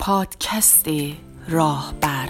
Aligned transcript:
پادکست 0.00 0.86
راهبر. 1.48 2.28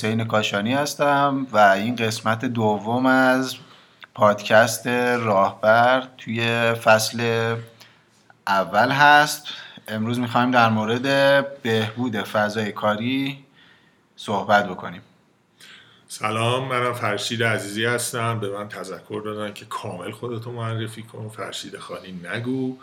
حسین 0.00 0.24
کاشانی 0.24 0.74
هستم 0.74 1.46
و 1.52 1.58
این 1.58 1.96
قسمت 1.96 2.44
دوم 2.44 3.06
از 3.06 3.56
پادکست 4.14 4.86
راهبر 4.86 6.08
توی 6.18 6.72
فصل 6.72 7.56
اول 8.46 8.90
هست. 8.90 9.44
امروز 9.88 10.18
می‌خوایم 10.18 10.50
در 10.50 10.68
مورد 10.68 11.62
بهبود 11.62 12.16
فضای 12.16 12.72
کاری 12.72 13.44
صحبت 14.16 14.68
بکنیم. 14.68 15.02
سلام 16.08 16.68
منم 16.68 16.94
فرشید 16.94 17.42
عزیزی 17.42 17.84
هستم. 17.84 18.40
به 18.40 18.50
من 18.58 18.68
تذکر 18.68 19.22
دادن 19.24 19.52
که 19.52 19.64
کامل 19.64 20.10
خودتو 20.10 20.52
معرفی 20.52 21.02
کن. 21.02 21.28
فرشید 21.28 21.78
خانی 21.78 22.12
نگو. 22.12 22.76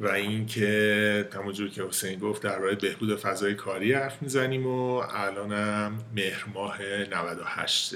و 0.00 0.08
اینکه 0.08 1.28
همونجور 1.34 1.68
که 1.68 1.82
حسین 1.82 2.18
گفت 2.18 2.42
درباره 2.42 2.74
بهبود 2.74 3.16
فضای 3.16 3.54
کاری 3.54 3.92
حرف 3.92 4.22
می‌زنیم 4.22 4.66
و 4.66 5.02
الانم 5.14 5.98
مهر 6.14 6.44
ماه 6.54 6.78
98 6.82 7.94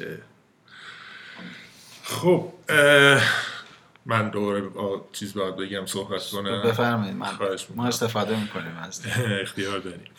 خب 2.02 2.52
من 4.06 4.28
دوباره 4.28 4.60
با 4.60 5.08
چیز 5.12 5.34
باید 5.34 5.56
بگم 5.56 5.86
صحبت 5.86 6.22
کنم. 6.32 6.62
بفرمایید 6.62 7.16
ما 7.76 7.86
استفاده 7.86 8.40
می‌کنیم 8.40 8.76
از 8.82 9.02
اختیار 9.42 9.78
داریم. 9.78 10.10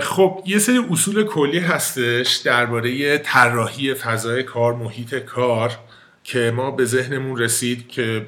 خب 0.00 0.42
یه 0.46 0.58
سری 0.58 0.78
اصول 0.90 1.24
کلی 1.24 1.58
هستش 1.58 2.36
درباره 2.36 3.18
طراحی 3.18 3.94
فضای 3.94 4.42
کار 4.42 4.74
محیط 4.74 5.14
کار. 5.14 5.78
که 6.26 6.50
ما 6.50 6.70
به 6.70 6.84
ذهنمون 6.84 7.38
رسید 7.38 7.88
که 7.88 8.26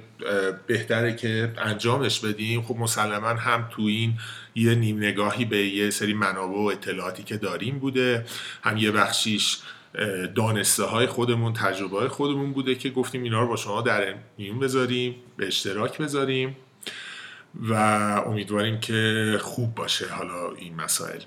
بهتره 0.67 1.17
که 1.17 1.53
انجامش 1.59 2.21
بدیم. 2.21 2.63
خب 2.63 2.77
مسلما 2.77 3.29
هم 3.29 3.69
تو 3.71 3.83
این 3.83 4.19
یه 4.55 4.75
نیم 4.75 4.99
نگاهی 4.99 5.45
به 5.45 5.67
یه 5.67 5.91
سری 5.91 6.15
منابع 6.15 6.57
و 6.57 6.61
اطلاعاتی 6.61 7.23
که 7.23 7.37
داریم 7.37 7.79
بوده. 7.79 8.25
هم 8.63 8.77
یه 8.77 8.91
بخشیش 8.91 9.59
دانسته 10.35 10.85
های 10.85 11.07
خودمون 11.07 11.53
تجربه 11.53 11.99
های 11.99 12.09
خودمون 12.09 12.53
بوده 12.53 12.75
که 12.75 12.91
گفتیم 12.91 13.23
اینا 13.23 13.41
رو 13.41 13.49
با 13.49 13.57
شما 13.57 13.83
در 13.83 14.15
میون 14.39 14.59
بذاریم 14.59 15.15
به 15.37 15.47
اشتراک 15.47 15.99
بذاریم 15.99 16.57
و 17.69 17.75
امیدواریم 18.27 18.81
که 18.81 19.39
خوب 19.43 19.75
باشه 19.75 20.09
حالا 20.09 20.53
این 20.53 20.75
مسائل. 20.75 21.21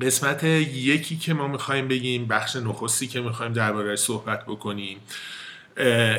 قسمت 0.00 0.44
یکی 0.44 1.16
که 1.16 1.34
ما 1.34 1.48
می‌خوایم 1.48 1.88
بگیم 1.88 2.26
بخش 2.26 2.56
نخستی 2.56 3.06
که 3.06 3.20
می‌خوایم 3.20 3.52
درباره 3.52 3.96
صحبت 3.96 4.46
بکنیم 4.46 4.98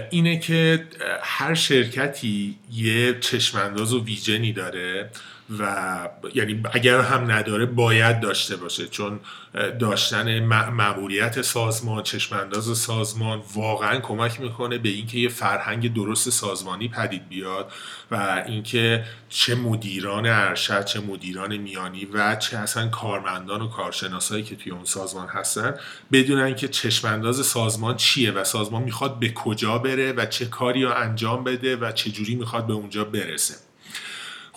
اینه 0.09 0.39
که 0.39 0.85
هر 1.21 1.53
شرکتی 1.53 2.55
یه 2.73 3.19
چشمانداز 3.19 3.93
و 3.93 4.03
ویژنی 4.03 4.53
داره. 4.53 5.09
و 5.59 6.09
یعنی 6.33 6.63
اگر 6.73 6.99
هم 6.99 7.31
نداره 7.31 7.65
باید 7.65 8.19
داشته 8.19 8.55
باشه. 8.55 8.87
چون 8.87 9.19
داشتن 9.79 10.45
مأموریت 10.69 11.41
سازمان 11.41 12.03
چشمانداز 12.03 12.77
سازمان 12.77 13.41
واقعا 13.55 13.99
کمک 13.99 14.41
می‌کنه 14.41 14.77
به 14.77 14.89
اینکه 14.89 15.17
یه 15.17 15.29
فرهنگ 15.29 15.93
درست 15.93 16.29
سازمانی 16.29 16.87
پدید 16.87 17.29
بیاد 17.29 17.71
و 18.11 18.43
اینکه 18.47 19.03
چه 19.29 19.55
مدیران 19.55 20.25
ارشد 20.25 20.85
چه 20.85 20.99
مدیران 20.99 21.57
میانی 21.57 22.05
و 22.05 22.35
چه 22.35 22.57
اصلا 22.57 22.87
کارمندان 22.87 23.61
و 23.61 23.67
کارشناسایی 23.67 24.43
که 24.43 24.55
توی 24.55 24.71
اون 24.71 24.85
سازمان 24.85 25.27
هستن 25.27 25.73
بدونن 26.11 26.55
که 26.55 26.67
چشمانداز 26.67 27.45
سازمان 27.45 27.95
چیه 27.95 28.31
و 28.31 28.43
سازمان 28.43 28.83
می‌خواد 28.83 29.19
به 29.19 29.33
کجا 29.33 29.77
بره 29.77 30.11
و 30.11 30.25
چه 30.25 30.45
کاری 30.45 30.83
رو 30.83 30.93
انجام 30.95 31.43
بده 31.43 31.75
و 31.75 31.91
چه 31.91 32.11
جوری 32.11 32.35
می‌خواد 32.35 32.67
به 32.67 32.73
اونجا 32.73 33.03
برسه. 33.03 33.64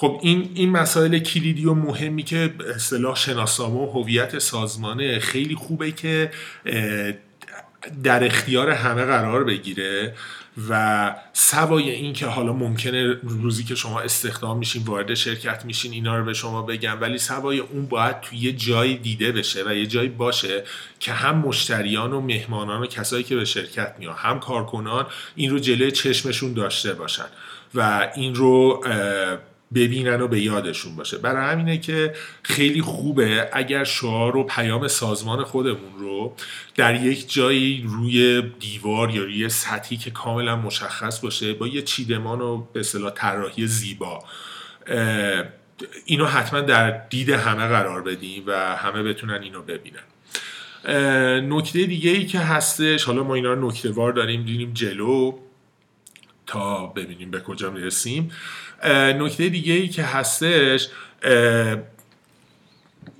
خب 0.00 0.20
این 0.22 0.50
این 0.54 0.70
مسائل 0.70 1.18
کلیدی 1.18 1.64
و 1.64 1.74
مهمی 1.74 2.22
که 2.22 2.54
اصطلاح 2.74 3.16
شناسنامه 3.16 3.80
و 3.80 3.90
هویت 3.90 4.38
سازمانه 4.38 5.18
خیلی 5.18 5.54
خوبه 5.54 5.92
که 5.92 6.30
در 8.02 8.24
اختیار 8.24 8.70
همه 8.70 9.04
قرار 9.04 9.44
بگیره 9.44 10.14
و 10.68 11.14
سوای 11.32 11.90
این 11.90 12.12
که 12.12 12.26
حالا 12.26 12.52
ممکنه 12.52 13.16
روزی 13.22 13.64
که 13.64 13.74
شما 13.74 14.00
استخدام 14.00 14.58
میشین 14.58 14.82
وارد 14.82 15.14
شرکت 15.14 15.64
میشین 15.64 15.92
اینا 15.92 16.18
رو 16.18 16.24
به 16.24 16.34
شما 16.34 16.62
بگم 16.62 17.00
ولی 17.00 17.18
سوای 17.18 17.58
اون 17.58 17.86
باید 17.86 18.20
توی 18.20 18.38
یه 18.38 18.52
جایی 18.52 18.96
دیده 18.96 19.32
بشه 19.32 19.64
و 19.66 19.74
یه 19.74 19.86
جایی 19.86 20.08
باشه 20.08 20.64
که 21.00 21.12
هم 21.12 21.38
مشتریان 21.38 22.12
و 22.12 22.20
مهمانان 22.20 22.82
و 22.82 22.86
کسایی 22.86 23.24
که 23.24 23.36
به 23.36 23.44
شرکت 23.44 23.94
میان 23.98 24.14
هم 24.18 24.40
کارکنان 24.40 25.06
این 25.36 25.50
رو 25.50 25.58
جلوی 25.58 25.90
چشمشون 25.90 26.52
داشته 26.52 26.94
باشن 26.94 27.26
و 27.74 28.08
این 28.14 28.34
رو 28.34 28.84
ببینن 29.74 30.20
و 30.20 30.28
به 30.28 30.40
یادشون 30.40 30.96
باشه. 30.96 31.18
برای 31.18 31.52
همینه 31.52 31.78
که 31.78 32.14
خیلی 32.42 32.82
خوبه 32.82 33.48
اگر 33.52 33.84
شعار 33.84 34.36
و 34.36 34.44
پیام 34.44 34.88
سازمان 34.88 35.44
خودمون 35.44 35.98
رو 35.98 36.34
در 36.74 37.04
یک 37.04 37.32
جایی 37.32 37.84
روی 37.88 38.42
دیوار 38.60 39.10
یا 39.10 39.22
روی 39.22 39.48
سطحی 39.48 39.96
که 39.96 40.10
کاملا 40.10 40.56
مشخص 40.56 41.20
باشه 41.20 41.54
با 41.54 41.66
یه 41.66 41.82
چیدمان 41.82 42.40
و 42.40 42.66
به 42.72 42.80
اصطلاح 42.80 43.10
طراحی 43.10 43.66
زیبا. 43.66 44.24
اینو 46.04 46.26
حتما 46.26 46.60
در 46.60 46.90
دید 46.90 47.30
همه 47.30 47.68
قرار 47.68 48.02
بدیم 48.02 48.42
و 48.46 48.76
همه 48.76 49.02
بتونن 49.02 49.42
اینو 49.42 49.62
ببینن. 49.62 50.02
نکته 51.48 51.84
دیگه 51.86 52.10
ای 52.10 52.26
که 52.26 52.38
هستش 52.38 53.04
حالا 53.04 53.22
ما 53.22 53.34
اینا 53.34 53.52
رو 53.52 53.68
نکته 53.68 53.90
وار 53.90 54.12
داریم 54.12 54.44
دیدیم 54.44 54.72
جلو. 54.72 55.38
تا 56.48 56.86
ببینیم 56.86 57.30
به 57.30 57.40
کجا 57.40 57.70
می‌رسیم. 57.70 58.30
نکته 59.18 59.48
دیگه 59.48 59.72
ای 59.72 59.88
که 59.88 60.02
هستش 60.02 60.88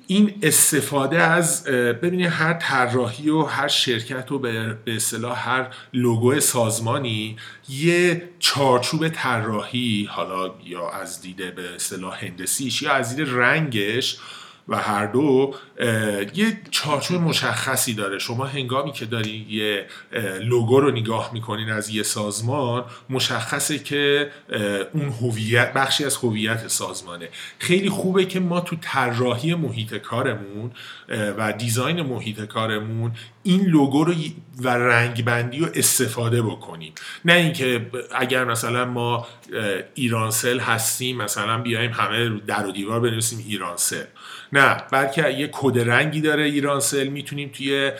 این 0.06 0.34
استفاده 0.42 1.22
از 1.22 1.64
ببینید 1.64 2.26
هر 2.26 2.52
طراحی 2.52 3.30
و 3.30 3.42
هر 3.42 3.68
شرکت 3.68 4.32
و 4.32 4.38
به 4.38 4.76
اصطلاح 4.86 5.48
هر 5.48 5.70
لوگو 5.92 6.40
سازمانی 6.40 7.36
یه 7.68 8.28
چارچوب 8.38 9.08
طراحی 9.08 10.08
حالا 10.10 10.54
یا 10.64 10.90
از 10.90 11.22
دیده 11.22 11.50
به 11.50 11.74
اصطلاح 11.74 12.24
هندسیش 12.24 12.82
یا 12.82 12.92
از 12.92 13.16
دید 13.16 13.28
رنگش 13.28 14.18
و 14.68 14.76
هر 14.76 15.06
دو 15.06 15.54
یه 16.34 16.60
چارچوب 16.70 17.22
مشخصی 17.22 17.94
داره. 17.94 18.18
شما 18.18 18.46
هنگامی 18.46 18.92
که 18.92 19.06
داری 19.06 19.46
یه 19.50 19.86
لوگو 20.40 20.80
رو 20.80 20.90
نگاه 20.90 21.30
می‌کنین 21.32 21.70
از 21.70 21.88
یه 21.90 22.02
سازمان 22.02 22.84
مشخصه 23.10 23.78
که 23.78 24.30
اون 24.92 25.08
هویت 25.08 25.72
بخشی 25.72 26.04
از 26.04 26.16
هویت 26.16 26.68
سازمانه. 26.68 27.28
خیلی 27.58 27.90
خوبه 27.90 28.24
که 28.24 28.40
ما 28.40 28.60
تو 28.60 28.76
طراحی 28.80 29.54
محیط 29.54 29.94
کارمون 29.94 30.70
و 31.08 31.52
دیزاین 31.52 32.02
محیط 32.02 32.40
کارمون 32.40 33.12
این 33.42 33.64
لوگو 33.66 34.04
رو 34.04 34.14
و 34.58 34.68
رنگبندی 34.68 35.58
رو 35.58 35.68
استفاده 35.74 36.42
بکنیم. 36.42 36.92
نه 37.24 37.32
اینکه 37.32 37.90
اگر 38.14 38.44
مثلا 38.44 38.84
ما 38.84 39.26
ایرانسل 39.94 40.58
هستیم 40.58 41.16
مثلا 41.16 41.58
بیایم 41.58 41.90
همه 41.90 42.40
در 42.46 42.66
و 42.66 42.72
دیوار 42.72 43.00
بنویسیم 43.00 43.44
ایرانسل 43.48 44.04
نه 44.52 44.76
بلکه 44.90 45.30
یه 45.30 45.48
کد 45.52 45.78
رنگی 45.90 46.20
داره 46.20 46.42
ایرانسل 46.42 47.08
می‌تونیم 47.08 47.48
توی 47.48 47.92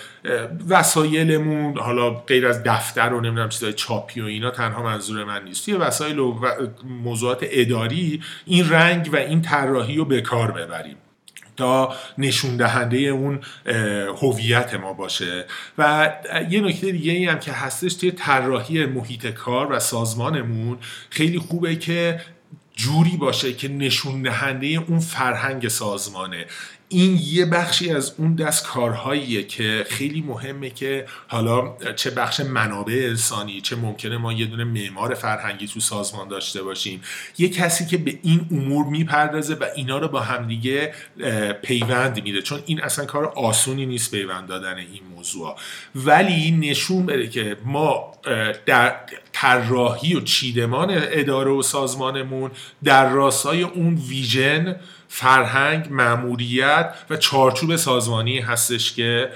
وسایلمون 0.68 1.78
حالا 1.78 2.10
غیر 2.10 2.46
از 2.46 2.62
دفتر 2.62 3.12
و 3.12 3.20
نمی‌دونم 3.20 3.48
چیزای 3.48 3.72
چاپی 3.72 4.20
و 4.20 4.24
اینا 4.24 4.50
تنها 4.50 4.82
منظور 4.82 5.24
من 5.24 5.44
نیست. 5.44 5.64
توی 5.64 5.74
وسایل 5.74 6.18
و 6.18 6.40
موضوعات 6.84 7.38
اداری 7.42 8.22
این 8.46 8.70
رنگ 8.70 9.10
و 9.12 9.16
این 9.16 9.42
طراحی 9.42 9.96
رو 9.96 10.04
به 10.04 10.20
کار 10.20 10.52
ببریم 10.52 10.96
تا 11.56 11.94
نشون 12.18 12.56
دهنده 12.56 12.96
اون 12.98 13.40
هویت 14.22 14.74
ما 14.74 14.92
باشه. 14.92 15.44
و 15.78 16.12
یه 16.50 16.60
نکته 16.60 16.92
دیگه 16.92 17.12
ای 17.12 17.24
هم 17.24 17.38
که 17.38 17.52
هستش 17.52 17.94
توی 17.94 18.10
طراحی 18.10 18.86
محیط 18.86 19.26
کار 19.26 19.72
و 19.72 19.80
سازمانمون 19.80 20.78
خیلی 21.10 21.38
خوبه 21.38 21.76
که 21.76 22.20
جوری 22.78 23.16
باشه 23.16 23.52
که 23.52 23.68
نشون 23.68 24.22
دهنده 24.22 24.66
اون 24.66 24.98
فرهنگ 24.98 25.68
سازمانه. 25.68 26.46
این 26.88 27.18
یه 27.22 27.46
بخشی 27.46 27.90
از 27.90 28.14
اون 28.18 28.34
دست 28.34 28.66
کارهاییه 28.66 29.42
که 29.42 29.86
خیلی 29.90 30.22
مهمه 30.22 30.70
که 30.70 31.06
حالا 31.28 31.76
چه 31.96 32.10
بخش 32.10 32.40
منابع 32.40 32.92
انسانی 32.92 33.60
چه 33.60 33.76
ممکنه 33.76 34.16
ما 34.16 34.32
یه 34.32 34.46
دونه 34.46 34.64
معمار 34.64 35.14
فرهنگی 35.14 35.66
تو 35.66 35.80
سازمان 35.80 36.28
داشته 36.28 36.62
باشیم. 36.62 37.02
یه 37.38 37.48
کسی 37.48 37.86
که 37.86 37.96
به 37.96 38.18
این 38.22 38.46
امور 38.50 38.86
می‌پردازه 38.86 39.54
و 39.54 39.64
اینا 39.76 39.98
رو 39.98 40.08
با 40.08 40.20
همدیگه 40.20 40.94
پیوند 41.62 42.22
میده. 42.22 42.42
چون 42.42 42.62
این 42.66 42.82
اصلا 42.82 43.04
کار 43.04 43.24
آسونی 43.24 43.86
نیست 43.86 44.10
پیوند 44.10 44.48
دادن 44.48 44.76
این 44.76 45.02
موضوع 45.16 45.56
ولی 45.94 46.50
نشون 46.50 47.06
بده 47.06 47.28
که 47.28 47.56
ما 47.64 48.12
در 48.66 48.96
طراحی 49.40 50.14
و 50.14 50.20
چیدمان 50.20 50.88
اداره 50.92 51.50
و 51.50 51.62
سازمانمون 51.62 52.50
در 52.84 53.08
راستای 53.08 53.62
اون 53.62 53.94
ویژن 53.94 54.76
فرهنگ 55.08 55.86
معموریت 55.90 56.94
و 57.10 57.16
چارچوب 57.16 57.76
سازمانی 57.76 58.38
هستش 58.38 58.92
که 58.92 59.30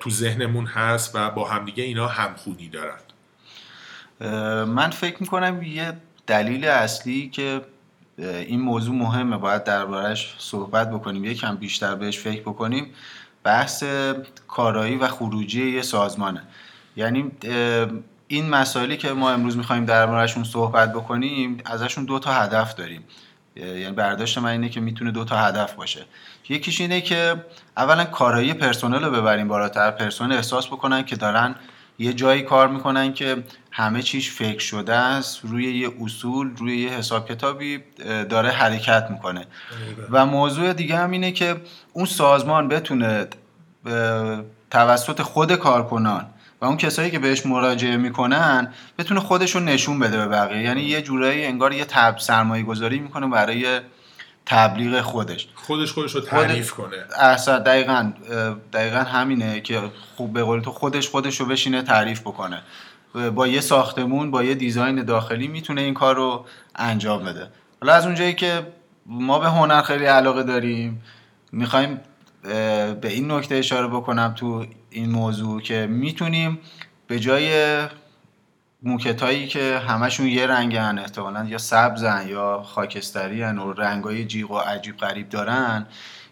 تو 0.00 0.10
ذهنمون 0.10 0.66
هست 0.66 1.10
و 1.14 1.30
با 1.30 1.48
همدیگه 1.48 1.84
اینا 1.84 2.08
همخونی 2.08 2.68
دارن. 2.68 2.98
من 4.64 4.90
فکر 4.90 5.16
می‌کنم 5.20 5.62
یه 5.62 5.92
دلیل 6.26 6.64
اصلی 6.64 7.28
که 7.28 7.60
این 8.18 8.60
موضوع 8.60 8.94
مهمه 8.94 9.36
باید 9.36 9.64
دربارش 9.64 10.34
صحبت 10.38 10.90
بکنیم 10.90 11.24
یکم 11.24 11.56
بیشتر 11.56 11.94
بهش 11.94 12.18
فکر 12.18 12.40
بکنیم. 12.40 12.86
بحث 13.44 13.84
کارایی 14.48 14.96
و 14.96 15.08
خروجی 15.08 15.70
یه 15.70 15.82
سازمانه. 15.82 16.42
یعنی 16.96 17.30
این 18.34 18.50
مسائلی 18.50 18.96
که 18.96 19.12
ما 19.12 19.30
امروز 19.30 19.56
می‌خوایم 19.56 19.84
دربارهشون 19.84 20.44
صحبت 20.44 20.92
بکنیم 20.92 21.58
ازشون 21.64 22.04
دو 22.04 22.18
تا 22.18 22.32
هدف 22.32 22.74
داریم. 22.74 23.04
یعنی 23.56 23.92
برداشت 23.92 24.38
من 24.38 24.50
اینه 24.50 24.68
که 24.68 24.80
می‌تونه 24.80 25.10
دو 25.10 25.24
تا 25.24 25.36
هدف 25.36 25.72
باشه. 25.72 26.04
یکیش 26.48 26.80
اینه 26.80 27.00
که 27.00 27.44
اولا 27.76 28.04
کارایی 28.04 28.54
پرسنل 28.54 29.04
رو 29.04 29.10
ببریم 29.10 29.48
بالاتر 29.48 29.90
پرسنل 29.90 30.32
احساس 30.32 30.66
بکنن 30.66 31.02
که 31.02 31.16
دارن 31.16 31.54
یه 31.98 32.12
جایی 32.12 32.42
کار 32.42 32.68
می‌کنن 32.68 33.12
که 33.12 33.44
همه 33.70 34.02
چیش 34.02 34.30
فکر 34.30 34.58
شده 34.58 34.94
است 34.94 35.40
روی 35.42 35.78
یه 35.78 35.90
اصول 36.02 36.56
روی 36.56 36.78
یه 36.78 36.90
حساب 36.90 37.28
کتابی 37.28 37.80
داره 38.28 38.50
حرکت 38.50 39.06
می‌کنه. 39.10 39.46
و 40.10 40.26
موضوع 40.26 40.72
دیگه 40.72 40.96
هم 40.96 41.10
اینه 41.10 41.32
که 41.32 41.56
اون 41.92 42.06
سازمان 42.06 42.68
بتونه 42.68 43.26
توسط 44.70 45.22
خود 45.22 45.54
کارکنان 45.54 46.26
و 46.64 46.66
اون 46.66 46.76
کسایی 46.76 47.10
که 47.10 47.18
بهش 47.18 47.46
مراجعه 47.46 47.96
می‌کنن 47.96 48.72
بتونه 48.98 49.20
خودشون 49.20 49.64
نشون 49.64 49.98
بده 49.98 50.16
به 50.16 50.26
بقیه. 50.26 50.62
یعنی 50.62 50.82
یه 50.82 51.02
جورایی 51.02 51.44
انگار 51.44 51.72
یه 51.72 51.84
تب 51.84 52.18
سرمایه 52.18 52.62
گذاری 52.64 52.98
می‌کنه 52.98 53.26
برای 53.26 53.80
تبلیغ 54.46 55.00
خودش. 55.00 55.48
خودش 55.54 55.92
خودش 55.92 56.14
رو 56.14 56.20
تعریف 56.20 56.72
کنه. 56.72 56.96
احسن 57.20 57.58
دقیقا 57.58 58.12
دقیقا 58.72 58.98
همینه 58.98 59.60
که 59.60 59.82
خوب 60.16 60.32
به 60.32 60.42
قول 60.42 60.60
تو 60.60 60.70
خودش 60.70 61.08
خودش 61.08 61.40
رو 61.40 61.46
بشینه 61.46 61.82
تعریف 61.82 62.20
بکنه. 62.20 62.62
با 63.34 63.46
یه 63.46 63.60
ساختمون 63.60 64.30
با 64.30 64.44
یه 64.44 64.54
دیزاین 64.54 65.04
داخلی 65.04 65.48
می‌تونه 65.48 65.80
این 65.80 65.94
کار 65.94 66.16
رو 66.16 66.46
انجام 66.76 67.24
بده. 67.24 67.48
حالا 67.80 67.94
از 67.94 68.06
اونجایی 68.06 68.34
که 68.34 68.66
ما 69.06 69.38
به 69.38 69.48
هنر 69.48 69.82
خیلی 69.82 70.04
علاقه 70.04 70.42
داریم 70.42 71.02
می‌خوایم 71.52 72.00
به 72.44 73.08
این 73.08 73.30
نکته 73.30 73.54
اشاره 73.54 73.88
بکنم 73.88 74.34
تو 74.36 74.66
این 74.90 75.10
موضوع 75.10 75.60
که 75.60 75.86
می‌تونیم 75.90 76.58
به 77.06 77.18
جای 77.18 77.78
موکتایی 78.82 79.46
که 79.46 79.78
همشون 79.88 80.26
یه 80.26 80.46
رنگن 80.46 80.98
احتمالا 80.98 81.44
یا 81.44 81.58
سبزن 81.58 82.28
یا 82.28 82.62
خاکستری 82.62 83.42
هن 83.42 83.58
و 83.58 83.72
رنگای 83.72 84.24
جیغ 84.24 84.50
و 84.50 84.58
عجیب 84.58 84.96
غریب 84.96 85.28
دارن 85.28 85.86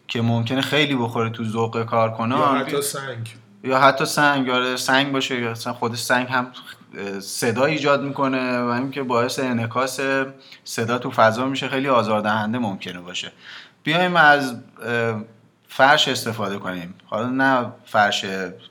که 0.08 0.22
ممکنه 0.22 0.60
خیلی 0.60 0.94
بخوره 0.94 1.30
تو 1.30 1.44
ذوق 1.44 1.84
کارکنان 1.84 2.58
یا 2.58 2.64
حتی 2.64 2.82
سنگ. 2.82 3.34
یا 3.64 3.80
حتی 3.80 4.04
سنگ 4.04 4.46
یا 4.46 4.76
سنگ 4.76 5.12
باشه 5.12 5.40
یا 5.40 5.54
خود 5.54 5.94
سنگ 5.94 6.28
هم 6.28 6.46
صدا 7.20 7.64
ایجاد 7.64 8.02
می‌کنه 8.02 8.58
و 8.58 8.68
اینکه 8.68 9.02
باعث 9.02 9.38
انعکاس 9.38 10.00
صدا 10.64 10.98
تو 10.98 11.10
فضا 11.10 11.46
میشه 11.46 11.68
خیلی 11.68 11.88
آزاردهنده 11.88 12.58
ممکنه 12.58 13.00
باشه. 13.00 13.32
بیایم 13.82 14.16
از 14.16 14.56
فرش 15.74 16.08
استفاده 16.08 16.58
کنیم. 16.58 16.94
حالا 17.06 17.28
نه 17.28 17.66
فرش 17.84 18.24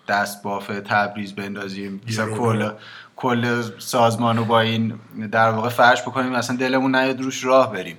دست 0.08 0.44
باف 0.44 0.68
تبریز 0.68 1.36
بندازیم 1.36 2.02
مثلا 2.08 2.38
کل 2.38 2.72
کل 3.16 3.62
سازمان 3.78 4.38
رو 4.38 4.46
با 4.46 4.60
این 4.62 5.00
در 5.32 5.50
واقع 5.52 5.70
فرش 5.70 6.02
بکنیم 6.02 6.34
اصلا 6.34 6.56
دلمون 6.58 6.96
نیاد 6.96 7.22
روش 7.22 7.44
راه 7.44 7.74
بریم. 7.74 7.98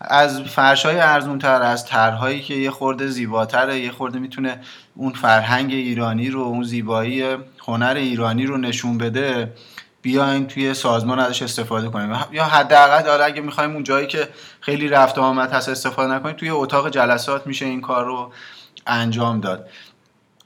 از 0.00 0.40
فرش 0.40 0.86
های 0.86 0.98
ارزون 0.98 1.38
تر 1.38 1.62
از 1.62 1.86
طرحهایی 1.86 2.42
که 2.42 2.54
یه 2.54 2.70
خورده 2.70 3.06
زیباتره 3.06 3.80
یه 3.80 3.90
خورده 3.90 4.18
می‌تونه 4.18 4.60
اون 4.94 5.12
فرهنگ 5.12 5.72
ایرانی 5.72 6.30
رو 6.30 6.40
اون 6.40 6.62
زیبایی 6.62 7.36
هنر 7.66 7.94
ایرانی 7.96 8.46
رو 8.46 8.56
نشون 8.56 8.98
بده. 8.98 9.52
بیاین 10.02 10.46
توی 10.46 10.74
سازمان 10.74 11.18
ازش 11.18 11.42
استفاده 11.42 11.88
کنیم. 11.88 12.16
یا 12.32 12.44
حداقل 12.44 13.08
حالا 13.08 13.24
اگه 13.24 13.40
می‌خوایم 13.40 13.72
اون 13.72 13.82
جایی 13.82 14.06
که 14.06 14.28
خیلی 14.60 14.88
رفت 14.88 15.18
آمد 15.18 15.52
هست 15.52 15.68
استفاده 15.68 16.14
نکنیم 16.14 16.36
توی 16.36 16.50
اتاق 16.50 16.90
جلسات 16.90 17.46
میشه 17.46 17.64
این 17.64 17.80
کار 17.80 18.04
رو 18.04 18.32
انجام 18.86 19.40
داد. 19.40 19.68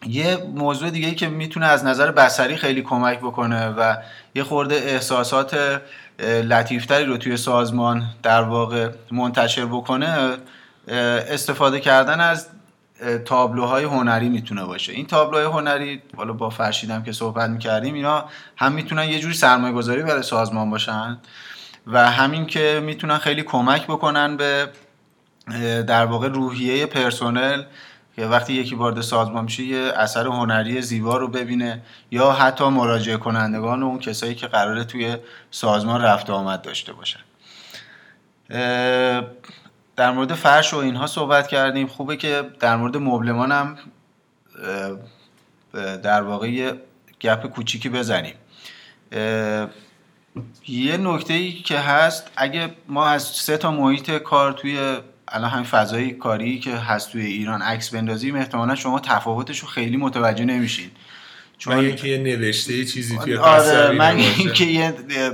یه 0.06 0.36
موضوع 0.54 0.90
دیگه 0.90 1.14
که 1.14 1.28
می‌تونه 1.28 1.66
از 1.66 1.84
نظر 1.84 2.10
بسری 2.10 2.56
خیلی 2.56 2.82
کمک 2.82 3.18
بکنه 3.18 3.68
و 3.68 3.96
یه 4.34 4.44
خورده 4.44 4.74
احساسات 4.74 5.80
لطیفتری 6.20 7.04
رو 7.04 7.16
توی 7.16 7.36
سازمان 7.36 8.04
در 8.22 8.42
واقع 8.42 8.88
منتشر 9.10 9.66
بکنه 9.66 10.36
استفاده 11.28 11.80
کردن 11.80 12.20
از 12.20 12.46
تابلوهای 13.24 13.84
هنری 13.84 14.28
می‌تونه 14.28 14.64
باشه. 14.64 14.92
این 14.92 15.06
تابلوهای 15.06 15.46
هنری 15.46 16.02
حالا 16.16 16.32
با 16.32 16.50
فرشیدم 16.50 17.02
که 17.02 17.12
صحبت 17.12 17.50
می‌کردیم 17.50 17.94
اینا 17.94 18.24
هم 18.56 18.72
می‌تونن 18.72 19.08
یه 19.08 19.18
جوری 19.18 19.34
سرمایه 19.34 19.74
گذاری 19.74 20.02
برای 20.02 20.22
سازمان 20.22 20.70
باشن 20.70 21.18
و 21.86 22.10
همین 22.10 22.46
که 22.46 22.80
می‌تونن 22.84 23.18
خیلی 23.18 23.42
کمک 23.42 23.86
بکنن 23.86 24.36
به 24.36 24.68
در 25.86 26.06
واقع 26.06 26.28
روحیه 26.28 26.86
پرسنل 26.86 27.62
که 28.16 28.26
وقتی 28.26 28.52
یکی 28.52 28.74
وارد 28.74 29.00
سازمان 29.00 29.44
میشه 29.44 29.62
یه 29.62 29.92
اثر 29.96 30.26
هنری 30.26 30.82
زیبا 30.82 31.16
رو 31.16 31.28
ببینه 31.28 31.82
یا 32.10 32.32
حتی 32.32 32.68
مراجعه 32.68 33.16
کنندگان 33.16 33.82
و 33.82 33.86
اون 33.86 33.98
کسایی 33.98 34.34
که 34.34 34.46
قراره 34.46 34.84
توی 34.84 35.16
سازمان 35.50 36.02
رفت 36.02 36.30
آمد 36.30 36.62
داشته 36.62 36.92
باشن. 36.92 37.20
در 39.96 40.10
مورد 40.10 40.34
فرش 40.34 40.74
و 40.74 40.76
اینها 40.76 41.06
صحبت 41.06 41.48
کردیم. 41.48 41.86
خوبه 41.86 42.16
که 42.16 42.50
در 42.60 42.76
مورد 42.76 42.96
مبلمان 42.96 43.52
هم 43.52 43.76
در 46.02 46.22
واقع 46.22 46.50
یه 46.50 46.72
گپ 47.20 47.46
کوچیکی 47.46 47.88
بزنیم. 47.88 48.34
یه 50.68 50.96
نکته 50.96 51.34
ای 51.34 51.52
که 51.52 51.78
هست 51.78 52.30
اگه 52.36 52.70
ما 52.88 53.06
از 53.06 53.22
سه 53.22 53.56
تا 53.56 53.70
محیط 53.70 54.10
کار 54.10 54.52
توی 54.52 54.96
الان 55.28 55.50
همین 55.50 55.64
فضای 55.64 56.10
کاری 56.10 56.58
که 56.58 56.76
هست 56.76 57.12
توی 57.12 57.26
ایران 57.26 57.62
عکس 57.62 57.94
بندازیم 57.94 58.36
احتمالا 58.36 58.74
شما 58.74 59.00
تفاوتش 59.00 59.58
رو 59.58 59.68
خیلی 59.68 59.96
متوجه 59.96 60.44
نمیشین. 60.44 60.90
چون 61.58 61.76
اینکه 61.76 62.08
یه 62.08 62.18
نوشته 62.18 62.84
چیزی 62.84 63.18
توی 63.18 63.36
پس 63.36 63.70
آره 63.70 63.96
من 63.96 64.16
اینکه 64.16 64.64
یه 64.64 64.90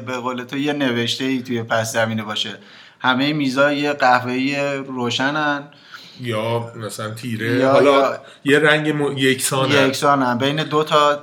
به 0.07 0.17
قول 0.17 0.45
تو 0.45 0.57
یه 0.57 0.73
نوشته 0.73 1.25
ای 1.25 1.43
توی 1.43 1.63
پس 1.63 1.93
زمینه 1.93 2.23
باشه. 2.23 2.59
همه 3.01 3.33
میزای 3.33 3.93
قهوه‌ای 3.93 4.77
روشنن. 4.77 5.63
یا 6.21 6.73
مثلا 6.77 7.11
تیره. 7.11 7.53
یا 7.53 7.73
حالا 7.73 8.19
یه 8.45 8.59
رنگ 8.59 8.89
م... 8.89 9.17
یکسانن 9.17 9.87
یکسانن 9.89 10.39
بین 10.39 10.57
دو 10.57 10.85
تا 10.85 11.15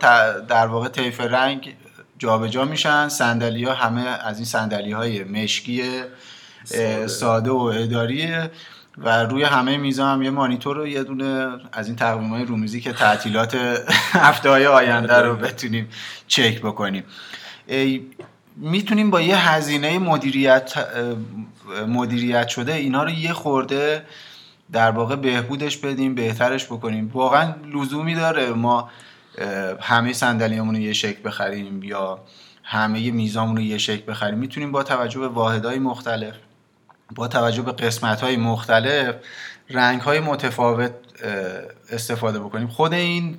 در 0.47 0.67
واقع 0.67 0.87
طیف 0.87 1.21
رنگ 1.21 1.75
جابجا 2.17 2.65
میشن. 2.65 3.09
صندلی 3.09 3.63
ها 3.63 3.73
همه 3.73 4.01
از 4.01 4.35
این 4.37 4.45
صندلی 4.45 4.91
های 4.91 5.23
مشکی 5.23 5.83
ساده. 6.63 7.07
ساده 7.07 7.51
و 7.51 7.55
اداریه 7.55 8.51
و 8.97 9.23
روی 9.23 9.43
همه 9.43 9.77
میزا 9.77 10.05
هم 10.05 10.21
یه 10.21 10.29
مانیتور 10.29 10.77
و 10.77 10.87
یه 10.87 11.03
دونه 11.03 11.47
از 11.71 11.87
این 11.87 11.95
تقویم 11.95 12.29
های 12.29 12.45
رومیزی 12.45 12.81
که 12.81 12.93
تعطیلات 12.93 13.55
هفته 14.27 14.49
های 14.49 14.67
آینده 14.67 15.13
رو 15.13 15.35
بتونیم 15.35 15.89
چک 16.27 16.61
بکنیم. 16.61 17.03
می‌تونیم 18.55 19.11
با 19.11 19.21
یه 19.21 19.49
هزینه 19.49 19.99
مدیریت 19.99 20.73
مدیریت 21.87 22.47
شده 22.47 22.73
اینا 22.73 23.03
رو 23.03 23.09
یه 23.09 23.33
خورده 23.33 24.05
در 24.71 24.91
واقع 24.91 25.15
بهبودش 25.15 25.77
بدیم 25.77 26.15
بهترش 26.15 26.65
بکنیم. 26.65 27.11
واقعا 27.13 27.53
لزومی 27.73 28.15
داره 28.15 28.49
ما 28.49 28.89
همه 29.81 30.13
صندلیامون 30.13 30.75
رو 30.75 30.81
یه 30.81 30.93
شکل 30.93 31.21
بخریم 31.25 31.83
یا 31.83 32.19
همه 32.63 33.11
میزامون 33.11 33.57
رو 33.57 33.61
یه 33.61 33.77
شکل 33.77 34.11
بخریم. 34.11 34.37
می‌تونیم 34.37 34.71
با 34.71 34.83
توجه 34.83 35.19
به 35.19 35.27
واحدهای 35.27 35.79
مختلف 35.79 36.35
با 37.15 37.27
توجه 37.27 37.61
به 37.61 37.71
قسمت 37.71 38.21
های 38.21 38.37
مختلف 38.37 39.15
رنگ 39.69 40.01
های 40.01 40.19
متفاوت 40.19 40.91
استفاده 41.91 42.39
بکنیم. 42.39 42.67
خود 42.67 42.93
این 42.93 43.37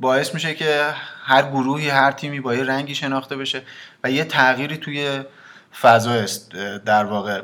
باعث 0.00 0.34
میشه 0.34 0.54
که 0.54 0.86
هر 1.24 1.42
گروهی 1.42 1.88
هر 1.88 2.12
تیمی 2.12 2.40
با 2.40 2.54
یه 2.54 2.64
رنگی 2.64 2.94
شناخته 2.94 3.36
بشه 3.36 3.62
و 4.04 4.10
یه 4.10 4.24
تغییری 4.24 4.76
توی 4.76 5.22
فضا 5.80 6.26
در 6.78 7.04
واقع 7.04 7.42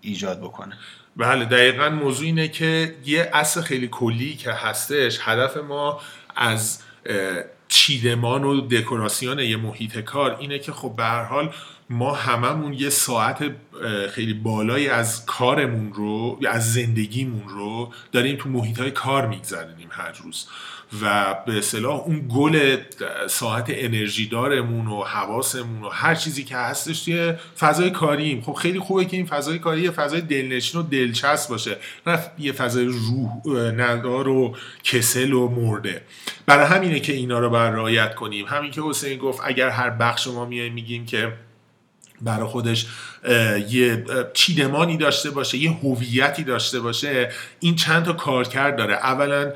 ایجاد 0.00 0.40
بکنه. 0.40 0.76
بله 1.16 1.44
دقیقا 1.44 1.88
موضوع 1.88 2.26
اینه 2.26 2.48
که 2.48 2.96
یه 3.04 3.30
اصل 3.32 3.60
خیلی 3.60 3.88
کلی 3.88 4.36
که 4.36 4.52
هستش 4.52 5.18
هدف 5.22 5.56
ما 5.56 6.00
از 6.36 6.82
چیدمان 7.68 8.44
و 8.44 8.60
دکوراسیون 8.60 9.38
یه 9.38 9.56
محیط 9.56 9.98
کار 9.98 10.36
اینه 10.40 10.58
که 10.58 10.72
خب 10.72 10.94
به 10.96 11.04
هر 11.04 11.22
حال 11.22 11.52
ما 11.90 12.14
هممون 12.14 12.72
یه 12.72 12.90
ساعت 12.90 13.50
خیلی 14.10 14.34
بالایی 14.34 14.88
از 14.88 15.26
کارمون 15.26 15.92
رو 15.92 16.38
از 16.48 16.72
زندگیمون 16.72 17.48
رو 17.48 17.92
داریم 18.12 18.36
تو 18.36 18.48
محیط 18.48 18.80
های 18.80 18.90
کار 18.90 19.26
میگذرونیم 19.26 19.88
هر 19.90 20.12
روز. 20.24 20.46
و 21.02 21.36
به 21.46 21.58
اصطلاح 21.58 22.00
اون 22.00 22.28
گل 22.34 22.76
ساعت 23.26 23.66
انرژی 23.68 24.26
دارمون 24.26 24.86
و 24.86 25.04
حواسمون 25.04 25.82
و 25.82 25.88
هر 25.88 26.14
چیزی 26.14 26.44
که 26.44 26.56
هستش 26.56 27.04
توی 27.04 27.34
فضای 27.58 27.90
کاریم. 27.90 28.40
خب 28.40 28.52
خیلی 28.52 28.78
خوبه 28.78 29.04
که 29.04 29.16
این 29.16 29.26
فضای 29.26 29.58
کاری 29.58 29.82
یه 29.82 29.90
فضای 29.90 30.20
دلنشین 30.20 30.80
و 30.80 30.84
دلچسب 30.84 31.50
باشه 31.50 31.76
نه 32.06 32.18
یه 32.38 32.52
فضای 32.52 32.84
روح 32.84 33.30
ندار 33.70 34.28
و 34.28 34.56
کسل 34.84 35.32
و 35.32 35.48
مرده. 35.48 36.02
برای 36.46 36.66
همینه 36.66 37.00
که 37.00 37.12
اینا 37.12 37.38
رو 37.38 37.50
بر 37.50 37.70
رعایت 37.70 38.14
کنیم. 38.14 38.46
همین 38.46 38.70
که 38.70 38.82
حسین 38.82 39.18
گفت 39.18 39.40
اگر 39.44 39.68
هر 39.68 39.90
بخش 39.90 40.26
ما 40.26 40.44
میایم 40.44 40.72
میگیم 40.72 41.06
که 41.06 41.32
برای 42.22 42.46
خودش 42.46 42.86
یه 43.70 44.04
چیدمانی 44.34 44.96
داشته 44.96 45.30
باشه 45.30 45.58
یه 45.58 45.70
هویتی 45.70 46.44
داشته 46.44 46.80
باشه 46.80 47.30
این 47.60 47.76
چند 47.76 48.04
تا 48.04 48.12
کارکرد 48.12 48.76
داره. 48.76 48.94
اولا 48.94 49.52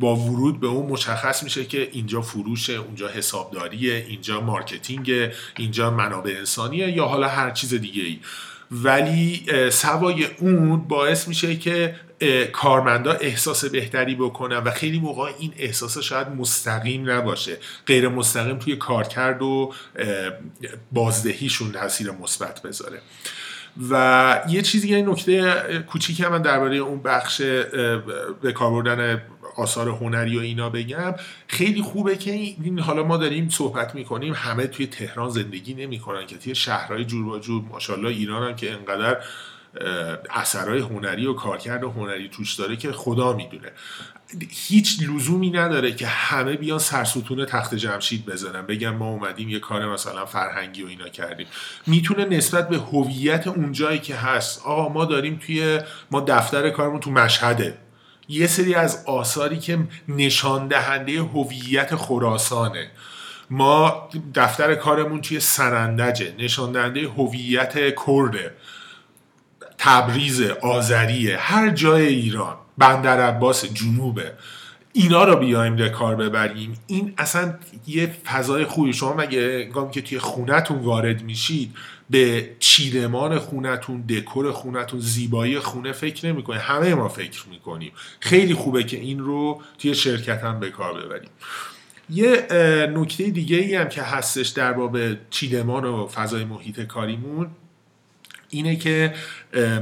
با 0.00 0.16
ورود 0.16 0.60
به 0.60 0.66
اون 0.66 0.86
مشخص 0.86 1.42
میشه 1.42 1.64
که 1.64 1.88
اینجا 1.92 2.20
فروشه 2.20 2.72
اونجا 2.72 3.08
حسابداریه 3.08 4.06
اینجا 4.08 4.40
marketing 4.40 5.12
اینجا 5.56 5.90
منابع 5.90 6.34
انسانیه 6.38 6.90
یا 6.90 7.04
حالا 7.04 7.28
هر 7.28 7.50
چیز 7.50 7.74
دیگه 7.74 8.02
ای 8.02 8.18
ولی 8.70 9.46
سوای 9.70 10.26
اون 10.38 10.88
باعث 10.88 11.28
میشه 11.28 11.56
که 11.56 11.94
کارمندا 12.52 13.12
احساس 13.12 13.64
بهتری 13.64 14.14
بکنن 14.14 14.56
و 14.56 14.70
خیلی 14.70 14.98
موقع 14.98 15.32
این 15.38 15.52
احساس 15.56 15.98
شاید 15.98 16.28
مستقیم 16.28 17.10
نباشه. 17.10 17.56
غیر 17.86 18.08
مستقیم 18.08 18.58
توی 18.58 18.76
کارکرد 18.76 19.42
و 19.42 19.72
بازدهیشون 20.92 21.72
تاثیر 21.72 22.10
مثبت 22.10 22.62
بذاره. 22.62 23.00
و 23.90 24.44
یه 24.48 24.62
چیزی 24.62 24.88
یه 24.88 25.02
نکته 25.02 25.52
کوچیکی 25.86 26.22
من 26.22 26.42
درباره 26.42 26.76
اون 26.76 27.02
بخش 27.02 27.40
به 28.42 28.52
کار 28.54 28.70
بردن 28.70 29.22
آثار 29.56 29.88
هنری 29.88 30.38
و 30.38 30.40
اینا 30.40 30.70
بگم. 30.70 31.14
خیلی 31.46 31.82
خوبه 31.82 32.16
که 32.16 32.30
این 32.30 32.78
حالا 32.78 33.02
ما 33.02 33.16
داریم 33.16 33.48
صحبت 33.48 33.94
می‌کنیم 33.94 34.34
همه 34.36 34.66
توی 34.66 34.86
تهران 34.86 35.30
زندگی 35.30 35.74
نمی‌کنن 35.74 36.26
که 36.26 36.38
توی 36.38 36.54
شهرهای 36.54 37.04
جور 37.04 37.26
و 37.28 37.38
جور 37.38 37.62
ماشاءالله 37.62 38.08
ایران 38.08 38.48
هم 38.48 38.56
که 38.56 38.72
انقدر 38.72 39.16
اثرهای 40.30 40.80
هنری 40.80 41.26
و 41.26 41.32
کارکرد 41.32 41.84
هنری 41.84 42.28
توش 42.28 42.54
داره 42.54 42.76
که 42.76 42.92
خدا 42.92 43.32
می‌دونه. 43.32 43.72
هیچ 44.50 45.02
لزومی 45.02 45.50
نداره 45.50 45.92
که 45.92 46.06
همه 46.06 46.56
بیان 46.56 46.78
سرستون 46.78 47.44
تخت 47.44 47.74
جمشید 47.74 48.26
بزنن. 48.26 48.66
بگن 48.66 48.90
ما 48.90 49.08
اومدیم 49.08 49.48
یه 49.48 49.58
کار 49.58 49.92
مثلا 49.92 50.26
فرهنگی 50.26 50.82
و 50.82 50.86
اینا 50.86 51.08
کردیم. 51.08 51.46
می‌تونه 51.86 52.24
نسبت 52.24 52.68
به 52.68 52.78
هویت 52.78 53.46
اون 53.46 53.72
جایی 53.72 53.98
که 53.98 54.14
هست 54.14 54.62
آقا 54.66 54.88
ما 54.88 55.04
داریم 55.04 55.40
توی 55.46 55.80
ما 56.10 56.20
دفتر 56.20 56.70
کارمون 56.70 57.00
تو 57.00 57.10
مشهده. 57.10 57.78
یه 58.28 58.46
سری 58.46 58.74
از 58.74 59.04
آثاری 59.06 59.58
که 59.58 59.78
نشان 60.08 60.68
دهنده 60.68 61.22
هویت 61.22 61.96
خراسانه. 61.96 62.90
ما 63.50 64.08
دفتر 64.34 64.74
کارمون 64.74 65.20
توی 65.20 65.40
سرندجه 65.40 66.34
نشان 66.38 66.72
دهنده 66.72 67.08
هویت 67.08 67.74
کرده. 67.74 68.54
تبریز 69.84 70.42
آذریه 70.42 71.36
هر 71.36 71.70
جای 71.70 72.06
ایران 72.06 72.56
بندر 72.78 73.20
عباس 73.20 73.64
جنوبه. 73.64 74.32
اینا 74.92 75.24
رو 75.24 75.36
بیایم 75.36 75.76
به 75.76 75.88
کار 75.88 76.16
ببریم. 76.16 76.78
این 76.86 77.14
اصلا 77.18 77.54
یه 77.86 78.06
فضای 78.06 78.64
خوبی. 78.64 78.92
شما 78.92 79.14
مگه 79.14 79.64
گام 79.64 79.90
که 79.90 80.02
توی 80.02 80.18
خونتون 80.18 80.78
وارد 80.78 81.22
میشید 81.22 81.74
به 82.10 82.50
چیدمان 82.58 83.38
خونتون 83.38 84.00
دکور 84.00 84.52
خونتون 84.52 85.00
زیبایی 85.00 85.58
خونه 85.58 85.92
فکر 85.92 86.26
نمی‌کنید 86.26 86.60
همه 86.60 86.94
ما 86.94 87.08
فکر 87.08 87.48
می‌کنیم. 87.50 87.92
خیلی 88.20 88.54
خوبه 88.54 88.84
که 88.84 88.96
این 88.96 89.18
رو 89.18 89.62
توی 89.78 89.94
شرکت 89.94 90.44
هم 90.44 90.60
به 90.60 90.70
کار 90.70 91.04
ببریم. 91.04 91.30
یه 92.10 92.46
نکته 92.94 93.24
دیگه 93.24 93.56
ای 93.56 93.74
هم 93.74 93.88
که 93.88 94.02
هستش 94.02 94.48
در 94.48 94.72
باب 94.72 94.98
چیدمان 95.30 95.84
و 95.84 96.06
فضای 96.06 96.44
محیط 96.44 96.80
کاریمون 96.80 97.50
اینه 98.54 98.76
که 98.76 99.14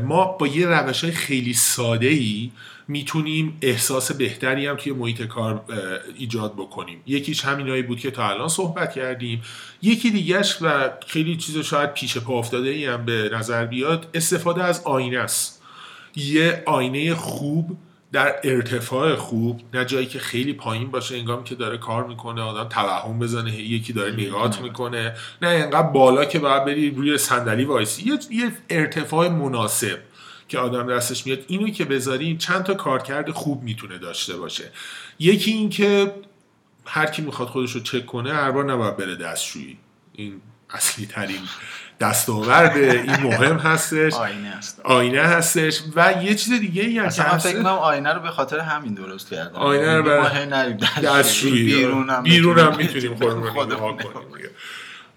ما 0.04 0.24
با 0.24 0.46
یه 0.46 0.66
روش 0.66 1.04
های 1.04 1.12
خیلی 1.12 1.54
ساده 1.54 2.06
ای 2.06 2.50
می‌تونیم 2.88 3.58
احساس 3.62 4.12
بهتری 4.12 4.66
هم 4.66 4.76
توی 4.76 4.92
محیط 4.92 5.22
کار 5.22 5.64
ایجاد 6.18 6.52
بکنیم. 6.52 7.00
یکیش 7.06 7.44
همینایی 7.44 7.82
بود 7.82 8.00
که 8.00 8.10
تا 8.10 8.28
الان 8.28 8.48
صحبت 8.48 8.92
کردیم. 8.92 9.42
یکی 9.82 10.10
دیگهش 10.10 10.58
و 10.60 10.90
خیلی 11.06 11.36
چیز 11.36 11.58
شاید 11.58 11.94
پیش 11.94 12.18
پا 12.18 12.38
افتاده 12.38 12.68
ای 12.68 12.86
هم 12.86 13.04
به 13.04 13.30
نظر 13.32 13.66
بیاد 13.66 14.06
استفاده 14.14 14.64
از 14.64 14.82
آینه 14.84 15.18
است. 15.18 15.62
یه 16.16 16.62
آینه 16.66 17.14
خوب 17.14 17.78
در 18.12 18.40
ارتفاع 18.44 19.14
خوب 19.14 19.60
نه 19.74 19.84
جایی 19.84 20.06
که 20.06 20.18
خیلی 20.18 20.52
پایین 20.52 20.90
باشه 20.90 21.16
انگام 21.16 21.44
که 21.44 21.54
داره 21.54 21.78
کار 21.78 22.06
می‌کنه 22.06 22.42
آدم 22.42 22.68
توهم 22.68 23.18
بزنه 23.18 23.60
یکی 23.60 23.92
داره 23.92 24.12
نگات 24.12 24.60
می‌کنه. 24.60 25.16
نه 25.42 25.48
انقدر 25.48 25.82
بالا 25.82 26.24
که 26.24 26.38
باید 26.38 26.64
بری 26.64 26.90
روی 26.90 27.18
صندلی 27.18 27.64
وایسی. 27.64 28.18
یه 28.30 28.52
ارتفاع 28.70 29.28
مناسب 29.28 29.98
که 30.48 30.58
آدم 30.58 30.96
دستش 30.96 31.26
میاد. 31.26 31.38
اینو 31.46 31.70
که 31.70 31.84
بذاریم 31.84 32.38
چند 32.38 32.62
تا 32.62 32.74
کارکرد 32.74 33.30
خوب 33.30 33.62
می‌تونه 33.62 33.98
داشته 33.98 34.36
باشه. 34.36 34.70
یکی 35.18 35.50
این 35.50 35.70
که 35.70 36.14
هر 36.84 37.06
کی 37.06 37.22
می‌خواد 37.22 37.48
خودش 37.48 37.72
رو 37.72 37.80
چک 37.80 38.06
کنه 38.06 38.32
هر 38.32 38.50
بار 38.50 38.64
نباید 38.64 38.96
بره 38.96 39.16
دستشویی. 39.16 39.78
این 40.12 40.40
اصلی 40.70 41.06
ترین 41.06 41.40
دستاورد 42.02 42.76
این 42.76 43.16
مهم 43.16 43.56
هستش. 43.56 44.14
آینه 44.14 44.48
هست 44.48 44.80
آینه 44.84 45.22
هستش. 45.22 45.80
و 45.96 46.14
یه 46.22 46.34
چیز 46.34 46.60
دیگه 46.60 46.82
ای 46.82 46.98
هم 46.98 47.08
که 47.08 47.22
فکر 47.22 47.62
کنم 47.62 47.66
آینه 47.66 48.12
رو 48.12 48.20
به 48.20 48.30
خاطر 48.30 48.58
همین 48.58 48.94
درست 48.94 49.30
کردن. 49.30 49.54
آینه 49.54 49.96
رو 49.96 50.02
برای 50.02 50.74
دستشویی. 51.02 51.64
بیرون 51.64 52.10
هم 52.10 52.22
بیرون 52.22 52.58
هم 52.58 52.76
می‌تونیم. 52.76 53.14
خودمون 53.52 53.96
کنیم 53.96 54.50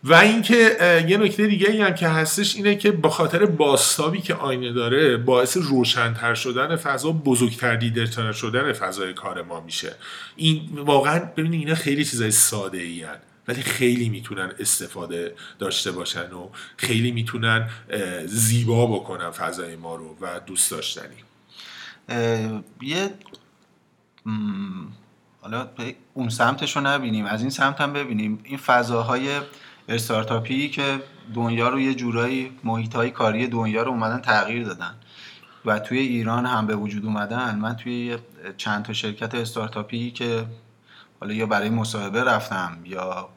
و 0.03 0.13
اینکه 0.13 0.77
یه 1.07 1.17
نکته 1.17 1.47
دیگه 1.47 1.69
ای 1.69 1.81
هم 1.81 1.93
که 1.93 2.07
هستش 2.07 2.55
اینه 2.55 2.75
که 2.75 2.91
با 2.91 3.09
خاطر 3.09 3.45
باستابی 3.45 4.21
که 4.21 4.35
آینه 4.35 4.73
داره 4.73 5.17
باعث 5.17 5.57
روشنتر 5.57 6.33
شدن 6.33 6.75
فضا 6.75 7.11
بزرگتر 7.11 7.75
دیدتر 7.75 8.31
شدن 8.31 8.73
فضای 8.73 9.13
کار 9.13 9.41
ما 9.41 9.59
میشه. 9.59 9.95
این 10.35 10.69
واقعا 10.75 11.19
ببینید 11.37 11.59
اینا 11.59 11.75
خیلی 11.75 12.05
چیزای 12.05 12.31
ساده 12.31 12.77
ای 12.77 13.01
هن. 13.01 13.17
ولی 13.47 13.61
خیلی 13.61 14.09
می‌تونن 14.09 14.51
استفاده 14.59 15.35
داشته 15.59 15.91
باشن 15.91 16.31
و 16.31 16.49
خیلی 16.77 17.11
می‌تونن 17.11 17.69
زیبا 18.25 18.87
بکنن 18.87 19.31
فضای 19.31 19.75
ما 19.75 19.95
رو 19.95 20.17
و 20.21 20.39
دوست 20.39 20.71
داشتنی. 20.71 21.15
یه 22.81 23.09
حالا 25.41 25.67
اون 26.13 26.29
سمتش 26.29 26.75
رو 26.75 26.81
نبینیم 26.81 27.25
از 27.25 27.41
این 27.41 27.49
سمت 27.49 27.81
هم 27.81 27.93
ببینیم. 27.93 28.39
این 28.43 28.57
فضاهای 28.57 29.39
استارتاپی 29.89 30.69
که 30.69 30.99
دنیا 31.33 31.69
رو 31.69 31.79
یه 31.79 31.93
جورایی 31.93 32.51
محیط 32.63 32.95
های 32.95 33.11
کاری 33.11 33.47
دنیا 33.47 33.83
رو 33.83 33.91
اومدن 33.91 34.21
تغییر 34.21 34.63
دادن 34.63 34.95
و 35.65 35.79
توی 35.79 35.99
ایران 35.99 36.45
هم 36.45 36.67
به 36.67 36.75
وجود 36.75 37.05
اومدن. 37.05 37.59
من 37.59 37.75
توی 37.75 38.17
چند 38.57 38.85
تا 38.85 38.93
شرکت 38.93 39.35
استارتاپی 39.35 40.11
که 40.11 40.45
حالا 41.25 41.37
یا 41.37 41.45
برای 41.45 41.69
مصاحبه 41.69 42.23
رفتم 42.23 42.77
یا 42.85 43.29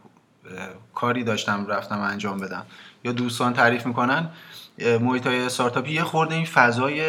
کاری 0.95 1.25
داشتم 1.25 1.66
رفتم 1.66 2.00
انجام 2.00 2.38
بدم. 2.38 2.66
یا 3.04 3.12
دوستان 3.12 3.52
تعریف 3.52 3.87
می‌کنن 3.87 4.28
محیط 5.00 5.26
های 5.26 5.47
استارتاپی 5.47 5.92
یه 5.92 6.04
خورده 6.04 6.35
این 6.35 6.45
فضای 6.45 7.02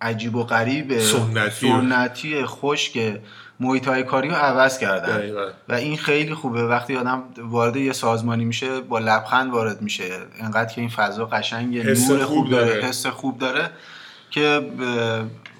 عجیب 0.00 0.34
و 0.34 0.44
غریب 0.44 0.98
سنتی, 0.98 1.68
سنتی 1.68 2.44
خشک 2.44 3.20
محیط 3.60 3.88
های 3.88 4.02
کاری 4.02 4.28
رو 4.28 4.34
عوض 4.34 4.78
کردن. 4.78 5.30
و 5.68 5.74
این 5.74 5.96
خیلی 5.96 6.34
خوبه. 6.34 6.64
وقتی 6.64 6.96
آدم 6.96 7.22
وارد 7.38 7.76
یه 7.76 7.92
سازمانی 7.92 8.44
میشه 8.44 8.80
با 8.80 8.98
لبخند 8.98 9.50
وارد 9.50 9.82
میشه. 9.82 10.08
انقدر 10.40 10.74
که 10.74 10.80
این 10.80 10.90
فضا 10.90 11.26
قشنگ 11.26 11.78
نور 11.78 12.24
خوب 12.24 12.50
داره 12.50 12.82
حس 12.82 13.06
خوب 13.06 13.38
داره 13.38 13.70
که 14.30 14.70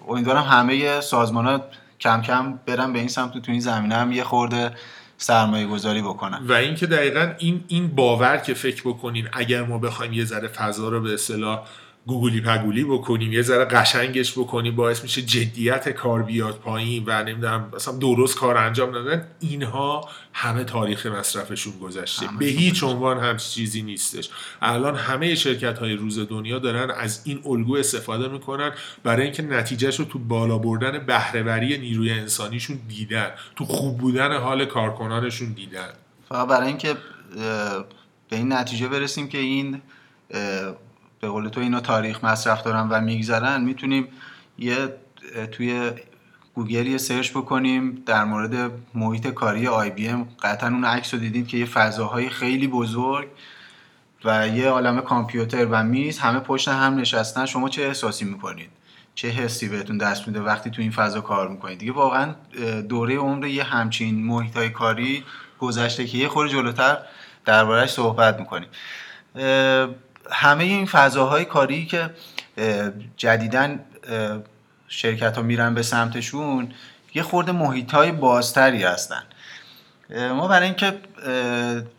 امیدوارم 0.09 0.43
همه 0.43 1.00
سازمان 1.00 1.47
ها 1.47 1.61
کم 2.00 2.23
کم 2.23 2.59
برن 2.67 2.93
به 2.93 2.99
این 2.99 3.09
سمت 3.09 3.38
تو 3.38 3.52
این 3.52 3.61
زمینه 3.61 3.95
هم 3.95 4.12
یه 4.12 4.25
خورده 4.25 4.71
سرمایه 5.19 5.67
گذاری 5.67 6.02
بکنن 6.02 6.40
و 6.49 6.52
اینکه 6.52 6.87
دقیقا 6.87 7.33
این 7.38 7.64
این 7.69 7.88
باور 7.88 8.37
که 8.37 8.55
فکر 8.55 8.83
بکنین 8.83 9.28
اگر 9.33 9.62
ما 9.62 9.78
بخوایم 9.78 10.12
یه 10.12 10.25
ذره 10.25 10.49
فضا 10.49 10.88
رو 10.88 11.00
به 11.00 11.14
اصطلاح 11.14 11.67
گوگلی 12.09 12.41
پگولی 12.41 12.85
بکنیم 12.85 13.33
یه 13.33 13.43
ذره 13.43 13.65
قشنگش 13.65 14.33
بکنیم 14.33 14.77
باعث 14.77 15.03
میشه 15.03 15.23
جدیت 15.23 15.88
کار 15.88 16.23
بیاد 16.23 16.55
پایین 16.55 17.05
و 17.07 17.23
نمی‌دونم 17.23 17.73
مثلا 17.75 17.97
درست 17.97 18.37
کار 18.37 18.57
انجام 18.57 18.93
دادن 18.93 19.29
اینها 19.41 20.09
همه 20.33 20.65
تاریخ 20.65 21.07
مصرفشون 21.07 21.73
گذشته. 21.79 22.27
به 22.38 22.47
هیچ 22.47 22.85
عنوان 22.85 23.19
هم 23.19 23.37
چیزی 23.37 23.83
نیستش. 23.83 24.31
الان 24.62 24.97
همه 24.97 25.35
شرکت 25.35 25.79
های 25.79 25.95
روز 25.95 26.19
دنیا 26.19 26.59
دارن 26.59 26.91
از 26.91 27.23
این 27.25 27.41
الگو 27.47 27.77
استفاده 27.77 28.29
می‌کنن 28.29 28.73
برای 29.03 29.23
اینکه 29.23 29.43
نتیجهش 29.43 29.99
رو 29.99 30.05
تو 30.05 30.19
بالا 30.19 30.59
بردن 30.59 30.99
بهرهوری 31.07 31.79
نیروی 31.79 32.11
انسانیشون 32.11 32.79
دیدن. 32.88 33.31
تو 33.57 33.65
خوب 33.65 33.99
بودن 33.99 34.37
حال 34.37 34.65
کارکنانشون 34.65 35.53
دیدن. 35.53 35.88
فقط 36.29 36.49
برای 36.49 36.69
اینکه 36.69 36.95
به 38.31 38.37
این 38.37 38.53
نتیجه 38.53 38.88
برسیم 38.88 39.29
که 39.29 39.38
این 39.38 39.83
به 41.21 41.29
قول 41.29 41.49
تو 41.49 41.61
اینا 41.61 41.81
تاریخ 41.81 42.25
مصرف 42.25 42.63
دارن 42.63 42.89
و 42.89 43.01
میگذرن 43.01 43.65
می‌تونیم 43.65 44.09
یه 44.59 44.77
توی 45.53 45.91
گوگل 46.55 46.87
یه 46.87 46.99
search 46.99 47.31
بکنیم 47.31 48.03
در 48.07 48.25
مورد 48.25 48.71
محیط 48.95 49.27
کاری 49.27 49.67
IBM. 49.67 50.29
قطعا 50.43 50.69
اون 50.69 50.85
عکس 50.85 51.15
رو 51.15 51.21
دیدید 51.21 51.49
که 51.49 51.57
یه 51.57 51.67
فضاهای 51.67 52.29
خیلی 52.29 52.69
بزرگ 52.69 53.29
و 54.25 54.49
یه 54.49 54.69
عالم 54.69 55.01
کامپیوتر 55.01 55.67
و 55.71 55.85
میز 55.85 56.19
همه 56.19 56.41
پشت 56.41 56.69
هم 56.69 56.95
نشستن. 56.95 57.47
شما 57.47 57.69
چه 57.69 57.83
احساسی 57.83 58.25
می‌کنید؟ 58.25 58.71
چه 59.15 59.29
حسی 59.29 59.69
بهتون 59.69 59.99
دست 59.99 60.29
میده 60.29 60.41
وقتی 60.41 60.71
تو 60.71 60.83
این 60.83 60.91
فضا 60.91 61.21
کار 61.21 61.49
می‌کنید؟ 61.49 61.79
دیگه 61.79 61.93
واقعا 61.93 62.35
دوره 62.89 63.17
عمر 63.17 63.47
یه 63.47 63.65
همچین 63.65 64.27
محیط 64.27 64.57
های 64.57 64.71
کاری 64.71 65.25
گذشته 65.59 66.07
که 66.07 66.19
یه 66.19 66.29
خورده 66.29 66.53
جلوتر 66.53 66.99
دربارهش 67.45 67.91
صحبت 67.91 68.39
می‌کنیم. 68.41 68.69
همه 70.31 70.65
این 70.65 70.87
فضاهای 70.87 71.45
کاری 71.45 71.87
که 71.87 72.11
جدیدن 73.17 73.81
شرکت 74.89 75.37
ها 75.37 75.43
میرن 75.43 75.75
به 75.75 75.83
سمتشون 75.83 76.73
یه 77.15 77.23
خورده 77.23 77.53
محیط 77.53 77.91
های 77.91 78.13
بازتری 78.13 78.83
هستن. 78.83 79.23
ما 80.17 80.49
برای 80.49 80.67
اینکه 80.67 80.95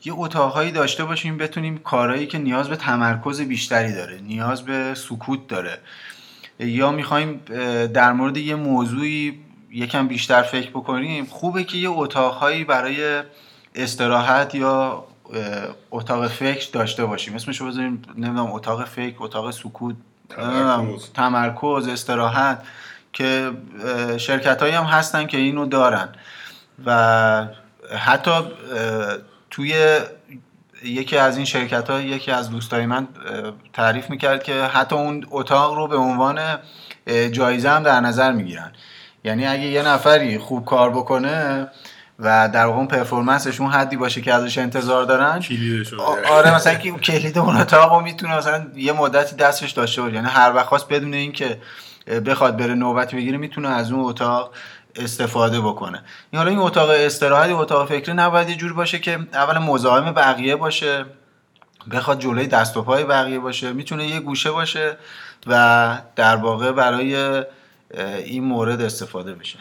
یه 0.05 0.13
اتاقهایی 0.15 0.71
داشته 0.71 1.05
باشیم 1.05 1.37
بتونیم 1.37 1.77
کارهایی 1.77 2.27
که 2.27 2.37
نیاز 2.37 2.69
به 2.69 2.75
تمرکز 2.75 3.41
بیشتری 3.41 3.93
داره 3.93 4.19
نیاز 4.21 4.61
به 4.61 4.93
سکوت 4.93 5.47
داره. 5.47 5.77
یا 6.59 6.91
می‌خوایم 6.91 7.41
در 7.93 8.13
مورد 8.13 8.37
یه 8.37 8.55
موضوعی 8.55 9.39
یکم 9.71 10.07
بیشتر 10.07 10.41
فکر 10.41 10.69
بکنیم 10.69 11.25
خوبه 11.25 11.63
که 11.63 11.77
یه 11.77 11.89
اتاقهایی 11.89 12.63
برای 12.63 13.21
استراحت 13.75 14.55
یا 14.55 15.05
اتاق 15.91 16.27
فکر 16.27 16.69
داشته 16.73 17.05
باشیم. 17.05 17.35
اسمشو 17.35 17.67
بذاریم 17.67 18.01
نمی‌دونم 18.15 18.51
اتاق 18.51 18.85
فکر 18.85 19.15
اتاق 19.19 19.51
سکوت 19.51 19.95
تمرکز, 20.29 21.11
تمرکز 21.13 21.87
استراحت 21.87 22.63
که 23.13 23.51
شرکت 24.17 24.61
هایی 24.61 24.73
هم 24.73 24.83
هستن 24.83 25.27
که 25.27 25.37
اینو 25.37 25.65
دارن. 25.65 26.09
و 26.85 27.47
حتی 27.99 28.31
توی 29.51 29.99
یکی 30.83 31.17
از 31.17 31.37
این 31.37 31.45
شرکت 31.45 31.89
ها 31.89 32.01
یکی 32.01 32.31
از 32.31 32.49
دوستای 32.49 32.85
من 32.85 33.07
تعریف 33.73 34.09
می‌کرد 34.09 34.43
که 34.43 34.63
حتی 34.63 34.95
اون 34.95 35.27
اتاق 35.31 35.73
رو 35.73 35.87
به 35.87 35.97
عنوان 35.97 36.39
جایزه 37.31 37.69
هم 37.69 37.83
در 37.83 37.99
نظر 37.99 38.31
می‌گیرن. 38.31 38.71
یعنی 39.23 39.47
اگه 39.47 39.63
یه 39.63 39.83
نفری 39.83 40.37
خوب 40.37 40.65
کار 40.65 40.89
بکنه 40.89 41.67
و 42.19 42.49
در 42.53 42.65
واقع 42.65 42.85
پرفورمنسش 42.85 43.61
اون 43.61 43.71
حدی 43.71 43.97
باشه 43.97 44.21
که 44.21 44.33
ازش 44.33 44.57
انتظار 44.57 45.05
دارن. 45.05 45.41
آره 46.29 46.55
مثلا 46.55 46.75
که 46.75 46.91
کلید 46.91 47.37
اون 47.37 47.57
اتاق 47.57 48.03
می‌تونه 48.03 48.37
مثلا 48.37 48.67
یه 48.75 48.93
مدتی 48.93 49.35
دستش 49.35 49.71
داشته 49.71 50.01
باشه. 50.01 50.13
یعنی 50.13 50.27
هر 50.27 50.53
وقت 50.55 50.65
خواست 50.65 50.87
بدون 50.87 51.13
اینکه 51.13 51.61
بخواد 52.25 52.57
بره 52.57 52.73
نوبت 52.73 53.15
بگیره 53.15 53.37
می‌تونه 53.37 53.69
از 53.69 53.91
اون 53.91 54.05
اتاق 54.05 54.53
استفاده 54.95 55.61
بکنه. 55.61 56.03
این 56.31 56.37
حالا 56.37 56.49
این 56.49 56.59
اتاق 56.59 56.89
استراحت 56.89 57.49
اتاق 57.49 57.89
فکری 57.89 58.13
نباید 58.13 58.49
یه 58.49 58.55
جور 58.55 58.73
باشه 58.73 58.99
که 58.99 59.19
اول 59.33 59.57
مزاحم 59.57 60.11
بقیه 60.11 60.55
باشه 60.55 61.05
بخواد 61.91 62.19
جلوی 62.19 62.47
دست 62.47 62.77
و 62.77 62.81
پای 62.81 63.03
بقیه 63.03 63.39
باشه. 63.39 63.73
می‌تونه 63.73 64.07
یه 64.07 64.19
گوشه 64.19 64.51
باشه 64.51 64.97
و 65.47 65.97
در 66.15 66.35
واقع 66.35 66.71
برای 66.71 67.43
این 68.23 68.43
مورد 68.43 68.81
استفاده 68.81 69.33
بشه. 69.33 69.59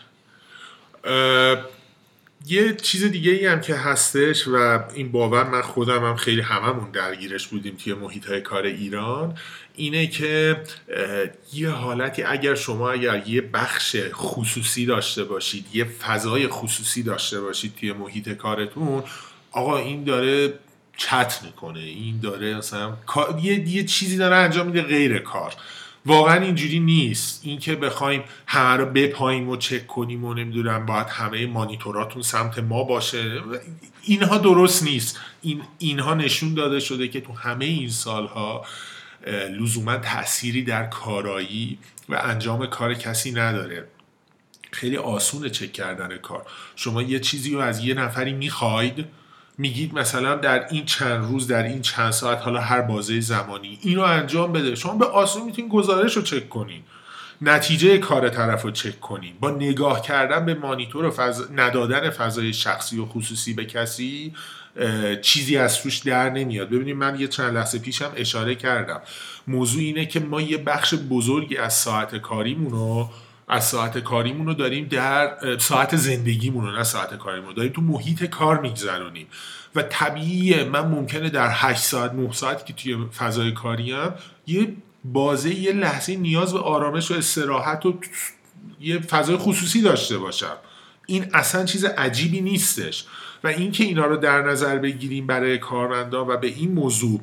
یه 2.46 2.74
چیز 2.74 3.04
دیگه 3.04 3.32
ای 3.32 3.46
هم 3.46 3.60
که 3.60 3.74
هستش 3.74 4.48
و 4.48 4.80
این 4.94 5.12
باور 5.12 5.44
من 5.44 5.62
خودم 5.62 6.04
هم 6.04 6.16
خیلی 6.16 6.40
هممون 6.40 6.90
درگیرش 6.90 7.46
بودیم 7.46 7.76
توی 7.76 7.94
محیط 7.94 8.26
های 8.26 8.40
کار 8.40 8.62
ایران 8.62 9.38
اینه 9.74 10.06
که 10.06 10.62
یه 11.52 11.70
حالتی 11.70 12.22
اگر 12.22 12.54
شما 12.54 12.90
اگر 12.90 13.28
یه 13.28 13.40
بخش 13.40 13.96
خصوصی 14.12 14.86
داشته 14.86 15.24
باشید 15.24 15.66
یه 15.72 15.84
فضای 15.84 16.48
خصوصی 16.48 17.02
داشته 17.02 17.40
باشید 17.40 17.74
توی 17.80 17.92
محیط 17.92 18.28
کارتون 18.28 19.02
آقا 19.52 19.78
این 19.78 20.04
داره 20.04 20.54
چت 20.96 21.40
می‌کنه 21.44 21.80
این 21.80 22.20
داره 22.20 22.56
مثلا 22.56 22.96
یه, 23.42 23.68
یه 23.68 23.84
چیزی 23.84 24.16
داره 24.16 24.36
انجام 24.36 24.66
میده 24.66 24.82
غیر 24.82 25.18
کار. 25.18 25.54
واقعا 26.08 26.40
اینجوری 26.40 26.80
نیست. 26.80 27.40
اینکه 27.44 27.76
بخوایم 27.76 28.24
همه 28.46 28.76
رو 28.76 28.86
بپاییم 28.86 29.48
و 29.48 29.56
چک 29.56 29.86
کنیم 29.86 30.24
و 30.24 30.34
نمی‌دونم 30.34 30.86
باید 30.86 31.06
همه 31.06 31.46
مانیتوراتون 31.46 32.22
سمت 32.22 32.58
ما 32.58 32.84
باشه. 32.84 33.40
اینها 34.02 34.38
درست 34.38 34.82
نیست. 34.82 35.20
این 35.42 35.62
اینها 35.78 36.14
نشون 36.14 36.54
داده 36.54 36.80
شده 36.80 37.08
که 37.08 37.20
تو 37.20 37.32
همه 37.32 37.64
این 37.64 37.88
سالها 37.88 38.64
لزوما 39.60 39.96
تأثیری 39.96 40.62
در 40.62 40.86
کارایی 40.86 41.78
و 42.08 42.20
انجام 42.24 42.66
کار 42.66 42.94
کسی 42.94 43.32
نداره. 43.32 43.88
خیلی 44.70 44.96
آسونه 44.96 45.50
چک 45.50 45.72
کردن 45.72 46.16
کار. 46.16 46.46
شما 46.76 47.02
یه 47.02 47.20
چیزی 47.20 47.54
رو 47.54 47.60
از 47.60 47.84
یه 47.84 47.94
نفری 47.94 48.32
می‌خواید 48.32 49.06
میگید 49.58 49.94
مثلا 49.94 50.34
در 50.34 50.66
این 50.68 50.84
چند 50.84 51.24
روز 51.24 51.46
در 51.46 51.62
این 51.62 51.82
چند 51.82 52.10
ساعت 52.10 52.42
حالا 52.42 52.60
هر 52.60 52.80
بازه 52.80 53.20
زمانی 53.20 53.78
اینو 53.82 54.02
انجام 54.02 54.52
بده. 54.52 54.74
شما 54.74 54.94
به 54.94 55.04
آسون 55.04 55.44
می‌تونید 55.44 55.70
گزارش 55.70 56.16
رو 56.16 56.22
چک 56.22 56.48
کنین. 56.48 56.82
نتیجه 57.42 57.98
کار 57.98 58.28
طرف 58.28 58.62
رو 58.62 58.70
چک 58.70 59.00
کنین. 59.00 59.34
با 59.40 59.50
نگاه 59.50 60.02
کردن 60.02 60.46
به 60.46 60.54
مانیتور 60.54 61.04
و 61.04 61.12
ندادن 61.54 62.10
فضای 62.10 62.52
شخصی 62.52 62.98
و 62.98 63.06
خصوصی 63.06 63.54
به 63.54 63.64
کسی 63.64 64.34
چیزی 65.22 65.56
از 65.56 65.82
توش 65.82 65.98
در 65.98 66.30
نمیاد. 66.30 66.68
ببینید 66.68 66.96
من 66.96 67.20
یه 67.20 67.28
چند 67.28 67.54
لحظه 67.54 67.78
پیشم 67.78 68.12
اشاره 68.16 68.54
کردم. 68.54 69.00
موضوع 69.46 69.82
اینه 69.82 70.06
که 70.06 70.20
ما 70.20 70.40
یه 70.40 70.58
بخش 70.58 70.94
بزرگی 70.94 71.56
از 71.56 71.74
ساعت 71.74 72.16
کاریمون 72.16 72.70
رو 72.70 73.10
از 73.48 73.64
ساعت 73.64 73.98
کاریمون 73.98 74.46
رو 74.46 74.54
داریم 74.54 74.84
در 74.84 75.36
ساعت 75.58 75.96
زندگیمون 75.96 76.66
رو 76.66 76.72
نه 76.72 76.84
ساعت 76.84 77.18
کاریمون 77.18 77.54
داریم 77.54 77.72
تو 77.72 77.80
محیط 77.80 78.24
کار 78.24 78.60
میگذرونیم. 78.60 79.26
و 79.74 79.82
طبیعیه 79.82 80.64
من 80.64 80.80
ممکنه 80.80 81.30
در 81.30 81.48
8 81.52 81.80
ساعت 81.80 82.12
9 82.12 82.32
ساعت 82.32 82.66
که 82.66 82.72
توی 82.72 82.96
فضای 83.18 83.52
کاریم 83.52 84.10
یه 84.46 84.76
بازه 85.04 85.54
یه 85.54 85.72
لحظه 85.72 86.16
نیاز 86.16 86.52
به 86.52 86.60
آرامش 86.60 87.10
و 87.10 87.14
استراحت 87.14 87.86
و 87.86 88.00
یه 88.80 88.98
فضای 88.98 89.36
خصوصی 89.36 89.82
داشته 89.82 90.18
باشم. 90.18 90.56
این 91.06 91.30
اصلا 91.34 91.64
چیز 91.64 91.84
عجیبی 91.84 92.40
نیستش. 92.40 93.04
و 93.44 93.48
اینکه 93.48 93.84
اینا 93.84 94.06
رو 94.06 94.16
در 94.16 94.42
نظر 94.42 94.78
بگیریم 94.78 95.26
برای 95.26 95.58
کارمندان 95.58 96.28
و 96.28 96.36
به 96.36 96.46
این 96.46 96.72
موضوع 96.72 97.20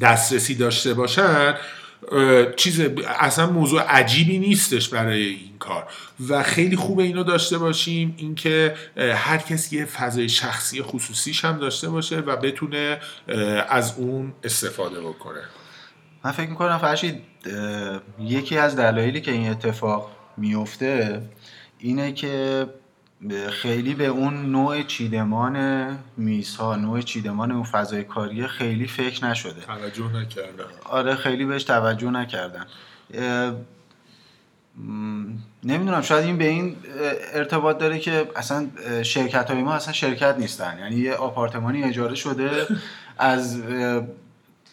دسترسی 0.00 0.54
داشته 0.54 0.94
باشن 0.94 1.54
چیز 2.56 2.80
اصلا 3.18 3.50
موضوع 3.50 3.82
عجیبی 3.82 4.38
نیستش 4.38 4.88
برای 4.88 5.22
این 5.22 5.58
کار. 5.58 5.86
و 6.28 6.42
خیلی 6.42 6.76
خوبه 6.76 7.02
اینو 7.02 7.24
داشته 7.24 7.58
باشیم 7.58 8.14
اینکه 8.16 8.74
هر 8.96 9.38
کسی 9.38 9.76
یه 9.76 9.84
فضای 9.84 10.28
شخصی 10.28 10.82
خصوصیش 10.82 11.44
هم 11.44 11.58
داشته 11.58 11.88
باشه 11.88 12.18
و 12.18 12.36
بتونه 12.36 13.00
از 13.68 13.94
اون 13.98 14.32
استفاده 14.44 15.00
بکنه. 15.00 15.40
من 16.24 16.30
فکر 16.30 16.50
می‌کنم 16.50 16.78
فرشید 16.78 17.22
یکی 18.20 18.58
از 18.58 18.76
دلایلی 18.76 19.20
که 19.20 19.30
این 19.30 19.50
اتفاق 19.50 20.10
میفته 20.36 21.22
اینه 21.78 22.12
که 22.12 22.66
خیلی 23.50 23.94
به 23.94 24.06
اون 24.06 24.46
نوع 24.52 24.82
چیدمان 24.82 25.98
میزها 26.16 26.76
نوع 26.76 27.00
چیدمان 27.00 27.52
اون 27.52 27.64
فضای 27.64 28.04
کاری 28.04 28.46
خیلی 28.46 28.86
فکر 28.86 29.24
نشده. 29.24 29.60
توجه 29.60 30.16
نکردن 30.16 30.64
آره 30.84 31.14
خیلی 31.14 31.44
بهش 31.44 31.64
توجه 31.64 32.10
نکردن 32.10 32.66
نمی‌دونم 35.64 36.00
شاید 36.02 36.24
این 36.24 36.38
به 36.38 36.48
این 36.48 36.76
ارتباط 37.34 37.78
داره 37.78 37.98
که 37.98 38.28
اصلا 38.36 38.68
شرکت 39.02 39.50
های 39.50 39.62
ما 39.62 39.74
اصلا 39.74 39.92
شرکت 39.92 40.36
نیستن. 40.38 40.78
یعنی 40.78 40.96
یه 40.96 41.14
آپارتمانی 41.14 41.84
اجاره 41.84 42.14
شده 42.14 42.66
از 43.18 43.62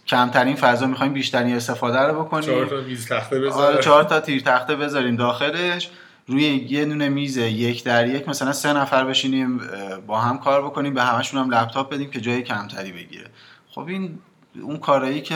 کمترین 0.08 0.56
فضا 0.56 0.86
می‌خوایم 0.86 1.14
بیشترین 1.14 1.56
استفاده 1.56 2.00
رو 2.00 2.24
بکنیم. 2.24 2.46
چهار 2.46 2.66
تا 2.66 2.82
میز 2.82 3.08
تخته 3.08 3.50
آره 3.50 3.82
چهار 3.84 4.04
تا 4.04 4.20
تیر 4.20 4.42
تخته 4.42 4.76
بذاریم 4.76 5.16
داخلش. 5.16 5.90
روی 6.28 6.44
یه 6.44 6.86
دونه 6.86 7.10
میز 7.10 7.38
یک 7.38 7.84
در 7.84 8.08
یک 8.08 8.30
مثلا 8.30 8.54
سه 8.54 8.74
نفر 8.74 9.06
بشینیم 9.06 9.62
با 10.08 10.20
هم 10.22 10.38
کار 10.38 10.66
بکنیم 10.66 10.94
به 10.94 11.04
همشون 11.04 11.42
هم 11.42 11.50
لپتاپ 11.50 11.94
بدیم 11.94 12.10
که 12.10 12.22
جای 12.22 12.42
کمتری 12.42 12.92
بگیره. 12.92 13.26
خب 13.70 13.88
این 13.88 14.20
اون 14.62 14.78
کارایی 14.78 15.22
که 15.22 15.36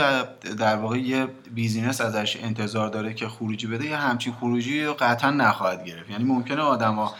در 0.57 0.75
واقع 0.75 0.97
یه 0.97 1.27
بیزینس 1.53 2.01
ازش 2.01 2.37
انتظار 2.41 2.89
داره 2.89 3.13
که 3.13 3.27
خروجی 3.27 3.67
بده 3.67 3.85
یه 3.85 3.97
همچین 3.97 4.33
خروجی 4.33 4.83
رو 4.83 4.93
قطعا 4.99 5.31
نخواهد 5.31 5.85
گرفت. 5.85 6.09
یعنی 6.09 6.23
ممکنه 6.23 6.61
آدما 6.61 7.15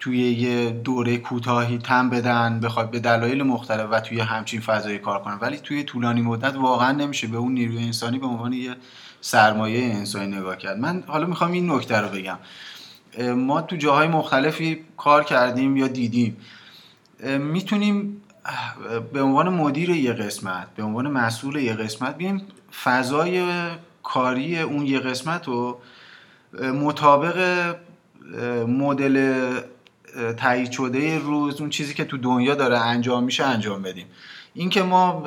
توی 0.00 0.18
یه 0.18 0.70
دوره 0.70 1.16
کوتاهی 1.16 1.78
تم 1.78 2.10
بدن 2.10 2.60
بخواد 2.60 2.90
به 2.90 3.00
دلایل 3.00 3.42
مختلف 3.42 3.86
و 3.90 4.00
توی 4.00 4.20
همچین 4.20 4.60
فضایی 4.60 4.98
کار 4.98 5.22
کنن. 5.22 5.38
ولی 5.40 5.56
توی 5.56 5.84
طولانی 5.84 6.22
مدت 6.22 6.56
واقعا 6.56 6.92
نمیشه 6.92 7.26
به 7.26 7.36
اون 7.36 7.52
نیروی 7.52 7.84
انسانی 7.84 8.18
به 8.18 8.26
عنوان 8.26 8.52
یه 8.52 8.76
سرمایه 9.20 9.84
انسانی 9.84 10.36
نگاه 10.36 10.56
کرد. 10.56 10.78
من 10.78 11.02
حالا 11.06 11.26
می‌خوام 11.26 11.52
این 11.52 11.72
نکته 11.72 11.96
رو 11.96 12.08
بگم. 12.08 12.38
ما 13.20 13.62
تو 13.62 13.76
جاهای 13.76 14.08
مختلفی 14.08 14.84
کار 14.96 15.24
کردیم 15.24 15.76
یا 15.76 15.88
دیدیم. 15.88 16.36
می‌تونیم 17.38 18.22
به 19.12 19.22
عنوان 19.22 19.48
مدیر 19.48 19.90
یه 19.90 20.12
قسمت 20.12 20.66
به 20.76 20.82
عنوان 20.82 21.08
مسئول 21.08 21.56
یه 21.56 21.74
قسمت 21.74 22.16
بیم 22.16 22.42
فضای 22.84 23.44
کاری 24.02 24.60
اون 24.60 24.86
یه 24.86 24.98
قسمت 24.98 25.46
رو 25.46 25.80
مطابق 26.62 27.76
مدل 28.68 29.44
تایید 30.36 30.70
شده 30.70 31.18
روز 31.18 31.60
اون 31.60 31.70
چیزی 31.70 31.94
که 31.94 32.04
تو 32.04 32.16
دنیا 32.16 32.54
داره 32.54 32.78
انجام 32.78 33.24
میشه 33.24 33.44
انجام 33.44 33.82
بدیم. 33.82 34.06
اینکه 34.54 34.82
ما 34.82 35.24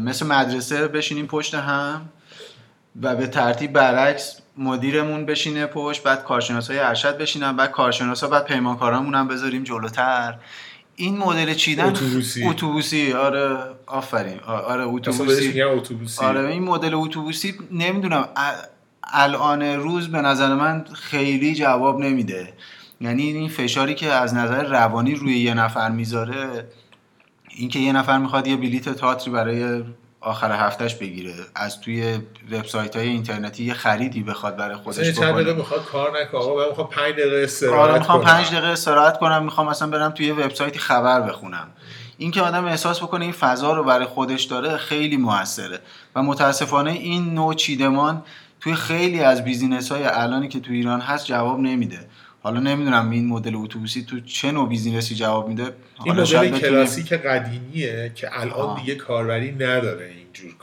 مثل 0.00 0.26
مدرسه 0.26 0.88
بشینیم 0.88 1.26
پشت 1.26 1.54
هم 1.54 2.08
و 3.02 3.16
به 3.16 3.26
ترتیب 3.26 3.72
برعکس 3.72 4.40
مدیرمون 4.58 5.26
بشینه 5.26 5.66
پشت 5.66 6.02
بعد 6.02 6.24
کارشناس 6.24 6.70
های 6.70 6.78
ارشد 6.78 7.18
بشینن 7.18 7.56
بعد 7.56 7.70
کارشناس 7.70 8.24
ها 8.24 8.30
بعد 8.30 8.44
پیمانکارامون 8.44 9.14
هم 9.14 9.28
بذاریم 9.28 9.62
جلوتر. 9.62 10.34
این 10.96 11.18
مدل 11.18 11.54
چیدن 11.54 11.84
اتوبوسی. 11.84 12.44
اتوبوسی. 12.44 13.12
آره 13.12 13.58
آفرین. 13.86 14.40
آره 14.40 14.84
اتوبوسی. 14.84 15.62
آره 16.18 16.46
این 16.46 16.62
مدل 16.62 16.94
اتوبوسی 16.94 17.54
نمی‌دونم. 17.70 18.28
الان 19.04 19.62
روز 19.62 20.08
به 20.08 20.18
نظر 20.18 20.54
من 20.54 20.84
خیلی 20.94 21.54
جواب 21.54 22.00
نمیده. 22.00 22.52
یعنی 23.00 23.22
این 23.22 23.48
فشاری 23.48 23.94
که 23.94 24.12
از 24.12 24.34
نظر 24.34 24.62
روانی 24.62 25.14
روی 25.14 25.38
یه 25.38 25.54
نفر 25.54 25.90
می‌ذاره 25.90 26.68
اینکه 27.50 27.78
یه 27.78 27.92
نفر 27.92 28.18
می‌خواد 28.18 28.46
یه 28.46 28.56
بلیت 28.56 28.88
تاتری 28.88 29.30
برای 29.30 29.84
آخر 30.22 30.52
هفتهش 30.52 30.94
بگیره. 30.94 31.34
از 31.54 31.80
توی 31.80 32.18
وبسایت 32.52 32.96
های 32.96 33.08
اینترنتی 33.08 33.64
یه 33.64 33.74
خریدی 33.74 34.22
بخواد 34.22 34.56
برای 34.56 34.76
خودش 34.76 34.98
بکنه 34.98 35.12
چند 35.12 35.34
دقیقه 35.34 35.52
می‌خواد 35.52 35.84
کار 35.84 36.20
نکنه. 36.20 36.40
آقا 36.40 36.68
می‌خوام 36.68 36.88
5 36.88 37.14
دقیقه 37.14 37.42
استراحت 37.44 37.88
آره 37.88 37.98
می‌خوام 37.98 38.20
5 38.20 38.46
دقیقه 38.46 38.66
استراحت 38.66 39.18
کنم. 39.18 39.44
می‌خوام 39.44 39.68
مثلا 39.68 39.88
برم 39.88 40.10
توی 40.10 40.26
یه 40.26 40.34
وبسایتی 40.34 40.78
خبر 40.78 41.20
بخونم. 41.20 41.68
اینکه 42.18 42.42
آدم 42.42 42.64
احساس 42.64 43.02
بکنه 43.02 43.24
این 43.24 43.32
فضا 43.32 43.72
رو 43.72 43.84
برای 43.84 44.06
خودش 44.06 44.42
داره 44.42 44.76
خیلی 44.76 45.16
موثره. 45.16 45.80
و 46.16 46.22
متاسفانه 46.22 46.90
این 46.90 47.34
نوع 47.34 47.54
چیدمان 47.54 48.22
توی 48.60 48.74
خیلی 48.74 49.20
از 49.20 49.44
business 49.44 49.92
های 49.92 50.04
الانی 50.04 50.48
که 50.48 50.60
تو 50.60 50.72
ایران 50.72 51.00
هست 51.00 51.26
جواب 51.26 51.60
نمیده. 51.60 52.08
حالا 52.42 52.60
نمی‌دونم 52.60 53.10
این 53.10 53.26
مدل 53.26 53.56
اتوبوسی 53.56 54.02
تو 54.02 54.20
چه 54.20 54.52
نوع 54.52 54.68
business 54.68 55.09
ی 55.09 55.14
جواب 55.14 55.48
میده. 55.48 55.64
این 56.04 56.14
مدل 56.14 56.58
کلاسیک 56.58 57.12
قدیمیه 57.12 58.12
که 58.14 58.40
الان 58.40 58.80
دیگه 58.80 58.94
کاربری 58.94 59.52
نداره 59.52 60.06
اینجور 60.06 60.54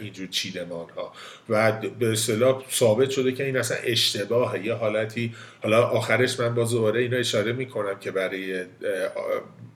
اینجور 0.00 0.26
چیدمان 0.26 0.86
ها 0.96 1.12
و 1.48 1.72
به 1.98 2.12
اصطلاح 2.12 2.62
ثابت 2.70 3.10
شده 3.10 3.32
که 3.32 3.44
این 3.44 3.56
اصلا 3.56 3.76
اشتباهه. 3.84 4.66
یه 4.66 4.74
حالتی 4.74 5.34
حالا 5.62 5.86
آخرش 5.86 6.40
من 6.40 6.54
باز 6.54 6.70
دوباره 6.70 7.00
اینا 7.00 7.16
اشاره 7.16 7.52
می‌کنم 7.52 7.98
که 8.00 8.10
برای 8.10 8.64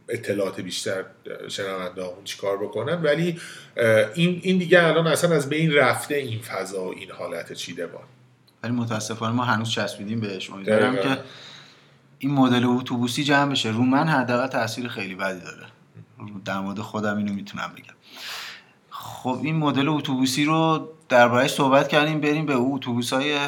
اطلاعات 0.09 0.61
بیشتر 0.61 1.05
شنونده 1.49 2.03
همون 2.03 2.25
چیکار 2.25 2.57
بکنن. 2.57 3.03
ولی 3.03 3.41
این 4.15 4.41
این 4.43 4.59
دیگه 4.59 4.85
الان 4.85 5.07
اصلا 5.07 5.37
از 5.37 5.49
بین 5.49 5.75
رفته 5.75 6.15
این 6.15 6.41
فضا 6.41 6.85
و 6.85 6.95
این 6.95 7.11
حالت 7.11 7.53
چیدمان. 7.53 8.03
ولی 8.63 8.73
متاسفانه 8.73 9.33
ما 9.33 9.45
هنوز 9.45 9.71
چسبیدیم 9.71 10.21
بهش. 10.21 10.51
امیدوارم 10.51 10.97
که 10.97 11.19
این 12.19 12.31
مدل 12.31 12.65
اتوبوسی 12.67 13.25
جمع 13.25 13.51
بشه. 13.51 13.71
رو 13.71 13.83
من 13.83 14.09
حداقل 14.09 14.47
تاثیر 14.47 14.89
خیلی 14.89 15.15
بدی 15.15 15.41
داره. 15.41 15.67
در 16.45 16.61
مورد 16.61 16.79
خودم 16.79 17.17
اینو 17.17 17.33
می‌تونم 17.33 17.73
بگم. 17.77 17.95
خب 18.91 19.41
این 19.43 19.57
مدل 19.57 19.89
اتوبوسی 19.89 20.45
رو 20.45 20.89
دربارهش 21.09 21.51
صحبت 21.51 21.89
کردیم. 21.89 22.21
بریم 22.21 22.47
به 22.47 22.55
اتوبوس 22.57 23.13
های 23.13 23.39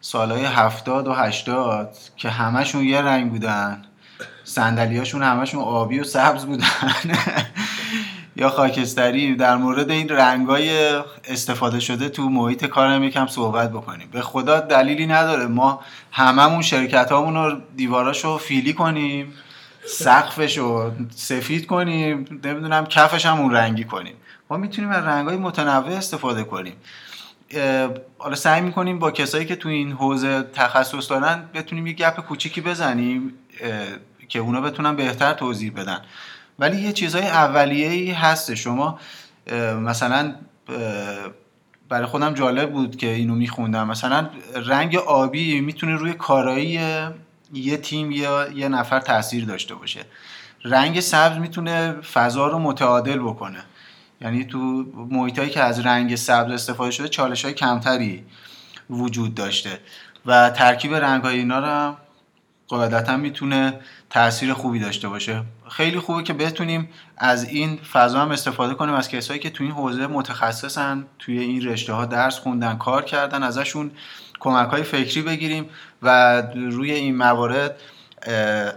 سالهای 0.00 0.44
هفتاد 0.44 1.06
و 1.08 1.12
هشتاد 1.12 1.96
که 2.16 2.30
همشون 2.30 2.84
یه 2.84 3.00
رنگ 3.00 3.30
بودن. 3.30 3.84
هاشون 4.76 5.22
همشون 5.22 5.62
آبی 5.62 6.00
و 6.00 6.04
سبز 6.04 6.44
بودن. 6.44 6.66
یا 8.36 8.48
خاکستری 8.48 9.34
در 9.34 9.56
مورد 9.56 9.90
این 9.90 10.08
رنگای 10.08 10.96
استفاده 11.24 11.80
شده 11.80 12.08
تو 12.08 12.28
محیط 12.28 12.64
کارم 12.66 13.04
یکم 13.04 13.26
صحبت 13.26 13.70
بکنیم. 13.70 14.08
به 14.12 14.20
خدا 14.20 14.60
دلیلی 14.60 15.06
نداره. 15.06 15.46
ما 15.46 15.80
هممون 16.10 16.62
شرکت 16.62 17.12
هامون 17.12 17.34
رو 17.34 17.60
دیواراشو 17.76 18.38
فیلی 18.38 18.72
کنیم 18.72 19.32
سقفش 19.86 20.58
رو 20.58 20.92
سفید 21.14 21.66
کنیم 21.66 22.40
نمی‌دونم 22.44 22.86
کفش 22.86 23.26
هم 23.26 23.40
اون 23.40 23.54
رنگی 23.54 23.84
کنیم. 23.84 24.14
ما 24.50 24.56
می‌تونیم 24.56 24.90
از 24.90 25.04
رنگای 25.04 25.36
متنوع 25.36 25.96
استفاده 25.96 26.44
کنیم. 26.44 26.74
حالا 28.18 28.34
سعی 28.34 28.60
می‌کنیم 28.60 28.98
با 28.98 29.10
کسایی 29.10 29.44
که 29.44 29.56
تو 29.56 29.68
این 29.68 29.92
حوزه 29.92 30.42
تخصص 30.42 31.10
دارن 31.10 31.42
بتونیم 31.54 31.86
یه 31.86 31.92
گپ 31.92 32.20
کوچیکی 32.20 32.60
بزنیم 32.60 33.34
که 34.28 34.38
اونا 34.38 34.60
بتونن 34.60 34.96
بهتر 34.96 35.32
توضیح 35.32 35.72
بدن. 35.72 36.00
ولی 36.62 36.80
یه 36.80 36.92
چیزهای 36.92 37.26
اولیه 37.26 38.18
هست 38.18 38.54
شما 38.54 38.98
مثلا 39.80 40.34
برای 41.88 42.06
خودم 42.06 42.34
جالب 42.34 42.72
بود 42.72 42.96
که 42.96 43.06
اینو 43.06 43.34
میخوندم. 43.34 43.86
مثلا 43.86 44.30
رنگ 44.66 44.96
آبی 44.96 45.60
می‌تونه 45.60 45.94
روی 45.94 46.12
کارایی 46.12 46.80
یه 47.52 47.76
تیم 47.76 48.10
یا 48.10 48.48
یه 48.48 48.68
نفر 48.68 49.00
تاثیر 49.00 49.44
داشته 49.44 49.74
باشه. 49.74 50.00
رنگ 50.64 51.00
سبز 51.00 51.38
می‌تونه 51.38 51.92
فضا 51.92 52.46
رو 52.46 52.58
متعادل 52.58 53.18
بکنه. 53.18 53.64
یعنی 54.20 54.44
تو 54.44 54.58
محیطایی 55.10 55.50
که 55.50 55.62
از 55.62 55.80
رنگ 55.80 56.14
سبز 56.14 56.52
استفاده 56.52 56.90
شده 56.90 57.08
چالش 57.08 57.44
های 57.44 57.54
کمتری 57.54 58.24
وجود 58.90 59.34
داشته. 59.34 59.78
و 60.26 60.50
ترکیب 60.50 60.94
رنگ 60.94 61.22
های 61.22 61.38
اینا 61.38 61.58
رو 61.58 61.96
قاعدتا 62.72 63.16
می‌تونه 63.16 63.80
تاثیر 64.10 64.52
خوبی 64.52 64.78
داشته 64.78 65.08
باشه. 65.08 65.42
خیلی 65.70 65.98
خوبه 65.98 66.22
که 66.22 66.32
بتونیم 66.32 66.88
از 67.16 67.44
این 67.44 67.78
فضا 67.92 68.20
هم 68.20 68.30
استفاده 68.30 68.74
کنیم 68.74 68.94
از 68.94 69.08
کسایی 69.08 69.40
که 69.40 69.50
توی 69.50 69.66
این 69.66 69.74
حوزه 69.74 70.06
متخصصن 70.06 71.04
توی 71.18 71.38
این 71.38 71.64
رشته 71.68 71.92
ها 71.92 72.04
درس 72.04 72.38
خوندن 72.38 72.76
کار 72.76 73.04
کردن 73.04 73.42
ازشون 73.42 73.90
کمک 74.40 74.68
های 74.68 74.82
فکری 74.82 75.22
بگیریم 75.22 75.64
و 76.02 76.40
روی 76.54 76.92
این 76.92 77.16
موارد 77.16 77.76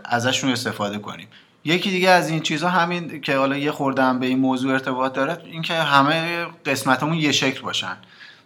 ازشون 0.06 0.52
استفاده 0.52 0.98
کنیم. 0.98 1.28
یکی 1.64 1.90
دیگه 1.90 2.10
از 2.10 2.30
این 2.30 2.40
چیزها 2.40 2.70
همین 2.70 3.22
که 3.22 3.38
حالا 3.38 3.58
یه 3.58 3.72
خوردم 3.72 4.20
به 4.20 4.26
این 4.26 4.40
موضوع 4.40 4.74
ارتباط 4.74 5.14
داره 5.14 5.38
اینکه 5.46 5.74
همه 5.74 6.46
قسمتمون 6.66 7.18
یه 7.18 7.32
شکل 7.32 7.62
باشن. 7.62 7.98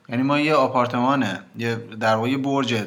یعنی 0.10 0.24
ما 0.24 0.40
یه 0.40 0.54
آپارتمانه 0.54 1.40
یه 1.58 1.76
در 1.76 2.16
واقع 2.16 2.38
برج 2.38 2.84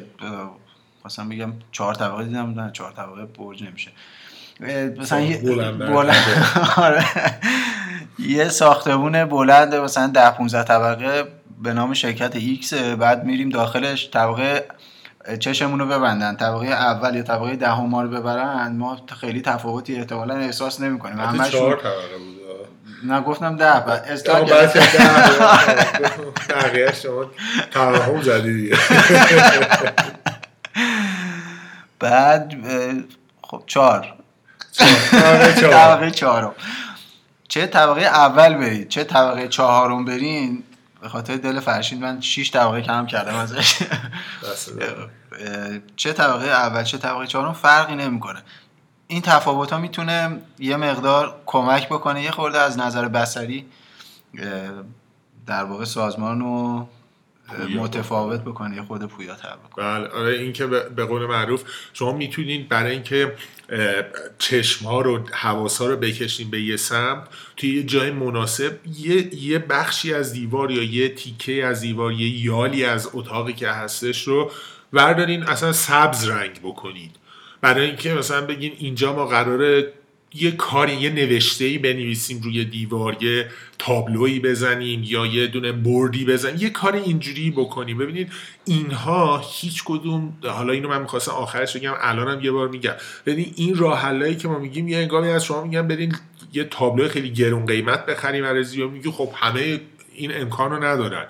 مثلا 1.05 1.25
بگم 1.29 1.53
چهار 1.71 1.95
طبقه 1.95 2.23
دیدم 2.23 2.59
نه 2.59 2.71
چهار 2.71 2.91
طبقه 2.91 3.25
برج 3.25 3.63
نمیشه. 3.63 3.91
مثلا 4.99 5.21
یه 5.21 5.41
آره. 6.77 7.05
یه 8.19 8.49
ساختمون 8.49 9.25
بلند 9.25 9.75
مثلا 9.75 10.07
ده 10.07 10.29
15 10.29 10.63
طبقه 10.63 11.23
به 11.63 11.73
نام 11.73 11.93
شرکت 11.93 12.35
ایکس. 12.35 12.73
بعد 12.73 13.25
میریم 13.25 13.49
داخلش 13.49 14.09
طبقه 14.13 14.65
چشمون 15.39 15.79
رو 15.79 15.85
ببندن. 15.85 16.35
طبقه 16.35 16.67
اول 16.67 17.15
یا 17.15 17.23
طبقه 17.23 17.55
دهم 17.55 17.89
ما 17.89 18.03
رو 18.03 18.09
ببرن. 18.09 18.75
ما 18.75 18.97
خیلی 19.21 19.41
تفاوتی 19.41 19.95
احتمالا 19.95 20.35
احساس 20.35 20.81
نمی 20.81 20.99
کنیم 20.99 21.19
همش 21.19 21.51
چهار 21.51 21.75
طبقه 21.77 22.17
بود. 22.17 22.33
نه 23.03 23.21
گفتم 23.21 23.55
ده 23.55 23.89
استاد 23.89 24.49
بقیه 26.49 26.93
شما 26.93 27.25
توهم 27.71 28.21
زدی 28.21 28.71
بعد 32.03 32.53
خب 33.43 33.63
چهار. 33.67 34.13
طبقه 35.61 36.11
چهارم. 36.11 36.53
چه 37.47 37.67
طبقه 37.67 38.01
اول 38.01 38.53
برید؟ 38.53 38.87
چه 38.87 39.03
طبقه 39.03 39.47
چهارم 39.47 40.05
برین؟ 40.05 40.63
به 41.01 41.09
خاطر 41.09 41.35
دل 41.35 41.59
فرشید 41.59 42.01
من 42.01 42.21
6 42.21 42.51
طبقه 42.51 42.81
کم 42.81 43.05
کردم 43.05 43.35
ازش. 43.35 43.83
چه 45.95 46.13
طبقه 46.13 46.47
اول 46.47 46.83
چه 46.83 46.97
طبقه 46.97 47.27
چهارم؟ 47.27 47.53
فرقی 47.53 47.95
نمی‌کنه. 47.95 48.39
این 49.07 49.21
تفاوت 49.21 49.73
ها 49.73 49.79
می‌تونه 49.79 50.39
یه 50.59 50.75
مقدار 50.75 51.41
کمک 51.45 51.89
بکنه. 51.89 52.23
یه 52.23 52.31
خورده 52.31 52.59
از 52.59 52.77
نظر 52.79 53.07
بسری 53.07 53.65
در 55.47 55.63
واقع 55.63 55.85
سازمان 55.85 56.39
رو 56.39 56.87
متفاوت 57.75 58.41
بکنه 58.41 58.75
یا 58.75 58.83
خود 58.83 59.05
پویا 59.05 59.35
تر 59.35 59.55
بکنه. 59.55 59.85
بله 59.85 60.07
آره 60.07 60.39
این 60.39 60.53
که 60.53 60.65
به 60.67 61.05
قول 61.05 61.25
معروف 61.25 61.63
شما 61.93 62.13
می‌تونید 62.13 62.69
برای 62.69 62.91
اینکه 62.91 63.35
چشم 64.39 64.85
ها 64.85 65.01
رو 65.01 65.19
حواس 65.31 65.81
ها 65.81 65.87
رو 65.87 65.95
بکشین 65.97 66.49
به 66.49 66.61
یه 66.61 66.77
سمت 66.77 67.27
توی 67.57 67.75
یه 67.75 67.83
جای 67.83 68.11
مناسب 68.11 68.79
یه, 68.99 69.35
یه 69.35 69.59
بخشی 69.59 70.13
از 70.13 70.33
دیوار 70.33 70.71
یا 70.71 70.83
یه 70.83 71.09
تیکه 71.09 71.65
از 71.65 71.81
دیوار 71.81 72.11
یه 72.11 72.45
یالی 72.45 72.85
از 72.85 73.09
اتاقی 73.13 73.53
که 73.53 73.69
هستش 73.69 74.27
رو 74.27 74.51
وردارین 74.93 75.43
اصلا 75.43 75.71
سبز 75.71 76.29
رنگ 76.29 76.59
بکنید 76.63 77.11
برای 77.61 77.85
اینکه 77.85 78.13
مثلا 78.13 78.45
بگین 78.45 78.73
اینجا 78.77 79.13
ما 79.13 79.25
قراره 79.25 79.93
یه 80.35 80.51
کاری 80.51 80.93
یه 80.93 81.09
نوشته 81.09 81.65
ای 81.65 81.77
بنویسیم 81.77 82.41
روی 82.41 82.65
دیوار 82.65 83.23
یه 83.23 83.49
تابلویی 83.79 84.39
بزنیم 84.39 85.03
یا 85.03 85.25
یه 85.25 85.47
دونه 85.47 85.71
بردی 85.71 86.25
بزنیم. 86.25 86.55
یه 86.59 86.69
کار 86.69 86.95
اینجوری 86.95 87.51
بکنیم. 87.51 87.97
ببینید 87.97 88.31
اینها 88.65 89.41
هیچ 89.53 89.83
کدوم 89.83 90.37
حالا 90.43 90.73
اینو 90.73 90.89
من 90.89 91.01
می‌خواستم 91.01 91.31
آخرش 91.31 91.77
بگم 91.77 91.93
الانم 92.01 92.43
یه 92.43 92.51
بار 92.51 92.67
میگم. 92.67 92.93
ببینید 93.25 93.53
این 93.57 93.75
راه 93.75 94.33
که 94.35 94.47
ما 94.47 94.59
میگیم 94.59 94.87
یه 94.87 94.97
انگامی 94.97 95.27
از 95.27 95.45
شما 95.45 95.63
میگم 95.63 95.87
برین 95.87 96.15
یه 96.53 96.63
تابلو 96.63 97.07
خیلی 97.07 97.29
گرون 97.29 97.65
قیمت 97.65 98.05
بخریم 98.05 98.45
یا 98.73 98.87
میگی 98.87 99.09
خب 99.11 99.29
همه 99.35 99.79
این 100.13 100.37
امکان 100.41 100.71
رو 100.71 100.83
ندارن. 100.83 101.25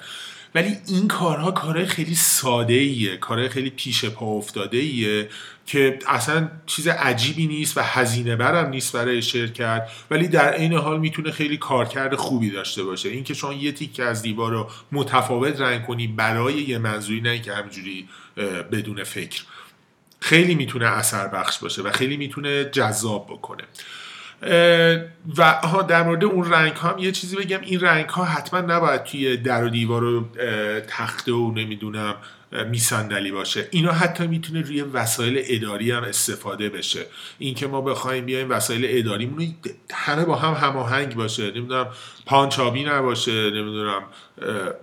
ولی 0.56 0.78
این 0.88 1.08
کارها 1.08 1.52
کارهای 1.52 1.86
خیلی 1.86 2.16
ساده 2.16 2.74
ایه 2.74 3.18
کارهای 3.18 3.50
خیلی 3.50 3.70
پیش 3.70 4.06
پا 4.06 4.26
افتاده 4.26 4.78
ایه 4.78 5.30
که 5.66 6.00
اصلا 6.08 6.50
چیز 6.66 6.88
عجیبی 6.88 7.48
نیست 7.48 7.78
و 7.78 7.82
هزینه 7.84 8.36
برم 8.36 8.70
نیست 8.70 8.96
برای 8.96 9.22
شرکت 9.22 9.90
ولی 10.12 10.28
در 10.28 10.54
عین 10.54 10.74
حال 10.74 11.00
می‌تونه 11.00 11.32
خیلی 11.32 11.58
کارکرد 11.58 12.16
خوبی 12.16 12.52
داشته 12.52 12.84
باشه. 12.84 13.10
اینکه 13.10 13.34
شما 13.34 13.54
یه 13.54 13.72
تیکه 13.72 14.04
از 14.04 14.22
دیوار 14.22 14.52
رو 14.52 14.70
متفاوت 14.92 15.62
رنگ 15.62 15.86
کنی 15.86 16.08
برای 16.08 16.54
یه 16.54 16.78
منظوری 16.78 17.22
نه 17.22 17.40
که 17.40 17.54
همینجوری 17.54 18.10
بدون 18.72 19.04
فکر. 19.04 19.44
خیلی 20.20 20.56
می‌تونه 20.56 20.86
اثر 20.86 21.28
بخش 21.28 21.60
باشه 21.60 21.82
و 21.82 21.92
خیلی 21.92 22.18
می‌تونه 22.18 22.64
جذاب 22.64 23.28
بکنه. 23.30 23.64
و 25.38 25.52
ها 25.64 25.82
در 25.82 26.04
مورد 26.04 26.24
اون 26.24 26.52
رنگ 26.52 26.74
ها 26.74 26.90
هم 26.90 27.00
یه 27.00 27.12
چیزی 27.12 27.36
بگم. 27.36 27.60
این 27.62 27.80
رنگ 27.80 28.10
ها 28.10 28.24
حتما 28.24 28.60
نباید 28.60 29.04
توی 29.04 29.38
در 29.38 29.64
و 29.64 29.70
دیوار 29.70 30.04
و 30.04 30.26
تخته 30.88 31.32
و 31.32 31.52
نمی‌دونم 31.52 32.16
میسندلی 32.70 33.32
باشه. 33.32 33.68
اینا 33.72 33.92
حتی 33.92 34.28
می‌تونه 34.28 34.62
روی 34.62 34.82
وسایل 34.82 35.44
اداری 35.46 35.92
هم 35.92 36.04
استفاده 36.04 36.70
بشه. 36.70 37.06
اینکه 37.40 37.68
ما 37.68 37.82
بخوایم 37.82 38.26
بیایم 38.26 38.50
وسایل 38.50 38.86
اداریمون 38.90 39.56
همه 39.92 40.26
با 40.26 40.36
هم 40.36 40.68
هماهنگ 40.68 41.16
باشه. 41.16 41.52
نمی‌دونم 41.52 41.88
پانچابی 42.26 42.84
نباشه. 42.84 43.32
نمی‌دونم 43.32 44.02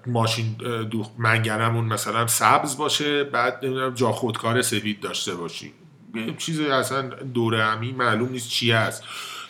ماشین 0.07 0.57
دوخ 0.91 1.11
منگرمون 1.19 1.85
مثلا 1.85 2.27
سبز 2.27 2.77
باشه. 2.77 3.25
بعد 3.25 3.59
نمی‌دونم 3.63 3.95
جا 3.95 4.13
خودکار 4.13 4.63
سفید 4.63 5.01
داشته 5.01 5.35
باشیم 5.35 5.73
چیزی 6.39 6.67
اصلا 6.67 7.03
دوره 7.35 7.65
همی 7.65 7.93
معلوم 7.93 8.29
نیست 8.33 8.49
چی 8.49 8.73
هست. 8.73 9.05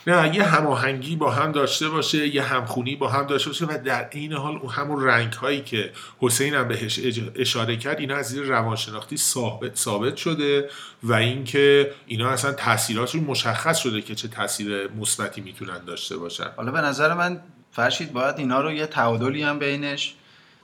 نه 0.06 0.36
یه 0.36 0.44
هماهنگی 0.44 1.16
با 1.16 1.30
هم 1.30 1.52
داشته 1.52 1.88
باشه 1.88 2.28
یه 2.28 2.42
همخونی 2.42 2.96
با 2.96 3.08
هم 3.08 3.26
داشته 3.26 3.50
باشه 3.50 3.66
و 3.66 3.78
در 3.84 4.08
این 4.12 4.32
حال 4.32 4.56
اون 4.56 4.72
همون 4.72 5.04
رنگ 5.04 5.32
هایی 5.32 5.60
که 5.60 5.92
حسین 6.18 6.54
هم 6.54 6.68
بهش 6.68 7.00
اشاره 7.34 7.76
کرد 7.76 7.98
اینا 7.98 8.16
از 8.16 8.26
زیر 8.26 8.42
روانشناختی 8.42 9.16
ثابت 9.16 9.76
ثابت 9.76 10.16
شده 10.16 10.70
و 11.02 11.12
اینکه 11.12 11.92
اینا 12.06 12.28
اصلا 12.30 12.52
تاثیراتشون 12.52 13.24
مشخص 13.24 13.78
شده 13.78 14.02
که 14.02 14.14
چه 14.14 14.28
تاثیر 14.28 14.88
مثبتی 14.92 15.40
می‌تونن 15.40 15.84
داشته 15.84 16.16
باشن. 16.16 16.50
حالا 16.56 16.72
به 16.72 16.80
نظر 16.80 17.14
من 17.14 17.40
فرشید 17.72 18.12
باید 18.12 18.38
اینا 18.38 18.60
رو 18.60 18.72
یه 18.72 18.86
تعادلی 18.86 19.42
هم 19.42 19.58
بینش 19.58 20.14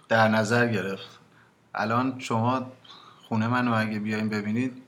در 0.09 0.29
نظر 0.29 0.67
گرفت. 0.69 1.19
الان 1.75 2.15
شما 2.19 2.73
خونه 3.29 3.49
منو 3.49 3.75
اگه 3.75 3.99
بیاین 3.99 4.29
ببینید 4.29 4.86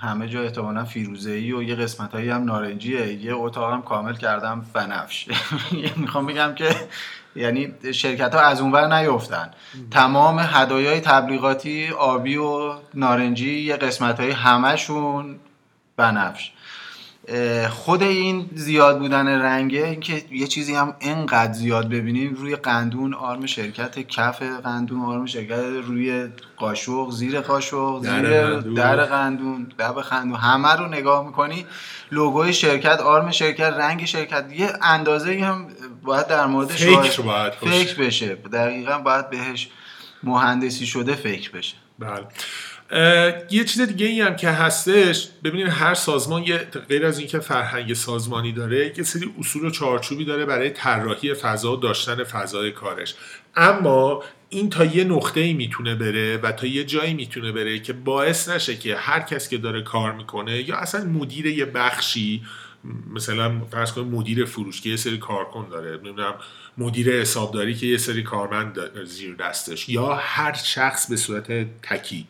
همه 0.00 0.28
جا 0.28 0.42
احتمالا 0.42 0.84
فیروزه 0.84 1.30
ای 1.30 1.52
و 1.52 1.62
یه 1.62 1.74
قسمت 1.74 2.12
هایی 2.12 2.30
هم 2.30 2.44
نارنجیه. 2.44 3.12
یه 3.12 3.34
اتاق 3.34 3.72
هم 3.72 3.82
کامل 3.82 4.14
کردم 4.14 4.66
بنفش 4.72 5.28
می‌خوام 5.96 6.26
بگم 6.26 6.54
که 6.54 6.76
یعنی 7.36 7.74
شرکت 7.94 8.34
ها 8.34 8.40
از 8.40 8.60
اونور 8.60 8.98
نیفتن. 8.98 9.50
تمام 9.90 10.38
هدایای 10.38 11.00
تبلیغاتی 11.00 11.88
آبی 11.88 12.36
و 12.36 12.74
نارنجی 12.94 13.60
یه 13.60 13.76
قسمت 13.76 14.20
های 14.20 14.30
همشون 14.30 15.36
بنفش 15.96 16.52
خود 17.70 18.02
این 18.02 18.50
زیاد 18.54 18.98
بودن 18.98 19.28
رنگه 19.28 19.86
اینکه 19.86 20.24
یه 20.30 20.46
چیزی 20.46 20.74
هم 20.74 20.94
انقدر 21.00 21.52
زیاد 21.52 21.88
ببینیم 21.88 22.34
روی 22.34 22.56
قندون 22.56 23.14
آرم 23.14 23.46
شرکت 23.46 23.98
کف 23.98 24.42
قندون 24.42 25.00
آرم 25.00 25.26
شرکت 25.26 25.58
روی 25.86 26.28
قاشق 26.56 27.10
زیر 27.10 27.40
قاشق 27.40 28.02
زیر 28.02 28.60
در 28.60 29.04
قندون 29.04 29.72
دب 29.78 30.00
قندون. 30.00 30.36
همه 30.36 30.72
رو 30.72 30.86
نگاه 30.86 31.26
می‌کنی 31.26 31.66
لوگوی 32.12 32.52
شرکت 32.52 33.00
آرم 33.00 33.30
شرکت 33.30 33.72
رنگ 33.72 34.04
شرکت 34.04 34.44
یه 34.52 34.72
اندازه 34.82 35.40
هم 35.44 35.66
باید 36.02 36.26
در 36.26 36.46
مورد 36.46 36.68
فکر 36.68 37.22
باید 37.22 37.52
فکر 37.52 37.96
بشه. 37.96 38.34
دقیقا 38.34 38.98
باید 38.98 39.30
بهش 39.30 39.68
مهندسی 40.22 40.86
شده 40.86 41.14
فکر 41.14 41.50
بشه. 41.50 41.76
بله. 41.98 42.26
یه 43.50 43.64
چیز 43.64 43.80
دیگه 43.80 44.06
ای 44.06 44.20
هم 44.20 44.36
که 44.36 44.50
هستش 44.50 45.28
ببینید 45.44 45.68
هر 45.68 45.94
سازمان 45.94 46.42
یه 46.42 46.58
غیر 46.88 47.06
از 47.06 47.18
اینکه 47.18 47.38
فرهنگ 47.38 47.94
سازمانی 47.94 48.52
داره 48.52 48.92
یه 48.98 49.04
سری 49.04 49.30
اصول 49.38 49.64
و 49.64 49.70
چارچوبی 49.70 50.24
داره 50.24 50.44
برای 50.46 50.70
طراحی 50.70 51.34
فضا 51.34 51.72
و 51.72 51.76
داشتن 51.76 52.24
فضای 52.24 52.70
کارش. 52.70 53.14
اما 53.56 54.24
این 54.48 54.70
تا 54.70 54.84
یه 54.84 55.04
نقطه 55.04 55.40
ای 55.40 55.52
می‌تونه 55.52 55.94
بره 55.94 56.36
و 56.36 56.52
تا 56.52 56.66
یه 56.66 56.84
جایی 56.84 57.14
می‌تونه 57.14 57.52
بره 57.52 57.78
که 57.78 57.92
باعث 57.92 58.48
نشه 58.48 58.76
که 58.76 58.96
هر 58.96 59.20
کس 59.20 59.48
که 59.48 59.58
داره 59.58 59.82
کار 59.82 60.12
می‌کنه 60.12 60.68
یا 60.68 60.76
اصلا 60.76 61.04
مدیر 61.04 61.46
یه 61.46 61.64
بخشی 61.64 62.42
مثلا 63.14 63.60
فرض 63.70 63.92
کنید 63.92 64.14
مدیر 64.14 64.44
فروش 64.44 64.80
که 64.80 64.90
یه 64.90 64.96
سری 64.96 65.18
کارکن 65.18 65.68
داره 65.70 65.90
نمی‌دونم 65.96 66.34
مدیر 66.78 67.20
حسابداری 67.20 67.74
که 67.74 67.86
یه 67.86 67.98
سری 67.98 68.22
کارمند 68.22 69.04
زیر 69.04 69.34
دستش 69.34 69.88
یا 69.88 70.14
هر 70.14 70.52
شخص 70.52 71.10
به 71.10 71.16
صورت 71.16 71.80
تکی. 71.82 72.26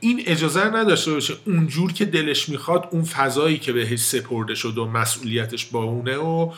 این 0.00 0.22
اجازه 0.26 0.64
نداشته 0.64 1.12
باشه 1.12 1.34
اونجور 1.46 1.92
که 1.92 2.04
دلش 2.04 2.48
می‌خواد 2.48 2.88
اون 2.90 3.04
فضایی 3.04 3.58
که 3.58 3.72
بهش 3.72 3.98
سپرده 3.98 4.54
شد 4.54 4.78
و 4.78 4.86
مسئولیتش 4.86 5.66
با 5.66 5.82
اونه 5.82 6.16
و 6.16 6.52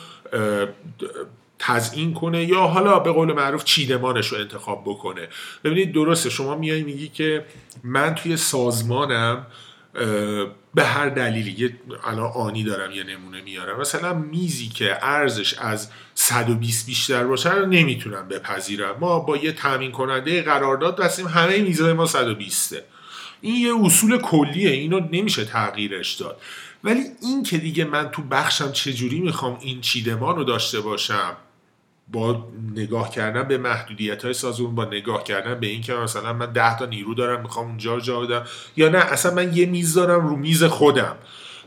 تزیین 1.59 2.15
کنه 2.15 2.45
یا 2.45 2.61
حالا 2.61 2.99
به 2.99 3.13
قول 3.13 3.33
معروف 3.33 3.65
چیدمانش 3.65 4.29
رو 4.29 4.39
انتخاب 4.39 4.83
بکنه. 4.87 5.29
ببینید 5.65 5.93
درسته 5.93 6.31
شما 6.31 6.57
میای 6.57 6.83
میگی 6.83 7.09
که 7.09 7.45
من 7.85 8.15
توی 8.15 8.37
سازمانم 8.37 9.47
به 10.75 10.85
هر 10.85 11.09
دلیلی. 11.09 11.51
یه 11.59 11.77
الان 12.05 12.33
آنی 12.33 12.65
دارم 12.65 12.91
یه 12.91 13.05
نمونه 13.05 13.43
میارم. 13.43 13.81
مثلا 13.81 14.15
میزی 14.15 14.69
که 14.69 14.99
ارزش 15.03 15.55
از 15.55 15.91
120 16.15 16.87
بیشتر 16.87 17.25
باشه 17.25 17.55
رو 17.55 17.67
نمی‌تونم 17.67 18.29
بپذیرم. 18.29 18.97
ما 19.01 19.19
با 19.19 19.37
یه 19.37 19.53
تامین 19.53 19.93
کننده 19.93 20.43
قرارداد 20.43 21.01
دستیم 21.01 21.27
همه 21.27 21.59
میزای 21.59 21.93
ما 21.93 22.07
120 22.07 22.77
این 23.41 23.55
یه 23.55 23.85
اصول 23.85 24.19
کلیه 24.19 24.71
اینو 24.71 25.01
نمیشه 25.13 25.45
تغییرش 25.45 26.15
داد. 26.15 26.41
ولی 26.85 27.03
این 27.23 27.43
که 27.43 27.59
دیگه 27.59 27.85
من 27.85 28.11
تو 28.11 28.23
بخشم 28.23 28.73
چجوری 28.73 29.21
می‌خوام 29.21 29.59
این 29.61 29.81
چیدمان 29.81 30.37
رو 30.37 30.45
داشته 30.45 30.81
باشم 30.81 31.37
با 32.13 32.49
نگاه 32.75 33.11
کردن 33.11 33.43
به 33.43 33.59
محدودیت 33.59 34.25
های 34.25 34.35
سازون 34.35 34.75
با 34.75 34.85
نگاه 34.85 35.25
کردن 35.25 35.61
به 35.61 35.67
اینکه 35.67 35.95
مثلا 35.95 36.33
من 36.33 36.53
ده 36.53 36.79
تا 36.79 36.87
نیرو 36.87 37.15
دارم 37.15 37.41
می‌خوام 37.41 37.67
اونجا 37.67 38.01
جا 38.01 38.21
بدم 38.21 38.45
یا 38.77 38.89
نه 38.89 38.99
اصلا 38.99 39.35
من 39.35 39.57
یه 39.57 39.67
میز 39.67 39.95
دارم 39.95 40.29
رو 40.29 40.37
میز 40.37 40.65
خودم. 40.65 41.17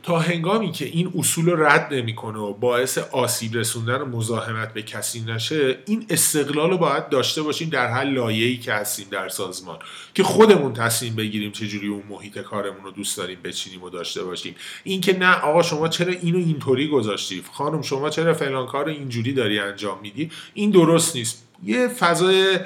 تا 0.03 0.19
هنگامی 0.19 0.71
که 0.71 0.85
این 0.85 1.13
اصول 1.17 1.45
رو 1.45 1.65
رد 1.65 1.93
نمی‌کنه 1.93 2.39
و 2.39 2.53
باعث 2.53 2.97
آسیب 2.97 3.55
رسوندن 3.55 4.01
و 4.01 4.05
مزاحمت 4.05 4.73
به 4.73 4.81
کسی 4.81 5.21
نشه 5.21 5.77
این 5.85 6.05
استقلال 6.09 6.69
رو 6.69 6.77
باید 6.77 7.09
داشته 7.09 7.41
باشیم 7.41 7.69
در 7.69 7.87
هر 7.87 8.03
لایه‌ای 8.03 8.57
که 8.57 8.73
هستیم 8.73 9.05
در 9.11 9.29
سازمان. 9.29 9.79
که 10.13 10.23
خودمون 10.23 10.73
تصمیم 10.73 11.15
بگیریم 11.15 11.51
چجوری 11.51 11.87
اون 11.87 12.03
محیط 12.09 12.39
کارمون 12.39 12.83
رو 12.83 12.91
دوست 12.91 13.17
داریم 13.17 13.39
بچینیم 13.43 13.83
و 13.83 13.89
داشته 13.89 14.23
باشیم. 14.23 14.55
اینکه 14.83 15.17
نه 15.17 15.35
آقا 15.35 15.61
شما 15.61 15.87
چرا 15.87 16.13
اینو 16.21 16.37
اینطوری 16.37 16.87
گذاشتی؟ 16.87 17.43
خانم 17.53 17.81
شما 17.81 18.09
چرا 18.09 18.33
فلان 18.33 18.67
کار 18.67 18.89
اینجوری 18.89 19.33
داری 19.33 19.59
انجام 19.59 19.99
میدی؟ 20.01 20.31
این 20.53 20.71
درست 20.71 21.15
نیست. 21.15 21.47
یه 21.63 21.87
فضای 21.87 22.59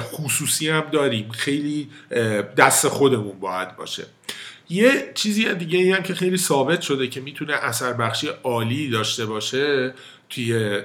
خصوصی 0.00 0.68
هم 0.68 0.84
داریم. 0.92 1.30
خیلی 1.30 1.88
دست 2.56 2.88
خودمون 2.88 3.40
باید 3.40 3.76
باشه. 3.76 4.06
یه 4.72 5.12
چیزی 5.14 5.54
دیگه 5.54 5.78
ای 5.78 5.92
هم 5.92 6.02
که 6.02 6.14
خیلی 6.14 6.36
ثابت 6.36 6.80
شده 6.80 7.08
که 7.08 7.20
می‌تونه 7.20 7.52
اثر 7.52 7.92
بخشی 7.92 8.28
عالی 8.44 8.90
داشته 8.90 9.26
باشه 9.26 9.94
توی 10.30 10.80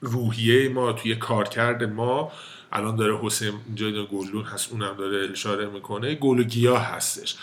روحیه 0.00 0.68
ما 0.68 0.92
توی 0.92 1.16
کارکرد 1.16 1.84
ما. 1.84 2.32
الان 2.72 2.96
داره 2.96 3.18
حسین 3.22 3.52
اینجا 3.66 4.04
گلون 4.04 4.44
هست 4.44 4.72
اونم 4.72 4.96
داره 4.98 5.30
اشاره 5.32 5.66
می‌کنه. 5.66 6.14
گل 6.14 6.40
و 6.40 6.42
گیاه 6.42 6.82
هستش. 6.82 7.36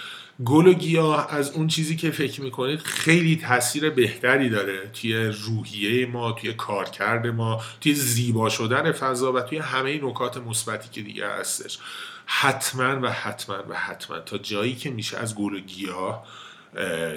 گل 0.45 0.67
و 0.67 0.73
گیاه 0.73 1.33
از 1.33 1.51
اون 1.51 1.67
چیزی 1.67 1.95
که 1.95 2.11
فکر 2.11 2.41
می‌کنید 2.41 2.79
خیلی 2.79 3.35
تاثیر 3.35 3.89
بهتری 3.89 4.49
داره 4.49 4.89
توی 4.93 5.25
روحیه 5.25 6.05
ما 6.05 6.31
توی 6.31 6.53
کارکرد 6.53 7.27
ما 7.27 7.61
توی 7.81 7.93
زیبا 7.93 8.49
شدن 8.49 8.91
فضا 8.91 9.33
و 9.33 9.41
توی 9.41 9.57
همه 9.57 9.99
نکات 10.03 10.37
مثبتی 10.37 10.89
که 10.91 11.01
دیگه 11.01 11.27
هستش. 11.27 11.79
حتما 12.25 12.99
و 13.01 13.11
حتما 13.11 13.63
و 13.69 13.73
حتما 13.73 14.19
تا 14.19 14.37
جایی 14.37 14.75
که 14.75 14.89
میشه 14.89 15.17
از 15.17 15.35
گل 15.35 15.53
و 15.53 15.59
گیاه 15.59 16.27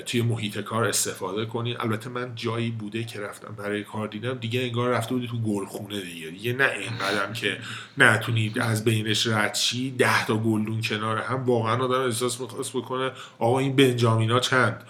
توی 0.07 0.23
محیط 0.23 0.59
کار 0.59 0.85
استفاده 0.85 1.47
کنین 1.47 1.77
البته 1.81 2.11
من 2.11 2.33
جایی 2.35 2.71
بوده 2.71 3.05
که 3.05 3.21
رفتم 3.21 3.55
برای 3.59 3.85
کار 3.85 4.09
دیدم 4.09 4.35
دیگه 4.35 4.61
انگار 4.61 4.91
رفته 4.91 5.15
بودی 5.15 5.29
تو 5.29 5.39
گلخونه 5.39 6.01
دیگه. 6.01 6.31
دیگه 6.31 6.53
نه 6.53 6.71
اینقدرم 6.81 7.33
که 7.33 7.59
نتونید 7.99 8.59
از 8.59 8.85
بینش 8.85 9.27
رد 9.27 9.53
چی 9.53 9.91
ده 9.91 10.27
تا 10.27 10.37
گلدون 10.37 10.81
کنار 10.81 11.19
هم 11.19 11.45
واقعا 11.45 11.85
آدم 11.85 12.01
احساس 12.01 12.41
می‌خواست 12.41 12.73
بکنه 12.73 13.11
آقا 13.39 13.59
این 13.59 13.77
بنجامینا 13.77 14.41
چند؟ 14.41 14.83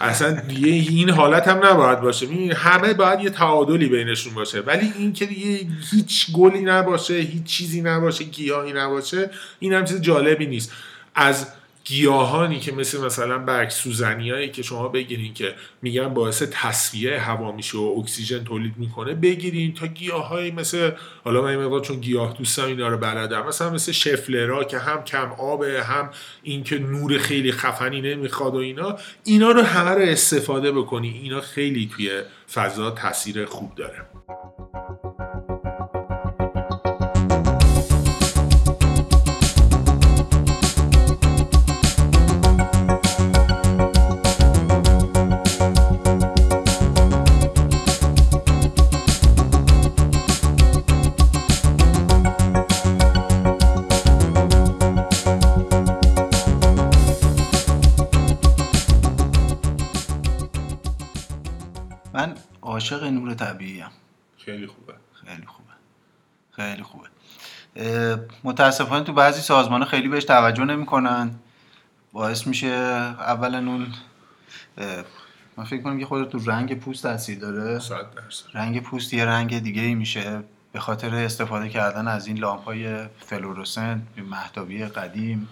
اصلا 0.00 0.40
دیگه 0.40 0.68
این 0.68 1.10
حالت 1.10 1.48
هم 1.48 1.66
نباید 1.66 2.00
باشه. 2.00 2.26
همه 2.54 2.94
باید 2.94 3.20
یه 3.20 3.30
تعادلی 3.30 3.88
بینشون 3.88 4.34
باشه. 4.34 4.60
ولی 4.60 4.92
این 4.98 5.12
که 5.12 5.26
دیگه 5.26 5.66
هیچ 5.90 6.32
گلی 6.32 6.60
نباشه 6.60 7.14
هیچ 7.14 7.44
چیزی 7.44 7.82
نباشه 7.82 8.24
گیاهی 8.24 8.72
نباشه 8.72 9.30
این 9.58 9.72
هم 9.72 9.84
چیز 9.84 10.00
جالبی 10.00 10.46
نیست. 10.46 10.72
از 11.14 11.46
گیاهانی 11.86 12.60
که 12.60 12.72
مثل 12.72 13.04
مثلا 13.04 13.38
برگ 13.38 13.70
سوزنی 13.70 14.30
هایی 14.30 14.50
که 14.50 14.62
شما 14.62 14.88
بگیرین 14.88 15.34
که 15.34 15.54
میگن 15.82 16.14
باعث 16.14 16.42
تصفیه 16.50 17.18
هوا 17.18 17.52
میشه 17.52 17.78
و 17.78 17.96
اکسیژن 17.98 18.44
تولید 18.44 18.74
می‌کنه 18.76 19.14
بگیرین 19.14 19.74
تا 19.74 19.86
گیاهایی 19.86 20.50
مثل 20.50 20.90
حالا 21.24 21.42
من 21.42 21.48
این 21.48 21.80
چون 21.80 22.00
گیاه 22.00 22.34
دوستم 22.38 22.64
اینا 22.64 22.88
رو 22.88 22.96
بلدم 22.96 23.46
مثلا 23.46 23.70
مثل 23.70 23.92
شفلرا 23.92 24.64
که 24.64 24.78
هم 24.78 25.04
کم 25.04 25.32
آبه 25.38 25.82
هم 25.84 26.10
اینکه 26.42 26.78
نور 26.78 27.18
خیلی 27.18 27.52
خفنی 27.52 28.00
نمی‌خواد 28.00 28.54
و 28.54 28.58
اینا 28.58 28.96
اینا 29.24 29.50
رو 29.50 29.62
همه 29.62 29.90
رو 29.90 30.02
استفاده 30.02 30.72
بکنی. 30.72 31.20
اینا 31.22 31.40
خیلی 31.40 31.90
توی 31.96 32.22
فضا 32.52 32.90
تاثیر 32.90 33.44
خوب 33.44 33.74
داره. 33.74 34.06
عاشق 62.92 63.04
نور 63.04 63.34
طبیعی 63.34 63.80
هم. 63.80 63.90
خیلی 64.38 64.66
خوبه. 64.66 64.94
خیلی 65.12 65.46
خوبه. 65.46 65.72
خیلی 66.50 66.82
خوبه. 66.82 67.08
متاسفانه 68.44 69.04
تو 69.04 69.12
بعضی 69.12 69.40
سازمان 69.40 69.84
خیلی 69.84 70.08
بهش 70.08 70.24
توجه 70.24 70.64
نمی‌کنن. 70.64 71.30
باعث 72.12 72.46
میشه 72.46 72.66
اولا 72.66 73.58
اون 73.58 73.86
من 75.56 75.64
فکر 75.64 75.82
کنم 75.82 75.98
که 75.98 76.06
خود 76.06 76.28
تو 76.28 76.38
رنگ 76.50 76.78
پوست 76.78 77.02
تاثیر 77.02 77.38
داره. 77.38 77.80
رنگ 78.54 78.82
پوست 78.82 79.14
یه 79.14 79.24
رنگ 79.24 79.58
دیگه 79.58 79.82
ای 79.82 79.94
میشه. 79.94 80.42
به 80.72 80.80
خاطر 80.80 81.14
استفاده 81.14 81.68
کردن 81.68 82.08
از 82.08 82.26
این 82.26 82.38
لامپ 82.38 82.64
های 82.64 83.06
فلورسنت 83.20 84.02
محتابی 84.18 84.84
قدیم 84.84 85.48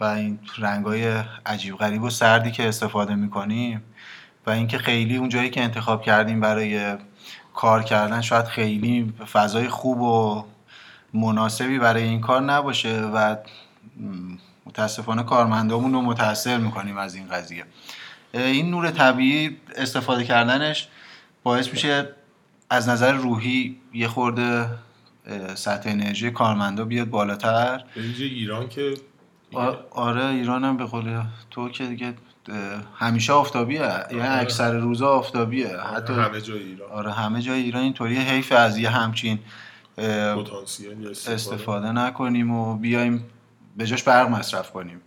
و 0.00 0.04
این 0.04 0.38
رنگ 0.58 0.86
های 0.86 1.22
عجیب 1.46 1.76
غریب 1.76 2.02
و 2.02 2.10
سردی 2.10 2.50
که 2.50 2.68
استفاده 2.68 3.14
می‌کنیم 3.14 3.82
و 4.46 4.50
اینکه 4.50 4.78
خیلی 4.78 5.16
اون 5.16 5.28
جایی 5.28 5.50
که 5.50 5.62
انتخاب 5.62 6.02
کردیم 6.02 6.40
برای 6.40 6.96
کار 7.54 7.82
کردن 7.82 8.20
شاید 8.20 8.44
خیلی 8.44 9.12
فضای 9.32 9.68
خوب 9.68 10.00
و 10.00 10.44
مناسبی 11.14 11.78
برای 11.78 12.02
این 12.02 12.20
کار 12.20 12.42
نباشه 12.42 13.00
و 13.00 13.36
متاسفانه 14.66 15.22
کارمندامون 15.22 15.92
رو 15.92 16.02
متاثر 16.02 16.58
می‌کنیم 16.58 16.96
از 16.96 17.14
این 17.14 17.28
قضیه. 17.28 17.64
این 18.34 18.70
نور 18.70 18.90
طبیعی 18.90 19.56
استفاده 19.76 20.24
کردنش 20.24 20.88
باعث 21.42 21.68
میشه 21.68 22.08
از 22.70 22.88
نظر 22.88 23.12
روحی 23.12 23.76
یه 23.94 24.08
خورده 24.08 24.66
سطح 25.54 25.90
انرژی 25.90 26.30
کارمندا 26.30 26.84
بیاد 26.84 27.08
بالاتر. 27.10 27.84
به 27.94 28.02
ایران 28.18 28.68
که 28.68 28.94
آره 29.90 30.26
ایران 30.26 30.64
هم 30.64 30.76
به 30.76 30.84
قول 30.84 31.22
تو 31.50 31.68
که 31.68 31.86
دیگه 31.86 32.14
همیشه 32.94 33.32
آفتابیه. 33.32 33.80
یعنی 33.80 34.20
آره. 34.20 34.40
اکثر 34.40 34.72
روزا 34.72 35.08
آفتابیه. 35.08 35.68
آره، 35.68 35.82
حتی 35.82 36.12
همه 36.12 36.40
جای 36.40 36.62
ایران. 36.62 36.90
آره 36.90 37.12
همه 37.12 37.42
جای 37.42 37.60
ایران 37.60 37.82
اینطوری 37.82 38.16
حیف 38.16 38.52
از 38.52 38.78
یه 38.78 38.90
همچین 38.90 39.38
استفاده. 41.28 41.92
نکنیم 41.92 42.50
و 42.50 42.76
بیایم 42.76 43.24
به 43.76 43.86
جاش 43.86 44.02
برق 44.02 44.28
مصرف 44.28 44.70
کنیم. 44.70 45.00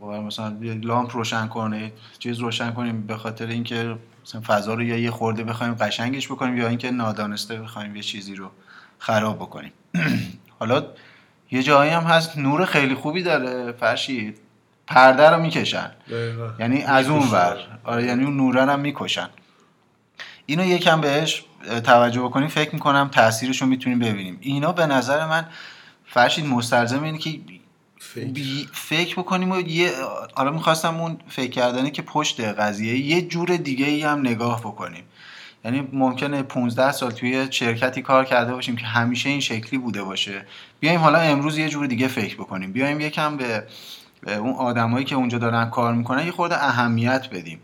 و 0.00 0.06
مثلا 0.06 0.56
لامپ 0.60 1.16
روشن 1.16 1.48
کنه 1.48 1.92
چیز 2.18 2.38
روشن 2.38 2.72
کنیم 2.72 3.06
به 3.06 3.16
خاطر 3.16 3.46
اینکه 3.46 3.96
مثلا 4.24 4.40
فضا 4.40 4.74
رو 4.74 4.82
یا 4.82 4.98
یه 4.98 5.10
خورده 5.10 5.44
بخوایم 5.44 5.74
قشنگش 5.74 6.28
بکنیم 6.28 6.56
یا 6.56 6.68
اینکه 6.68 6.90
نادانسته 6.90 7.60
بخوایم 7.60 7.96
یه 7.96 8.02
چیزی 8.02 8.34
رو 8.34 8.50
خراب 8.98 9.36
بکنیم. 9.36 9.72
حالا 10.58 10.86
یه 11.50 11.62
جایی 11.62 11.90
هم 11.90 12.02
هست 12.02 12.38
نور 12.38 12.64
خیلی 12.64 12.94
خوبی 12.94 13.22
داره 13.22 13.72
فرشید. 13.72 14.38
پرده 14.86 15.30
رو 15.30 15.42
می‌کشن. 15.42 15.90
یعنی 16.58 16.82
از 16.82 17.08
اون 17.08 17.28
ور. 17.30 17.58
آره 17.84 18.04
یعنی 18.04 18.24
اون 18.24 18.36
نوره 18.36 18.62
هم 18.66 18.80
می‌کشن. 18.80 19.28
اینو 20.46 20.64
یکم 20.64 21.00
بهش 21.00 21.44
توجه 21.84 22.20
بکنیم 22.20 22.48
فکر 22.48 22.74
می‌کنم 22.74 23.08
تاثیرش 23.12 23.62
رو 23.62 23.68
می‌تونیم 23.68 23.98
ببینیم. 23.98 24.38
اینا 24.40 24.72
به 24.72 24.86
نظر 24.86 25.26
من 25.26 25.46
فرشید 26.06 26.46
مستلزم 26.46 27.02
اینه 27.02 27.18
که 27.18 27.40
فکر, 27.98 28.68
فکر 28.72 29.14
بکنیم 29.14 29.50
و 29.50 29.60
یه 29.60 29.92
حالا 30.34 30.50
می‌خواستم 30.50 31.00
اون 31.00 31.18
فکر 31.28 31.50
کردنه 31.50 31.90
که 31.90 32.02
پشت 32.02 32.40
قضیه 32.40 32.98
یه 32.98 33.22
جور 33.22 33.56
دیگه 33.56 33.86
ای 33.86 34.02
هم 34.02 34.20
نگاه 34.20 34.60
بکنیم. 34.60 35.04
یعنی 35.64 35.88
ممکنه 35.92 36.42
15 36.42 36.92
سال 36.92 37.10
توی 37.10 37.46
شرکتی 37.50 38.02
کار 38.02 38.24
کرده 38.24 38.54
باشیم 38.54 38.76
که 38.76 38.86
همیشه 38.86 39.28
این 39.28 39.40
شکلی 39.40 39.78
بوده 39.78 40.02
باشه. 40.02 40.46
بیایم 40.80 41.00
حالا 41.00 41.18
امروز 41.18 41.58
یه 41.58 41.68
جور 41.68 41.86
دیگه 41.86 42.08
فکر 42.08 42.34
بکنیم. 42.34 42.72
بیایم 42.72 43.00
یکم 43.00 43.36
به 43.36 43.66
اون 44.26 44.54
آدمایی 44.54 45.04
که 45.04 45.14
اونجا 45.14 45.38
دارن 45.38 45.70
کار 45.70 45.94
می‌کنن 45.94 46.26
یه 46.26 46.32
خورده 46.32 46.64
اهمیت 46.64 47.28
بدیم. 47.32 47.60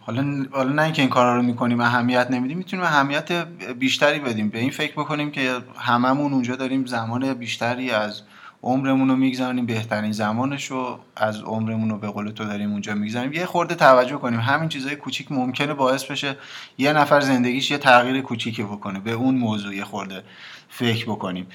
حالا 0.00 0.46
حالا 0.50 0.72
نه 0.72 0.82
اینکه 0.82 1.02
این 1.02 1.10
کارا 1.10 1.36
رو 1.36 1.42
می‌کنیم 1.42 1.80
اهمیت 1.80 2.30
نمیدیم 2.30 2.58
می‌تونیم 2.58 2.84
اهمیت 2.84 3.32
بیشتری 3.78 4.18
بدیم. 4.18 4.48
به 4.48 4.58
این 4.58 4.70
فکر 4.70 4.92
بکنیم 4.92 5.30
که 5.30 5.56
هممون 5.78 6.32
اونجا 6.32 6.56
داریم 6.56 6.86
زمان 6.86 7.34
بیشتری 7.34 7.90
از 7.90 8.22
عمرمون 8.62 9.08
رو 9.08 9.16
می‌گذاریم 9.16 9.66
بهترین 9.66 10.12
زمانش 10.12 10.64
رو 10.64 10.98
از 11.16 11.40
عمرمون 11.40 11.90
رو 11.90 11.98
به 11.98 12.08
قول 12.08 12.30
تو 12.30 12.44
داریم 12.44 12.72
اونجا 12.72 12.94
می‌گذاریم 12.94 13.32
یه 13.32 13.46
خورده 13.46 13.74
توجه 13.74 14.16
کنیم. 14.16 14.40
همین 14.40 14.68
چیزای 14.68 14.96
کوچیک 14.96 15.32
ممکنه 15.32 15.74
باعث 15.74 16.04
بشه 16.04 16.36
یه 16.78 16.92
نفر 16.92 17.20
زندگیش 17.20 17.70
یه 17.70 17.78
تغییر 17.78 18.20
کوچیکی 18.20 18.62
بکنه. 18.62 19.00
به 19.00 19.12
اون 19.12 19.34
موضوع 19.34 19.74
یه 19.74 19.84
خورده 19.84 20.22
فکر 20.68 21.04
بکنیم. 21.04 21.46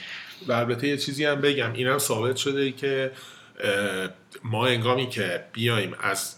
و 0.48 0.54
البته 0.54 0.88
یه 0.88 0.98
چیزی 0.98 1.26
هم 1.26 1.42
بگم. 1.42 1.74
اینم 1.74 1.98
ثابت 1.98 2.36
شده 2.36 2.72
که 2.72 3.12
ما 4.44 4.66
انگامی 4.66 5.10
که 5.10 5.46
بیایم 5.54 5.96
از 6.00 6.36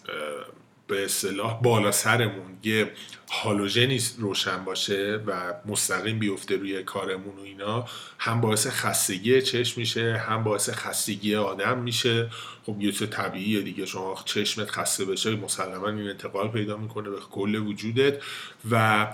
به 0.88 1.06
اصطلاح 1.06 1.62
بالا 1.62 1.92
سرمون 1.92 2.58
یه 2.64 2.92
هالوژنی 3.32 4.02
روشن 4.18 4.66
باشه 4.66 5.20
و 5.28 5.54
مستقیم 5.66 6.20
بیفته 6.20 6.58
روی 6.58 6.84
کارمون 6.84 7.38
و 7.38 7.42
اینا 7.42 7.86
هم 8.20 8.42
باعث 8.42 8.68
خستگی 8.68 9.42
چشم 9.42 9.80
میشه 9.82 10.18
هم 10.18 10.44
باعث 10.44 10.70
خستگی 10.70 11.36
آدم 11.36 11.78
میشه. 11.78 12.30
خب 12.66 12.82
یه 12.82 12.92
چیز 12.92 13.10
طبیعیه 13.10 13.62
دیگه 13.62 13.86
شما 13.86 14.22
چشمت 14.26 14.72
خسته 14.72 15.06
بشه 15.06 15.36
مسلما 15.36 15.90
این 15.90 16.10
انتقال 16.10 16.48
پیدا 16.48 16.78
می‌کنه 16.78 17.10
به 17.10 17.18
کل 17.32 17.56
وجودت 17.56 18.22
و 18.72 19.08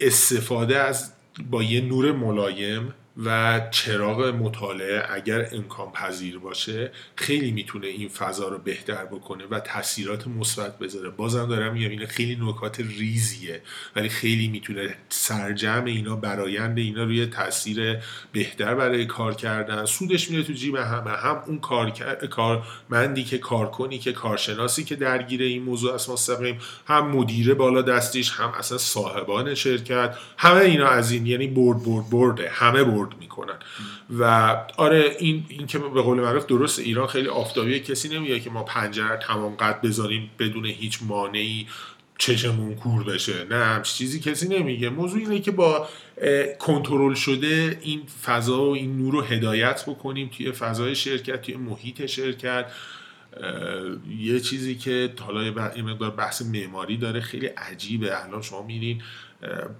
استفاده 0.00 0.78
از 0.78 1.12
با 1.50 1.62
یه 1.62 1.80
نور 1.80 2.12
ملایم 2.12 2.94
و 3.24 3.60
چراغ 3.70 4.20
مطالعه 4.20 5.04
اگر 5.10 5.48
امکان 5.52 5.92
پذیر 5.92 6.38
باشه 6.38 6.90
خیلی 7.16 7.50
می‌تونه 7.50 7.86
این 7.86 8.08
فضا 8.08 8.48
رو 8.48 8.58
بهتر 8.58 9.04
بکنه 9.04 9.44
و 9.50 9.60
تاثیرات 9.60 10.26
مثبت 10.26 10.78
بذاره. 10.78 11.10
بازم 11.10 11.48
دارم 11.48 11.72
میگم 11.72 11.90
این 11.90 12.06
خیلی 12.06 12.38
نکات 12.40 12.80
ریزیه 12.80 13.62
ولی 13.96 14.08
خیلی 14.08 14.48
می‌تونه 14.48 14.94
سرجم 15.08 15.84
اینا 15.84 16.16
برایند 16.16 16.78
اینا 16.78 17.04
روی 17.04 17.26
تاثیر 17.26 17.96
بهتر 18.32 18.74
برای 18.74 19.06
کار 19.06 19.34
کردن. 19.34 19.84
سودش 19.84 20.30
میره 20.30 20.42
تو 20.42 20.52
جیب 20.52 20.76
همه 20.76 21.10
هم 21.10 21.42
اون 21.46 21.58
کار 21.58 21.90
کارمندی 22.30 23.24
که 23.24 23.38
کار 23.38 23.70
کنی 23.70 23.98
که 23.98 24.12
کارشناسی 24.12 24.84
که 24.84 24.96
درگیر 24.96 25.42
این 25.42 25.62
موضوع 25.62 25.94
است 25.94 26.10
مستقیم 26.10 26.58
هم 26.86 27.08
مدیره 27.08 27.54
بالا 27.54 27.82
دستیش 27.82 28.30
هم 28.30 28.52
اصلا 28.58 28.78
صاحبان 28.78 29.54
شرکت 29.54 30.16
همه 30.38 30.60
اینا 30.60 30.88
از 30.88 31.10
این 31.12 31.26
یعنی 31.26 31.46
برد 31.46 31.82
برد 31.84 32.10
برده 32.10 32.48
همه 32.48 32.84
برد 32.84 33.07
برآورد 33.08 33.18
می‌کنن. 33.20 33.56
و 34.18 34.24
آره 34.76 35.16
این 35.18 35.44
این 35.48 35.66
که 35.66 35.78
به 35.78 36.02
قول 36.02 36.20
معروف 36.20 36.46
درست 36.46 36.78
ایران 36.78 37.06
خیلی 37.06 37.28
آفتابیه. 37.28 37.78
کسی 37.78 38.08
نمیگه 38.08 38.40
که 38.40 38.50
ما 38.50 38.62
پنجره 38.62 39.16
تمام 39.16 39.54
قد 39.54 39.80
بذاریم 39.80 40.30
بدون 40.38 40.66
هیچ 40.66 40.98
مانعی 41.02 41.66
چشمون 42.18 42.74
کور 42.74 43.04
بشه. 43.04 43.44
نه 43.50 43.64
همچی 43.64 43.94
چیزی 43.94 44.20
کسی 44.20 44.48
نمیگه. 44.48 44.90
موضوع 44.90 45.20
اینه 45.20 45.40
که 45.40 45.50
با 45.50 45.88
کنترل 46.58 47.14
شده 47.14 47.78
این 47.82 48.02
فضا 48.24 48.64
و 48.64 48.74
این 48.74 48.98
نور 48.98 49.12
رو 49.12 49.20
هدایت 49.20 49.84
بکنیم 49.86 50.30
توی 50.36 50.52
فضای 50.52 50.94
شرکت 50.94 51.42
توی 51.42 51.56
محیط 51.56 52.06
شرکت. 52.06 52.66
یه 54.18 54.40
چیزی 54.40 54.74
که 54.74 55.12
حالا 55.20 55.44
یه 55.44 55.82
مقدار 55.82 56.10
بحث 56.10 56.42
معماری 56.42 56.96
داره 56.96 57.20
خیلی 57.20 57.46
عجیبه. 57.46 58.24
الان 58.24 58.42
شما 58.42 58.62
میرین 58.62 59.02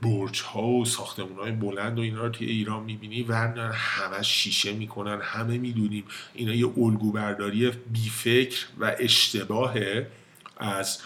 برج 0.03 0.43
ها 0.43 0.69
و 0.69 0.85
ساختمون 0.85 1.39
های 1.39 1.53
بلند 1.53 1.99
و 1.99 2.03
اینا 2.03 2.23
رو 2.23 2.29
توی 2.29 2.47
ایران 2.47 2.83
می‌بینی 2.83 3.23
ورنر 3.23 3.73
همه 3.73 4.23
شیشه 4.23 4.73
می‌کنن 4.73 5.19
همه 5.23 5.59
می‌دونیم. 5.59 6.05
اینا 6.35 6.55
یه 6.55 6.67
الگو 6.67 7.13
برداری 7.13 7.71
بیفکر 7.71 8.67
و 8.79 8.97
اشتباهه 8.99 10.11
از 10.57 10.99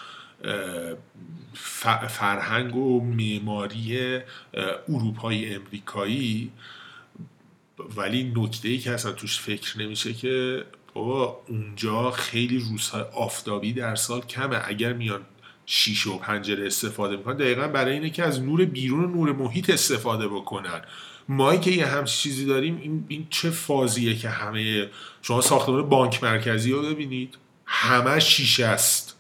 فرهنگ 2.09 2.77
و 2.77 3.01
معماری 3.01 4.19
اروپایی 4.89 5.55
امریکایی. 5.55 6.53
ولی 7.97 8.33
نکته 8.37 8.69
ای 8.69 8.79
که 8.79 8.91
اصلا 8.91 9.13
توش 9.13 9.39
فکر 9.41 9.79
نمیشه 9.79 10.13
که 10.13 10.65
بابا 10.95 11.43
اونجا 11.49 12.11
خیلی 12.11 12.59
روزهای 12.59 13.03
آفتابی 13.03 13.73
در 13.73 13.95
سال 13.95 14.21
کمه. 14.21 14.61
اگر 14.65 14.93
میان 14.93 15.21
شیشه 15.67 16.11
و 16.11 16.19
پنجره 16.19 16.67
استفاده 16.67 17.17
می‌کنن. 17.17 17.37
دقیقا 17.37 17.69
برای 17.69 17.93
اینه 17.95 18.11
که 18.11 18.23
از 18.23 18.43
نور 18.43 18.65
بیرون 18.65 19.05
و 19.05 19.09
نور 19.09 19.33
محیط 19.33 19.71
استفاده 19.71 20.29
بکنن. 20.29 20.83
مایی 21.29 21.61
که 21.61 21.71
یه 21.71 21.87
همچین 21.87 22.23
چیزی 22.23 22.47
داریم 22.47 22.79
این, 22.83 23.05
این 23.09 23.27
چه 23.31 23.51
فازیه 23.51 24.17
که 24.17 24.29
همه 24.29 24.91
شما 25.23 25.41
ساختمان 25.41 25.89
بانک 25.89 26.25
مرکزی 26.25 26.73
رو 26.73 26.83
ببینید. 26.83 27.39
همه 27.67 28.21
شیشه 28.21 28.67
است. 28.67 29.12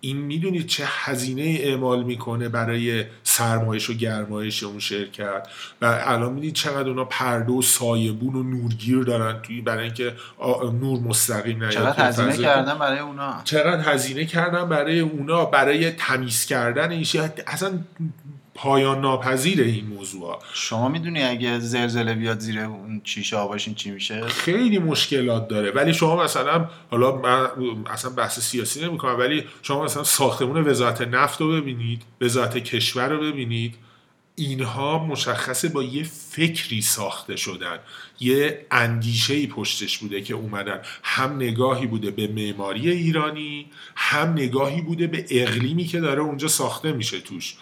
این 0.00 0.16
می‌دونید 0.16 0.66
چه 0.66 0.84
هزینه 0.86 1.58
اعمال 1.60 2.02
می‌کنه 2.02 2.48
برای 2.48 3.04
سرمایش 3.22 3.90
و 3.90 3.92
گرمایش 3.92 4.62
اون 4.62 4.78
شرکت؟ 4.78 5.48
و 5.82 6.02
الان 6.04 6.32
می‌دید 6.32 6.54
چقدر 6.54 6.88
اونا 6.88 7.04
پرده 7.04 7.52
و 7.52 7.62
سایبون 7.62 8.34
و 8.34 8.42
نورگیر 8.42 9.02
دارن 9.02 9.42
توی 9.42 9.60
برای 9.60 9.84
اینکه 9.84 10.12
نور 10.80 11.00
مستقیم 11.00 11.58
نیاد. 11.58 11.72
چقدر 11.72 12.08
هزینه 12.08 12.36
کردن 12.36 12.78
برای 12.78 12.98
اونا؟ 12.98 13.40
چقدر 13.44 13.94
هزینه 13.94 14.24
کردن 14.24 14.68
برای 14.68 15.00
اونا؟ 15.00 15.44
برای 15.44 15.90
تمیز 15.90 16.46
کردن 16.46 16.90
این 16.90 17.06
اصلا 17.46 17.78
پایان 18.56 19.00
ناپذیر 19.00 19.60
این 19.60 19.86
موضوع 19.86 20.38
شما 20.52 20.88
می‌دونی 20.88 21.22
اگه 21.22 21.58
زلزله 21.58 22.14
بیاد 22.14 22.38
زیر 22.38 22.60
اون 22.60 23.00
چیشه 23.04 23.36
باشین 23.36 23.74
چی 23.74 23.90
میشه؟ 23.90 24.20
خیلی 24.26 24.78
مشکلات 24.78 25.48
داره. 25.48 25.70
ولی 25.70 25.94
شما 25.94 26.24
مثلا 26.24 26.68
حالا 26.90 27.16
من 27.16 27.46
اصلا 27.90 28.10
بحث 28.10 28.40
سیاسی 28.40 28.84
نمی‌کنم 28.84 29.18
ولی 29.18 29.44
شما 29.62 29.84
مثلا 29.84 30.04
ساختمون 30.04 30.68
وزارت 30.68 31.02
نفت 31.02 31.40
رو 31.40 31.52
ببینید 31.52 32.02
وزارت 32.20 32.58
کشور 32.58 33.08
رو 33.08 33.20
ببینید 33.20 33.74
اینها 34.38 35.06
مشخصه 35.06 35.68
با 35.68 35.82
یه 35.82 36.02
فکری 36.30 36.82
ساخته 36.82 37.36
شدن. 37.36 37.78
یه 38.20 38.66
اندیشه 38.70 39.34
ای 39.34 39.46
پشتش 39.46 39.98
بوده 39.98 40.20
که 40.20 40.34
اومدن. 40.34 40.80
هم 41.02 41.36
نگاهی 41.36 41.86
بوده 41.86 42.10
به 42.10 42.28
معماری 42.28 42.90
ایرانی 42.90 43.66
هم 43.96 44.28
نگاهی 44.28 44.80
بوده 44.80 45.06
به 45.06 45.26
اقلیمی 45.30 45.84
که 45.84 46.00
داره 46.00 46.22
اونجا 46.22 46.48
ساخته 46.48 46.92
میشه 46.92 47.20
توش. 47.20 47.54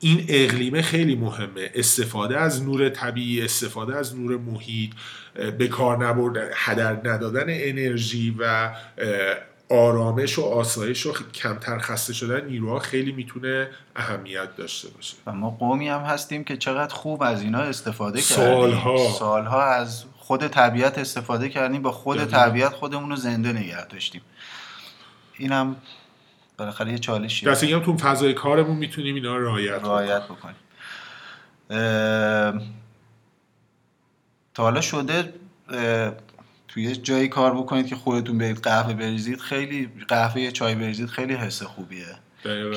این 0.00 0.24
اقلیمه 0.28 0.82
خیلی 0.82 1.16
مهمه. 1.16 1.70
استفاده 1.74 2.38
از 2.38 2.62
نور 2.62 2.88
طبیعی 2.88 3.42
استفاده 3.42 3.96
از 3.96 4.16
نور 4.16 4.38
محیط 4.38 4.90
به 5.58 5.68
کار 5.68 6.06
نبردن 6.06 6.48
هدر 6.54 6.92
ندادن 7.04 7.44
انرژی 7.48 8.36
و 8.38 8.70
آرامش 9.68 10.38
و 10.38 10.42
آسایش 10.42 11.06
و 11.06 11.12
کمتر 11.34 11.78
خسته 11.78 12.12
شدن 12.12 12.46
نیروها 12.46 12.78
خیلی 12.78 13.12
می‌تونه 13.12 13.68
اهمیت 13.96 14.56
داشته 14.56 14.88
باشه. 14.88 15.16
و 15.26 15.32
ما 15.32 15.50
قومی 15.50 15.88
هم 15.88 16.00
هستیم 16.00 16.44
که 16.44 16.56
چقدر 16.56 16.94
خوب 16.94 17.22
از 17.22 17.42
اینا 17.42 17.58
استفاده 17.58 18.20
سالها. 18.20 18.96
کردیم. 18.96 19.12
سالها. 19.12 19.62
از 19.62 20.04
خود 20.16 20.48
طبیعت 20.48 20.98
استفاده 20.98 21.48
کردیم 21.48 21.82
با 21.82 21.92
خود 21.92 22.24
طبیعت 22.24 22.72
خودمون 22.72 23.10
رو 23.10 23.16
زنده 23.16 23.52
نگه 23.52 23.86
داشتیم. 23.86 24.20
اینم 25.38 25.76
بالاخره 26.60 26.92
یه 26.92 26.98
چالشی 26.98 27.46
دست 27.46 27.64
هم 27.64 27.80
تو 27.80 27.96
فضای 27.96 28.34
کارمون 28.34 28.76
می‌تونیم 28.76 29.14
اینا 29.14 29.36
رعایت 29.36 29.82
رعایت 29.82 30.22
بکنیم. 30.22 30.56
تا 34.54 34.62
حالا 34.62 34.80
شده 34.80 35.34
توی 36.68 36.96
جایی 36.96 37.28
کار 37.28 37.54
بکنید 37.54 37.86
که 37.86 37.96
خودتون 37.96 38.38
برید 38.38 38.58
قهوه 38.58 38.94
بریزید 38.94 39.40
خیلی 39.40 39.90
قهوه 40.08 40.50
چای 40.50 40.74
بریزید 40.74 41.08
خیلی 41.08 41.34
حس 41.34 41.62
خوبیه. 41.62 42.06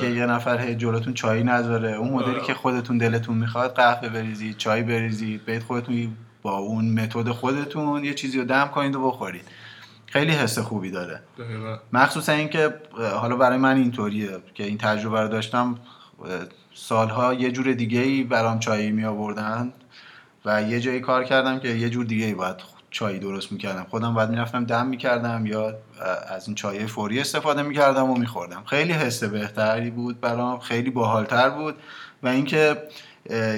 که 0.00 0.06
یه 0.06 0.26
نفر 0.26 0.60
هی 0.60 0.74
جلوتون 0.74 1.14
چای 1.14 1.42
نذاره 1.42 1.92
اون 1.92 2.10
مدلی 2.10 2.40
که 2.40 2.54
خودتون 2.54 2.98
دلتون 2.98 3.38
می‌خواد 3.38 3.74
قهوه 3.74 4.08
بریزید 4.08 4.56
چای 4.56 4.82
بریزید 4.82 5.44
برید 5.44 5.62
خودتون 5.62 6.16
با 6.42 6.56
اون 6.58 7.00
متد 7.00 7.30
خودتون 7.30 8.04
یه 8.04 8.14
چیزی 8.14 8.38
رو 8.38 8.44
دم 8.44 8.68
کنید 8.74 8.96
و 8.96 9.10
بخورید. 9.10 9.44
خیلی 10.14 10.32
حس 10.32 10.58
خوبی 10.58 10.90
داره. 10.90 11.20
مخصوصا 11.92 12.32
اینکه 12.32 12.74
حالا 13.20 13.36
برای 13.36 13.58
من 13.58 13.76
اینطوریه 13.76 14.30
که 14.54 14.64
این 14.64 14.78
تجربه 14.78 15.20
رو 15.20 15.28
داشتم 15.28 15.78
سالها 16.74 17.34
یه 17.34 17.50
جور 17.50 17.72
دیگه 17.72 18.00
ای 18.00 18.22
برام 18.22 18.58
چایی 18.58 18.90
می 18.90 19.04
آوردن 19.04 19.72
و 20.44 20.62
یه 20.62 20.80
جایی 20.80 21.00
کار 21.00 21.24
کردم 21.24 21.58
که 21.58 21.68
یه 21.68 21.90
جور 21.90 22.04
دیگه 22.04 22.26
ای 22.26 22.34
باید 22.34 22.56
چای 22.90 23.18
درست 23.18 23.52
می‌کردم. 23.52 23.86
خودم 23.90 24.14
باید 24.14 24.30
می‌رفتم 24.30 24.64
دم 24.64 24.86
می‌کردم 24.86 25.46
یا 25.46 25.74
از 26.28 26.48
این 26.48 26.54
چای 26.54 26.86
فوری 26.86 27.20
استفاده 27.20 27.62
می‌کردم 27.62 28.10
و 28.10 28.18
میخوردم. 28.18 28.62
خیلی 28.66 28.92
حس 28.92 29.24
بهتری 29.24 29.90
بود 29.90 30.20
برام 30.20 30.58
خیلی 30.58 30.90
باحالتر 30.90 31.50
بود 31.50 31.74
و 32.22 32.28
اینکه 32.28 32.82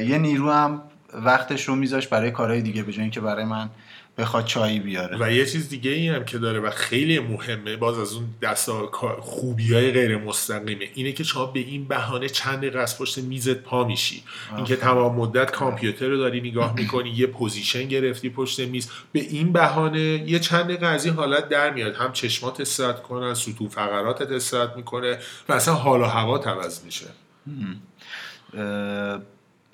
یه 0.07 0.18
نیرو 0.18 0.50
هم 0.50 0.82
وقتش 1.14 1.64
رو 1.68 1.74
میذاشت 1.74 2.09
برای 2.09 2.30
کارهای 2.30 2.62
دیگه 2.62 2.82
به 2.82 2.92
اینکه 2.92 3.20
برای 3.20 3.44
من 3.44 3.70
بخواد 4.18 4.44
چایی 4.44 4.80
بیاره. 4.80 5.16
و 5.20 5.32
یه 5.32 5.46
چیز 5.46 5.68
دیگه 5.68 5.90
ای 5.90 6.08
هم 6.08 6.24
که 6.24 6.38
داره 6.38 6.60
و 6.60 6.70
خیلی 6.70 7.18
مهمه 7.18 7.76
باز 7.76 7.98
از 7.98 8.12
اون 8.12 8.24
دست 8.42 8.90
خوبی 9.20 9.74
های 9.74 9.92
غیر 9.92 10.18
مستقیمه 10.18 10.88
اینه 10.94 11.12
که 11.12 11.24
شما 11.24 11.46
به 11.46 11.60
این 11.60 11.88
بهانه 11.88 12.28
چند 12.28 12.58
دقیقه 12.58 12.78
از 12.78 12.98
پشت 12.98 13.18
میزت 13.18 13.54
پا 13.56 13.84
میشی. 13.84 14.22
اینکه 14.56 14.76
تمام 14.76 15.16
مدت 15.16 15.50
کامپیوتر 15.50 16.06
رو 16.06 16.16
داری 16.16 16.40
نگاه 16.40 16.74
می‌کنی 16.74 17.10
یه 17.10 17.26
position 17.26 17.88
گرفتی 17.88 18.30
پشت 18.30 18.60
میز 18.60 18.90
به 19.12 19.20
این 19.20 19.52
بهانه 19.52 20.00
یه 20.00 20.38
چند 20.38 20.64
دقیقه 20.64 20.86
از 20.86 21.04
این 21.04 21.14
حالت 21.14 21.48
در 21.48 21.70
میاد. 21.70 21.94
هم 21.94 22.12
چشمات 22.12 22.60
استراحت 22.60 23.02
کنن 23.02 23.34
ستون 23.34 23.68
فقراتت 23.68 24.30
استراحت 24.30 24.76
می‌کنه 24.76 25.18
و 25.48 25.52
اصلا 25.52 25.74
حال 25.74 26.00
و 26.00 26.04
هوا 26.04 26.38
عوض 26.38 26.84
میشه. 26.84 27.06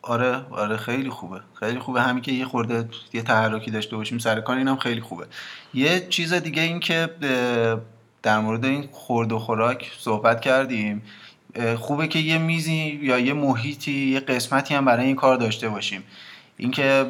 آره 0.03 0.45
آره 0.51 0.77
خیلی 0.77 1.11
خوبه. 1.11 1.41
خیلی 1.55 1.79
خوبه. 1.79 2.03
همین 2.03 2.23
که 2.23 2.33
یه 2.33 2.45
خورده 2.45 2.89
یه 3.13 3.23
تحرکی 3.23 3.71
داشته 3.71 3.97
باشیم 3.97 4.19
سر 4.19 4.41
کار 4.41 4.57
اینم 4.57 4.77
خیلی 4.77 5.01
خوبه. 5.01 5.27
یه 5.75 6.07
چیز 6.09 6.33
دیگه 6.33 6.63
این 6.63 6.81
که 6.81 7.11
در 8.23 8.39
مورد 8.39 8.65
این 8.65 8.89
خورد 8.93 9.33
و 9.33 9.39
خوراک 9.39 9.93
صحبت 9.99 10.41
کردیم. 10.41 11.03
خوبه 11.77 12.09
که 12.09 12.19
یه 12.19 12.39
میزی 12.39 13.01
یا 13.03 13.19
یه 13.19 13.33
محیطی 13.33 14.09
یه 14.09 14.21
قسمتی 14.21 14.75
هم 14.75 14.85
برای 14.85 15.07
این 15.07 15.17
کار 15.17 15.37
داشته 15.37 15.69
باشیم. 15.69 16.03
اینکه 16.57 17.07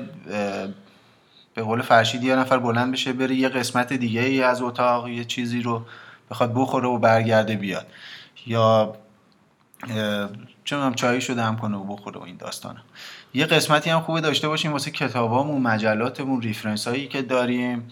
به 1.55 1.63
قول 1.63 1.83
فرشید 1.83 2.25
یه 2.25 2.37
نفر 2.37 2.59
بلند 2.59 2.93
بشه 2.93 3.13
بره 3.13 3.35
یه 3.35 3.49
قسمت 3.49 3.93
دیگه 3.93 4.21
ای 4.21 4.43
از 4.43 4.63
اتاق 4.63 5.09
یه 5.09 5.25
چیزی 5.25 5.63
رو 5.63 5.85
بخواد 6.31 6.55
بخوره 6.55 6.89
و 6.89 6.99
برگرده 6.99 7.57
بیاد. 7.57 7.87
یا 8.47 8.97
چون 10.65 10.81
هم 10.81 10.95
چایی 10.95 11.21
شده 11.21 11.43
هم 11.43 11.57
کنه 11.57 11.77
و 11.77 11.85
بخوره 11.85 12.21
و 12.21 12.23
این 12.23 12.37
داستانه. 12.37 12.81
یه 13.35 13.47
قسمتی 13.47 13.91
هم 13.91 14.01
خوبه 14.01 14.21
داشته 14.21 14.49
باشیم 14.49 14.73
واسه 14.73 14.91
کتابامون 14.91 15.63
مجلاتمون 15.63 16.43
reference 16.43 16.89
هایی 16.89 17.09
که 17.09 17.23
داریم. 17.23 17.89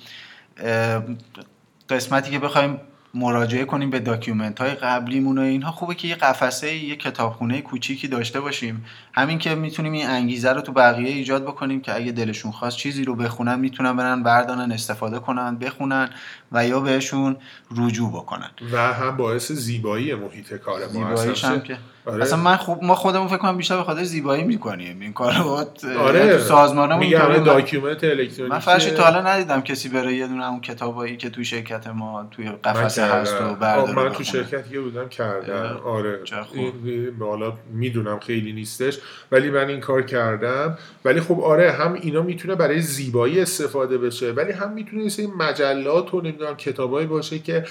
قسمتی 1.91 2.31
که 2.31 2.39
بخوایم 2.39 2.81
مراجعه 3.15 3.65
کنیم 3.65 3.91
به 3.91 4.01
document 4.01 4.61
های 4.61 4.71
قبلیمون 4.71 5.39
و 5.39 5.41
اینها. 5.41 5.73
خوبه 5.73 5.95
که 5.95 6.09
یه 6.09 6.15
قفسه 6.15 6.75
یه 6.75 6.97
کتابخونه 6.97 7.61
کوچیکی 7.61 8.09
داشته 8.09 8.41
باشیم. 8.41 8.85
همین 9.13 9.39
که 9.39 9.55
می‌تونیم 9.55 9.93
این 9.93 10.07
انگیزه 10.07 10.53
رو 10.53 10.61
تو 10.61 10.73
بقیه 10.73 11.09
ایجاد 11.09 11.43
بکنیم 11.43 11.81
که 11.81 11.95
اگه 11.95 12.13
دلشون 12.13 12.53
خواست 12.53 12.77
چیزی 12.77 13.05
رو 13.05 13.15
بخونن 13.15 13.59
می‌تونن 13.59 13.97
برن 13.97 14.23
بردارن 14.23 14.73
استفاده 14.73 15.19
کنن 15.19 15.59
بخونن 15.59 16.11
و 16.53 16.67
یا 16.67 16.81
بهشون 16.81 17.37
رجوع 17.77 18.11
بکنن. 18.11 18.51
و 18.73 18.93
هم 18.93 19.17
باعث 19.17 19.53
زیبایی 19.53 20.15
محیط 20.15 20.55
کار 20.55 20.81
ما 20.95 21.07
هم 21.07 21.61
که 21.61 21.79
آره. 22.07 22.23
اصلا 22.23 22.39
من 22.39 22.57
خوب 22.57 22.85
ما 22.85 22.95
خودمون 22.95 23.29
فکر 23.29 23.37
کنم 23.37 23.57
بیشتر 23.57 23.77
به 23.77 23.83
خاطر 23.83 24.05
زیبایی 24.05 24.45
می‌کنیم 24.45 25.01
این 25.01 25.13
کارو 25.13 25.67
آره 25.99 26.33
تو 26.37 26.39
سازمانمون 26.39 27.03
همه 27.03 27.17
اینطوری 27.17 27.41
داکیومنت 27.45 28.05
الکترونیکی 28.05 28.43
من 28.43 28.59
فرشی 28.59 28.91
تا 28.91 29.03
حالا 29.03 29.23
ندیدم 29.33 29.61
کسی 29.61 29.89
بره 29.89 30.15
یه 30.15 30.27
دونه 30.27 30.49
اون 30.51 30.61
کتابایی 30.61 31.17
که 31.17 31.31
تو 31.31 31.45
شرکت 31.45 31.87
ما 31.87 32.29
توی 32.31 32.45
من 32.45 32.57
قفسه 32.65 33.05
هست. 33.05 33.35
و 33.41 33.55
برداره 33.55 33.95
من 33.95 34.13
تو. 34.13 34.25
شرکت 34.25 34.73
یه 34.73 34.81
بودم 34.81 35.09
کردم 35.09 35.81
آره 35.85 36.19
خوب. 36.49 36.59
این- 36.59 36.73
این- 36.85 37.17
حالا 37.21 37.53
می‌دونم 37.73 38.19
خیلی 38.19 38.53
نیستش 38.53 38.99
ولی 39.33 39.51
من 39.51 39.69
این 39.69 39.81
کار 39.81 40.03
کردم 40.03 40.79
ولی 41.05 41.21
خب 41.21 41.41
آره 41.41 41.73
هم 41.73 41.93
اینا 41.93 42.23
می‌تونه 42.23 42.55
برای 42.55 42.81
زیبایی 42.81 43.41
استفاده 43.41 43.99
بشه 43.99 44.33
ولی 44.33 44.53
هم 44.53 44.73
می‌تونه 44.73 45.09
سری 45.09 45.27
مجلات 45.27 46.15
و 46.15 46.21
نمی‌دونم 46.21 46.57
کتابایی 46.57 47.07
باشه 47.07 47.39
که 47.39 47.65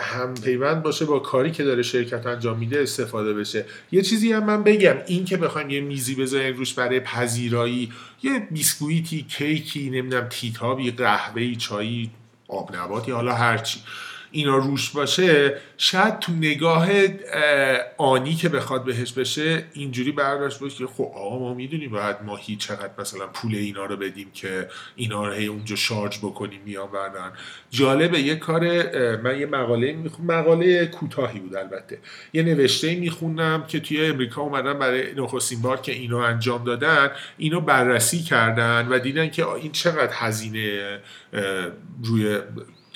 هم 0.00 0.34
پیوند 0.34 0.82
باشه 0.82 1.04
با 1.04 1.18
کاری 1.18 1.50
که 1.50 1.64
داره 1.64 1.82
شرکت 1.82 2.26
انجام 2.26 2.58
میده 2.58 2.82
استفاده 2.82 3.34
بشه 3.34 3.51
یه 3.92 4.02
چیزی 4.02 4.32
هم 4.32 4.44
من 4.44 4.62
بگم 4.62 4.96
این 5.06 5.24
که 5.24 5.36
بخوایم 5.36 5.70
یه 5.70 5.80
میزی 5.80 6.14
بذاریم 6.14 6.56
روش 6.56 6.74
برای 6.74 7.00
پذیرایی 7.00 7.92
یه 8.22 8.38
بیسکویتی 8.50 9.22
کیکی 9.22 9.90
نمی‌دونم 9.90 10.28
تیتابی 10.28 10.90
قهوه‌ای 10.90 11.56
چایی 11.56 12.10
آب 12.48 12.76
نباتی 12.76 13.10
حالا 13.10 13.34
هرچی 13.34 13.80
اینا 14.32 14.56
روش 14.56 14.90
باشه 14.90 15.56
شاید 15.78 16.18
تو 16.18 16.32
نگاه 16.32 16.88
اه، 17.32 17.78
آنی 17.98 18.34
که 18.34 18.48
بخواد 18.48 18.84
بهش 18.84 19.12
بشه 19.12 19.64
اینجوری 19.72 20.12
برداشت 20.12 20.60
باشه 20.60 20.78
که 20.78 20.86
خب 20.86 21.12
آقا 21.14 21.38
ما 21.38 21.54
می‌دونیم 21.54 21.90
باید 21.90 22.16
ماهی 22.26 22.56
چقدر 22.56 22.90
مثلا 22.98 23.26
پول 23.26 23.54
اینا 23.54 23.86
رو 23.86 23.96
بدیم 23.96 24.30
که 24.34 24.68
اینا 24.96 25.26
رو 25.26 25.32
هی 25.32 25.46
اونجا 25.46 25.76
شارژ 25.76 26.18
بکنیم 26.18 26.60
میان 26.64 26.90
بردن. 26.90 27.32
جالبه 27.70 28.20
یه 28.20 28.36
کار 28.36 28.60
من 29.16 29.40
یه 29.40 29.46
مقاله 29.46 29.92
می‌خونم 29.92 30.38
مقاله 30.38 30.86
کوتاهی 30.86 31.40
بود 31.40 31.56
البته. 31.56 31.98
یه 32.32 32.42
نوشته 32.42 32.94
میخوندم 32.94 33.64
که 33.68 33.80
توی 33.80 34.06
امریکا 34.06 34.42
اومدن 34.42 34.78
برای 34.78 35.14
نخستین 35.14 35.62
بار 35.62 35.80
که 35.80 35.92
اینو 35.92 36.16
انجام 36.16 36.64
دادن 36.64 37.10
اینو 37.38 37.60
بررسی 37.60 38.22
کردن 38.22 38.88
و 38.88 38.98
دیدن 38.98 39.30
که 39.30 39.48
این 39.48 39.72
چقدر 39.72 40.12
هزینه 40.12 40.98
روی 42.04 42.38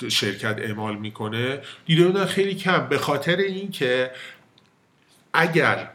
شرکت 0.08 0.56
اعمال 0.58 0.96
می‌کنه 0.96 1.60
دیده 1.86 2.06
بودن 2.06 2.24
خیلی 2.24 2.54
کم. 2.54 2.86
به 2.88 2.98
خاطر 2.98 3.36
اینکه 3.36 4.10
اگر 5.32 5.90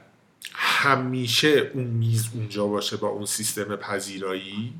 همیشه 0.54 1.72
اون 1.74 1.84
میز 1.84 2.30
اونجا 2.34 2.68
باشه 2.68 2.97
با 2.97 3.08
اون 3.08 3.26
سیستم 3.26 3.76
پذیرایی 3.76 4.74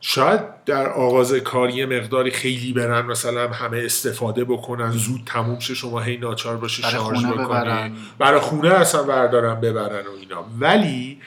شاید 0.00 0.64
در 0.64 0.88
آغاز 0.88 1.34
کار 1.34 1.70
یه 1.70 1.86
مقداری 1.86 2.30
خیلی 2.30 2.72
برن 2.72 3.06
مثلا 3.06 3.48
همه 3.52 3.78
استفاده 3.84 4.44
بکنن 4.44 4.90
زود 4.90 5.22
تموم 5.26 5.58
شه 5.58 5.74
شما 5.74 6.00
هی 6.00 6.16
ناچار 6.16 6.56
باشه 6.56 6.82
برای 6.82 6.94
شارژ 6.94 7.24
بکنی. 7.26 7.44
ببرن. 7.44 7.96
برای 8.18 8.40
خونه 8.40 8.68
اصلا 8.68 9.02
بردارن 9.02 9.60
ببرن 9.60 10.06
و 10.06 10.10
اینا. 10.20 10.44
ولی 10.60 11.20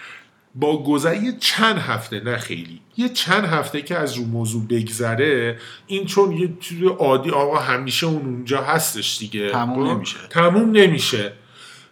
با 0.59 0.83
گذر 0.83 1.23
یه 1.23 1.37
چند 1.39 1.77
هفته 1.77 2.19
نه 2.19 2.37
خیلی 2.37 2.81
یه 2.97 3.09
چند 3.09 3.45
هفته 3.45 3.81
که 3.81 3.97
از 3.97 4.17
رو 4.17 4.25
موضوع 4.25 4.67
بگذره 4.67 5.59
این 5.87 6.05
چون 6.05 6.31
یه 6.31 6.57
چیز 6.59 6.83
عادی 6.83 7.31
آقا 7.31 7.57
همیشه 7.57 8.07
اون 8.07 8.25
اونجا 8.25 8.63
هستش 8.63 9.17
دیگه. 9.17 9.51
تموم؟ 9.51 9.87
نمیشه. 9.87 10.17
تموم 10.29 10.71
نمیشه. 10.71 11.33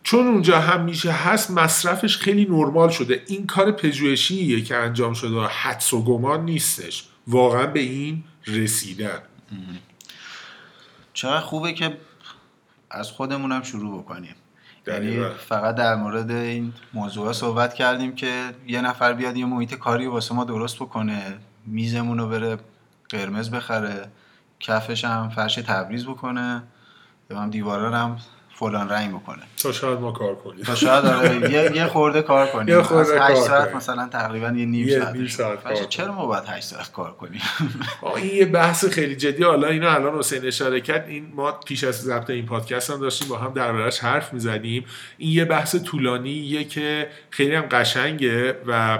چون 0.03 0.27
اونجا 0.27 0.59
همیشه 0.59 1.11
هست 1.11 1.51
مصرفش 1.51 2.17
خیلی 2.17 2.45
نرمال 2.45 2.89
شده. 2.89 3.23
این 3.27 3.47
کار 3.47 3.71
پژوهشیه 3.71 4.61
که 4.61 4.75
انجام 4.75 5.13
شده. 5.13 5.41
حدس 5.41 5.93
و 5.93 6.03
گمان 6.03 6.45
نیستش. 6.45 7.03
واقعا 7.27 7.65
به 7.65 7.79
این 7.79 8.23
رسیدن. 8.47 9.21
چقدر 11.13 11.41
خوبه 11.45 11.73
که 11.73 11.97
از 12.91 13.11
خودمونم 13.11 13.63
شروع 13.63 14.01
بکنیم. 14.01 14.35
یعنی. 14.87 15.25
فقط 15.29 15.75
در 15.75 15.95
مورد 15.95 16.31
این 16.31 16.73
موضوع 16.93 17.33
صحبت 17.33 17.73
کردیم 17.73 18.15
که 18.15 18.53
یه 18.67 18.81
نفر 18.81 19.13
بیاد 19.13 19.37
یه 19.37 19.45
محیط 19.45 19.75
کاری 19.75 20.07
واسه 20.07 20.35
ما 20.35 20.43
درست 20.43 20.75
بکنه 20.75 21.37
میزمون 21.65 22.17
رو 22.17 22.29
بره 22.29 22.57
قرمز 23.09 23.49
بخره 23.49 24.07
کفش 24.59 25.05
هم 25.05 25.29
فرش 25.29 25.55
تبریز 25.55 26.05
بکنه 26.05 26.63
هم 27.31 27.49
دیوارا 27.49 27.97
هم 27.97 28.17
فلان 28.59 28.89
رنگ 28.89 29.11
بکنه 29.11 29.43
تا 29.57 29.71
شاید 29.71 29.99
ما 29.99 30.11
کار 30.11 30.35
کنیم. 30.35 30.63
تا 30.63 30.75
شاید 30.75 31.05
آره 31.05 31.51
یه, 31.51 31.75
یه 31.75 31.85
خورده 31.93 32.21
کار 32.21 32.47
کنیم. 32.47 32.75
یه 32.75 32.81
خورده 32.81 33.23
از 33.23 33.31
8 33.31 33.33
کار 33.33 33.47
ساعت. 33.47 33.75
مثلا 33.75 34.07
تقریبا 34.07 34.47
یه 34.47 34.65
نیم 34.65 34.87
یه 34.87 34.99
ساعت 34.99 35.15
نیم 35.15 35.27
ساعت. 35.27 35.89
چرا 35.89 36.11
ما 36.13 36.25
باید 36.25 36.43
8 36.47 36.63
ساعت 36.63 36.91
کار 36.91 37.11
کنیم؟ 37.11 37.41
این 38.15 38.35
یه 38.35 38.45
بحث 38.45 38.85
خیلی 38.85 39.15
جدی. 39.15 39.43
حالا 39.43 39.67
اینو 39.67 39.89
الان 39.89 40.17
حسین 40.17 40.45
اشاره 40.47 40.81
کرد. 40.81 41.07
این 41.07 41.31
ما 41.35 41.51
پیش 41.51 41.83
از 41.83 42.01
ضبط 42.01 42.29
این 42.29 42.45
پادکست 42.45 42.89
هم 42.89 42.99
داشتیم 42.99 43.27
با 43.27 43.37
هم 43.37 43.53
دربارش 43.53 43.99
حرف 43.99 44.33
می‌زدیم. 44.33 44.85
این 45.17 45.31
یه 45.31 45.45
بحث 45.45 45.75
طولانیه 45.75 46.63
که 46.63 47.07
خیلی 47.29 47.55
هم 47.55 47.65
قشنگه 47.71 48.57
و 48.67 48.99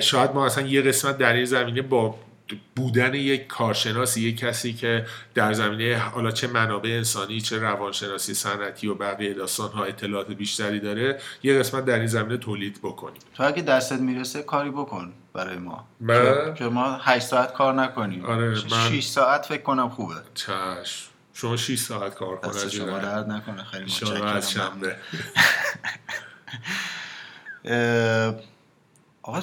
شاید 0.00 0.30
ما 0.34 0.46
اصلا 0.46 0.66
یه 0.66 0.82
قسمت 0.82 1.18
در 1.18 1.32
این 1.32 1.44
زمینه 1.44 1.82
با 1.82 2.14
بودن 2.76 3.14
یک 3.14 3.46
کارشناسی 3.46 4.20
یک 4.28 4.36
کسی 4.36 4.72
که 4.72 5.06
در 5.34 5.52
زمینه 5.52 5.96
حالا 5.98 6.30
چه 6.30 6.46
منابع 6.46 6.90
انسانی 6.90 7.40
چه 7.40 7.58
روانشناسی 7.58 8.34
صنعتی 8.34 8.86
و 8.88 8.94
بقیه 8.94 9.34
داستان 9.34 9.70
ها 9.72 9.84
اطلاعات 9.84 10.30
بیشتری 10.30 10.80
داره 10.80 11.20
یه 11.42 11.58
قسمت 11.58 11.84
در 11.84 11.94
این 11.98 12.06
زمینه 12.06 12.36
تولید 12.36 12.78
بکنیم. 12.82 13.20
تو 13.34 13.42
اگه 13.46 13.62
دستت 13.62 14.00
می‌رسه 14.00 14.42
کاری 14.42 14.70
بکن 14.70 15.12
برای 15.32 15.56
ما. 15.58 15.86
من؟ 16.00 16.54
که- 16.54 16.64
ما 16.64 16.98
8 17.02 17.26
ساعت 17.26 17.52
کار 17.52 17.74
نکنیم. 17.74 18.24
آره، 18.26 18.48
من- 18.70 18.90
6 18.90 19.04
ساعت 19.06 19.46
فکر 19.46 19.62
کنم 19.62 19.88
خوبه. 19.88 20.14
چشم. 20.34 21.10
شما 21.34 21.56
6 21.56 21.78
ساعت 21.78 22.14
کار 22.14 22.36
کن 22.36 22.48
دست 22.48 22.64
از 22.64 22.72
شما. 22.72 22.98
درد 22.98 23.30
نکنه. 23.30 23.64
خیلی 23.64 23.82
انشالله 23.82 24.24
از 24.30 24.50
شنبه. 24.52 24.96
آقا 29.22 29.42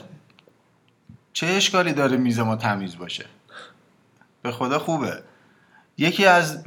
چه 1.34 1.48
اشکالی 1.48 1.94
داره 1.94 2.18
میز 2.18 2.40
ما 2.40 2.56
تمیز 2.56 2.98
باشه؟ 2.98 3.26
به 4.42 4.52
خدا 4.52 4.80
خوبه. 4.80 5.24
یکی 5.98 6.26
از 6.26 6.64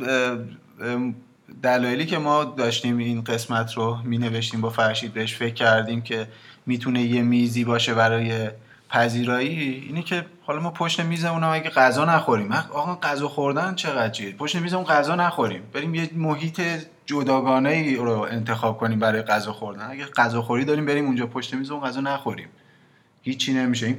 دلایلی 1.62 2.06
که 2.06 2.18
ما 2.18 2.44
داشتیم 2.44 2.98
این 2.98 3.24
قسمت 3.24 3.72
رو 3.72 3.98
می 4.04 4.18
نوشتیم 4.18 4.60
با 4.60 4.70
فرشید 4.70 5.14
بهش 5.14 5.34
فکر 5.34 5.54
کردیم 5.54 6.02
که 6.02 6.28
می‌تونه 6.66 7.02
یه 7.02 7.22
میزی 7.22 7.64
باشه 7.64 7.94
برای 7.94 8.50
پذیرایی 8.90 9.58
اینه 9.86 10.02
که 10.02 10.26
حالا 10.42 10.60
ما 10.60 10.70
پشت 10.70 11.00
میزمون 11.00 11.44
اگه 11.44 11.70
غذا 11.70 12.04
نخوریم. 12.04 12.52
آقا 12.52 12.94
غذا 12.94 13.28
خوردن 13.28 13.74
چقدر 13.74 14.08
چیه 14.08 14.32
پشت 14.32 14.56
میزمون 14.56 14.84
غذا 14.84 15.14
نخوریم. 15.14 15.62
بریم 15.72 15.94
یه 15.94 16.10
محیط 16.14 16.60
جداگانه 17.06 17.70
ای 17.70 17.96
رو 17.96 18.20
انتخاب 18.20 18.78
کنیم 18.78 18.98
برای 18.98 19.22
غذا 19.22 19.52
خوردن. 19.52 19.90
اگه 19.90 20.04
غذاخوری 20.04 20.64
داریم 20.64 20.86
بریم 20.86 21.06
اونجا 21.06 21.26
پشت 21.26 21.54
میزمون 21.54 21.80
غذا 21.80 22.00
نخوریم. 22.00 22.48
هیچی 23.22 23.52
نمیشه. 23.52 23.86
این 23.86 23.98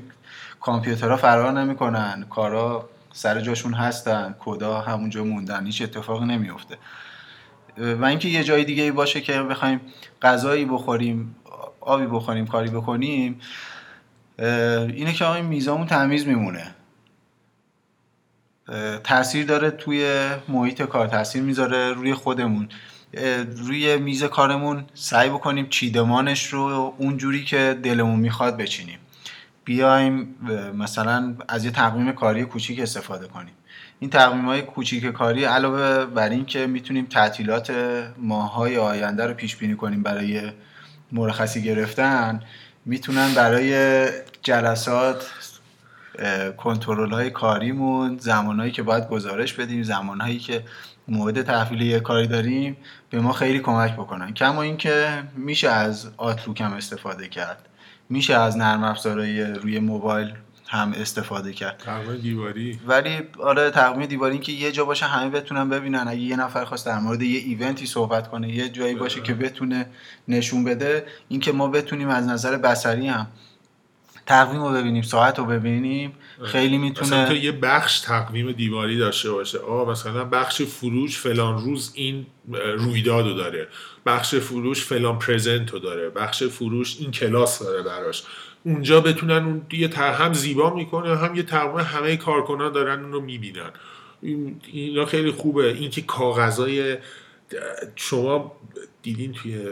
کامپیوترها 0.66 1.18
فرار 1.18 1.52
نمی‌کنن. 1.52 2.26
کارا 2.30 2.90
سر 3.14 3.42
جاشون 3.42 3.74
هستن. 3.74 4.36
کدا 4.40 4.82
همونجا 4.82 5.24
موندن. 5.24 5.66
هیچ 5.66 5.82
اتفاقی 5.82 6.26
نمیفته 6.26 6.78
و 7.78 8.06
اینکه 8.06 8.28
یه 8.28 8.44
جای 8.44 8.64
دیگه 8.66 8.92
باشه 8.92 9.22
که 9.22 9.44
بخوایم 9.44 9.82
غذایی 10.22 10.66
بخوریم 10.66 11.36
آبی 11.82 12.06
بخوریم 12.06 12.48
کاری 12.48 12.70
بکنیم 12.70 13.40
اینه 14.40 15.14
که 15.14 15.26
آقا 15.26 15.36
این 15.36 15.46
میزامون 15.46 15.88
تمیز 15.88 16.28
میمونه. 16.28 16.76
تاثیر 19.04 19.46
داره 19.46 19.72
توی 19.72 20.30
محیط 20.48 20.82
کار. 20.82 21.08
تاثیر 21.08 21.42
می‌ذاره 21.42 21.94
روی 21.94 22.14
خودمون. 22.14 22.70
روی 23.58 23.98
میز 23.98 24.24
کارمون 24.24 24.86
سعی 24.94 25.30
بکنیم 25.30 25.70
چیدمانش 25.70 26.46
رو 26.46 26.94
اونجوری 26.98 27.44
که 27.44 27.80
دلمون 27.84 28.20
می‌خواد 28.20 28.58
بچینیم. 28.58 29.00
بیایم 29.66 30.36
مثلا 30.76 31.36
از 31.48 31.66
یه 31.66 31.72
تقویم 31.72 32.12
کاری 32.12 32.46
کوچیک 32.46 32.80
استفاده 32.80 33.28
کنیم. 33.28 33.54
این 34.00 34.10
تقویم 34.10 34.46
های 34.46 34.62
کوچیک 34.62 35.06
کاری 35.06 35.44
علاوه 35.44 36.06
بر 36.06 36.30
این 36.30 36.46
که 36.46 36.68
می‌تونیم 36.68 37.06
تعطیلات 37.06 37.74
ماهای 38.18 38.78
آینده 38.78 39.26
رو 39.26 39.34
پیش 39.34 39.56
بینی 39.56 39.76
کنیم 39.76 40.04
برای 40.04 40.52
مرخصی 41.12 41.64
گرفتن 41.64 42.44
می‌تونن 42.86 43.34
برای 43.34 44.08
جلسات 44.42 45.32
کنترل 46.58 47.12
های 47.12 47.30
کاریمون 47.30 48.18
زمانهایی 48.18 48.72
که 48.72 48.84
باید 48.84 49.08
گزارش 49.08 49.54
بدیم 49.54 49.84
زمانهایی 49.84 50.40
که 50.40 50.64
مورد 51.08 51.42
تحویل 51.42 51.82
یه 51.82 52.00
کاری 52.00 52.28
داریم 52.28 52.78
به 53.10 53.20
ما 53.20 53.34
خیلی 53.34 53.60
کمک 53.60 53.94
بکنن. 53.94 54.34
کما 54.34 54.62
اینکه 54.62 55.24
میشه 55.36 55.70
از 55.70 56.10
آتلوک 56.18 56.62
هم 56.62 56.74
استفاده 56.74 57.28
کرد. 57.28 57.70
میشه 58.10 58.34
از 58.36 58.58
نرم 58.58 58.84
افزارهای 58.84 59.44
روی 59.44 59.80
موبایل 59.80 60.34
هم 60.68 60.94
استفاده 60.94 61.54
کرد. 61.54 61.78
تقویم 61.78 62.22
دیواری. 62.22 62.80
ولی 62.88 63.20
آره 63.40 63.72
تقویم 63.72 64.06
دیواری 64.06 64.34
این 64.34 64.42
که 64.42 64.52
یه 64.52 64.72
جا 64.72 64.86
باشه 64.86 65.06
همه 65.06 65.30
بتونن 65.30 65.70
ببینن. 65.70 66.08
اگه 66.08 66.20
یه 66.20 66.36
نفر 66.36 66.66
خواست 66.66 66.86
در 66.86 67.00
مورد 67.00 67.22
یه 67.22 67.40
ایونتی 67.40 67.86
صحبت 67.86 68.28
کنه 68.28 68.50
یه 68.50 68.70
جایی 68.70 68.96
باشه 68.96 69.22
که 69.22 69.34
بتونه 69.34 69.86
نشون 70.28 70.64
بده 70.64 71.06
اینکه 71.28 71.52
ما 71.52 71.68
بتونیم 71.68 72.10
از 72.10 72.28
نظر 72.28 72.58
بصری 72.58 73.08
هم 73.08 73.28
تقویم 74.26 74.64
رو 74.64 74.70
ببینیم 74.70 75.02
ساعت 75.02 75.40
رو 75.40 75.46
ببینیم 75.46 76.14
خیلی 76.44 76.78
مثلا 76.78 76.94
تو 76.94 77.16
می‌تونه 77.16 77.40
یه 77.40 77.52
بخش 77.52 78.00
تقویم 78.00 78.52
دیواری 78.52 78.98
داشته 78.98 79.32
باشه. 79.32 79.60
آه 79.60 79.90
مثلا 79.90 80.26
بخش 80.26 80.62
فروش 80.62 81.18
فلان 81.18 81.64
روز 81.64 81.92
این 81.96 82.26
رویداد 82.78 83.28
رو 83.28 83.34
داره. 83.34 83.68
بخش 84.06 84.36
فروش 84.36 84.84
فلان 84.84 85.20
پرزنت 85.20 85.72
رو 85.72 85.80
داره. 85.80 86.10
بخش 86.10 86.44
فروش 86.44 86.98
این 87.00 87.12
کلاس 87.12 87.60
داره 87.60 87.84
براش. 87.84 88.24
اونجا 88.64 89.02
بتونن 89.02 89.46
اون 89.46 89.62
یه 89.72 89.90
هم 89.98 90.34
زیبا 90.34 90.74
می‌کنه 90.74 91.18
هم 91.18 91.36
یه 91.36 91.44
تقویم 91.44 91.86
همه 91.86 92.18
کارکنان 92.18 92.72
دارن 92.72 93.04
اون 93.04 93.12
رو 93.12 93.22
می‌بینن. 93.22 93.72
این 94.22 94.62
اینا 94.72 95.06
خیلی 95.06 95.32
خوبه. 95.32 95.68
اینکه 95.68 96.02
کاغذای 96.02 96.98
شما 97.96 98.56
دیدین 99.02 99.34
توی 99.34 99.68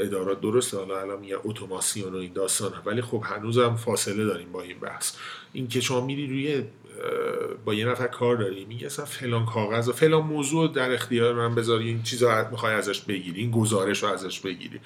ادارات 0.00 0.40
درسته؟ 0.40 0.76
حالا 0.76 1.00
الان 1.00 1.20
میگن 1.20 1.36
اتوماسیون 1.44 2.14
و 2.14 2.16
این 2.16 2.32
داستان 2.32 2.72
ولی 2.84 3.02
خب 3.02 3.22
هنوزم 3.26 3.76
فاصله 3.76 4.24
داریم 4.24 4.52
با 4.52 4.62
این 4.62 4.78
بحث. 4.78 5.12
اینکه 5.52 5.80
شما 5.80 6.00
میری 6.00 6.26
روی 6.26 6.64
با 7.64 7.74
یه 7.74 7.86
نفر 7.86 8.06
کار 8.06 8.36
داری 8.36 8.64
میگه 8.64 8.86
اصلا 8.86 9.04
فلان 9.04 9.46
کاغذ 9.46 9.88
و 9.88 9.92
فلان 9.92 10.22
موضوع 10.22 10.72
در 10.72 10.92
اختیار 10.92 11.34
من 11.34 11.54
بذاری 11.54 11.88
این 11.88 12.02
چیزا 12.02 12.48
می‌خوای 12.50 12.74
ازش 12.74 13.00
بگیری 13.00 13.40
این 13.40 13.50
گزارش 13.50 14.02
رو 14.02 14.08
ازش 14.08 14.40
بگیری. 14.40 14.80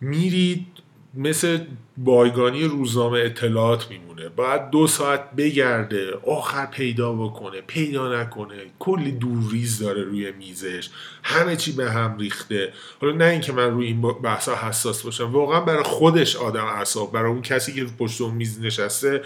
میری 0.00 0.66
مثل 1.14 1.58
بایگانی 1.96 2.64
روزنامه 2.64 3.18
اطلاعات 3.18 3.90
میمونه. 3.90 4.28
باید 4.28 4.70
دو 4.70 4.86
ساعت 4.86 5.30
بگرده 5.36 6.12
آخر 6.26 6.66
پیدا 6.66 7.12
بکنه 7.12 7.60
پیدا 7.60 8.22
نکنه. 8.22 8.56
کلی 8.78 9.12
دورریز 9.12 9.78
داره 9.78 10.02
روی 10.02 10.32
میزش. 10.32 10.90
همه 11.22 11.56
چی 11.56 11.72
به 11.72 11.90
هم 11.90 12.18
ریخته. 12.18 12.72
حالا 13.00 13.16
نه 13.16 13.24
اینکه 13.24 13.52
من 13.52 13.70
روی 13.70 13.86
این 13.86 14.00
بحثا 14.00 14.56
حساس 14.56 15.02
باشم 15.02 15.32
واقعا 15.32 15.60
برای 15.60 15.82
خودش 15.82 16.36
آدم 16.36 16.64
اعصاب. 16.64 17.12
برای 17.12 17.30
اون 17.30 17.42
کسی 17.42 17.72
که 17.72 17.84
پشت 17.98 18.20
اون 18.20 18.34
میز 18.34 18.60
نشسته 18.60 19.22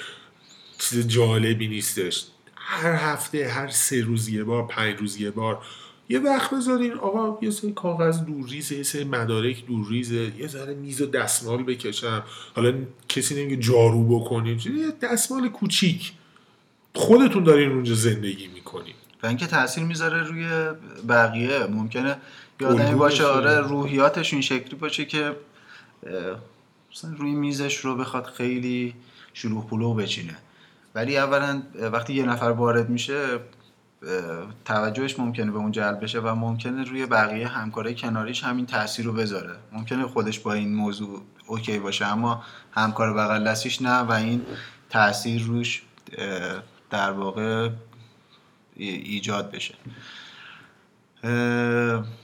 چیز 0.78 1.08
جالبی 1.08 1.68
نیستش. 1.68 2.26
هر 2.56 2.94
هفته 2.94 3.48
هر 3.48 3.68
سه 3.68 4.00
روز 4.00 4.28
یه 4.28 4.44
بار 4.44 4.66
پنج 4.66 4.98
روز 4.98 5.20
یه 5.20 5.30
بار 5.30 5.58
یه 6.08 6.18
وقت 6.18 6.54
بذارین 6.54 6.92
آقا 6.92 7.38
یه 7.42 7.50
سری 7.50 7.72
کاغذ 7.72 8.20
دورریزه 8.20 8.76
یه 8.76 8.82
سری 8.82 9.04
مدارک 9.04 9.66
دورریزه 9.66 10.32
یه 10.38 10.46
ذره 10.46 10.74
میز 10.74 11.02
و 11.02 11.06
دستمال 11.06 11.62
بکشم. 11.62 12.22
حالا 12.56 12.74
کسی 13.08 13.34
نمیگه 13.34 13.56
جارو 13.62 14.20
بکنیم 14.20 14.58
یه 14.58 14.92
دستمال 15.02 15.48
کوچیک. 15.48 16.12
خودتون 16.94 17.44
دارین 17.44 17.72
اونجا 17.72 17.94
زندگی 17.94 18.46
می‌کنین. 18.46 18.94
و 19.22 19.26
اینکه 19.26 19.46
تاثیر 19.46 19.84
می‌ذاره 19.84 20.22
روی 20.22 20.48
بقیه. 21.08 21.66
ممکنه 21.66 22.16
الگوی 22.60 22.94
باشه. 22.94 23.24
آره 23.24 23.60
روحیاتش 23.60 24.32
این 24.32 24.42
شکلی 24.42 24.74
باشه 24.74 25.04
که 25.04 25.36
مثلا 26.92 27.14
روی 27.18 27.30
میزش 27.30 27.76
رو 27.76 27.96
بخواد 27.96 28.24
خیلی 28.24 28.94
شلوغ 29.34 29.68
پلو 29.68 29.94
بچینه. 29.94 30.36
ولی 30.94 31.16
اولا 31.16 31.62
وقتی 31.92 32.14
یه 32.14 32.24
نفر 32.24 32.50
وارد 32.50 32.90
میشه 32.90 33.38
توجهش 34.64 35.18
ممکنه 35.18 35.50
به 35.50 35.58
اون 35.58 35.72
جلب 35.72 36.02
بشه 36.02 36.20
و 36.20 36.34
ممکنه 36.34 36.84
روی 36.84 37.06
بقیه 37.06 37.48
همکارای 37.48 37.94
کناریش 37.94 38.44
همین 38.44 38.66
تاثیر 38.66 39.04
رو 39.06 39.12
بذاره. 39.12 39.56
ممکنه 39.72 40.06
خودش 40.06 40.38
با 40.40 40.52
این 40.52 40.74
موضوع 40.74 41.22
اوکی 41.46 41.78
باشه 41.78 42.06
اما 42.06 42.42
همکار 42.72 43.12
بغل 43.12 43.44
دستیش 43.44 43.82
نه 43.82 43.98
و 43.98 44.12
این 44.12 44.42
تاثیر 44.90 45.42
روش 45.42 45.82
در 46.90 47.10
واقع 47.10 47.70
ای- 48.76 48.88
ایجاد 48.88 49.50
بشه. 49.50 49.74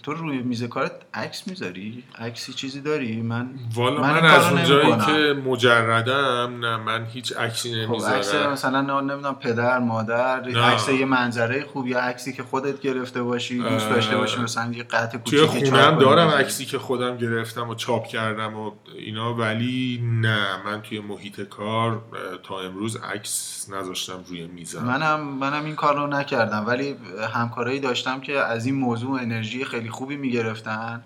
تو 0.03 0.13
روی 0.15 0.39
میز 0.43 0.65
کارت 0.65 0.93
عکس 1.15 1.49
می‌ذاری؟ 1.49 2.05
عکسی 2.19 2.53
چیزی 2.53 2.81
داری؟ 2.81 3.23
من 3.23 3.51
والا 3.75 4.01
من 4.01 4.21
من, 4.21 4.25
از 4.25 4.53
اونجایی. 4.53 4.97
که 5.07 5.41
مجردم 5.51 6.57
نه 6.61 6.77
من 6.77 7.05
هیچ 7.05 7.33
عکسی 7.37 7.87
خب 7.87 7.95
عکس 7.95 8.09
نمی‌ذارم 8.09 8.53
مثلا 8.53 8.81
نه- 8.81 9.01
نمی‌دونم 9.13 9.35
پدر 9.35 9.79
مادر 9.79 10.41
نه. 10.41 10.59
عکس 10.59 10.89
یه 10.89 11.05
منظره 11.05 11.65
خوب 11.65 11.87
یا 11.87 12.01
عکسی 12.01 12.33
که 12.33 12.43
خودت 12.43 12.81
گرفته 12.81 13.23
باشی 13.23 13.59
دوست 13.59 13.89
داشته 13.91 14.17
باشی 14.17 14.41
مثلا 14.41 14.73
یه 14.73 14.83
قطع 14.83 15.19
توی 15.19 15.41
کوچیکی 15.47 15.67
چاپ 15.67 15.81
خونم 15.81 15.99
دارم. 15.99 16.29
عکسی 16.29 16.65
که 16.65 16.79
خودم 16.79 17.17
گرفتم 17.17 17.69
و 17.69 17.75
چاپ 17.75 18.07
کردم 18.07 18.57
و 18.57 18.71
اینا 18.99 19.35
ولی 19.35 20.01
نه. 20.21 20.47
من 20.65 20.83
توی 20.83 21.01
محیط 21.01 21.41
کار 21.41 22.03
تا 22.43 22.61
امروز 22.61 22.97
عکس 22.97 23.67
نذاشتم 23.73 24.25
روی 24.29 24.47
میزم. 24.47 24.85
منم 24.85 25.21
منم 25.21 25.65
این 25.65 25.75
کار 25.75 25.97
رو 25.97 26.07
نکردم. 26.07 26.65
ولی 26.67 26.97
همکارایی 27.35 27.81
داشتم 27.81 28.21
که 28.21 28.39
از 28.39 28.67
این 28.67 28.75
موضوع 28.91 29.21
انرژی 29.21 29.65
خیلی 29.65 29.91
خوبی 29.91 30.17
می‌گرفتن. 30.17 31.03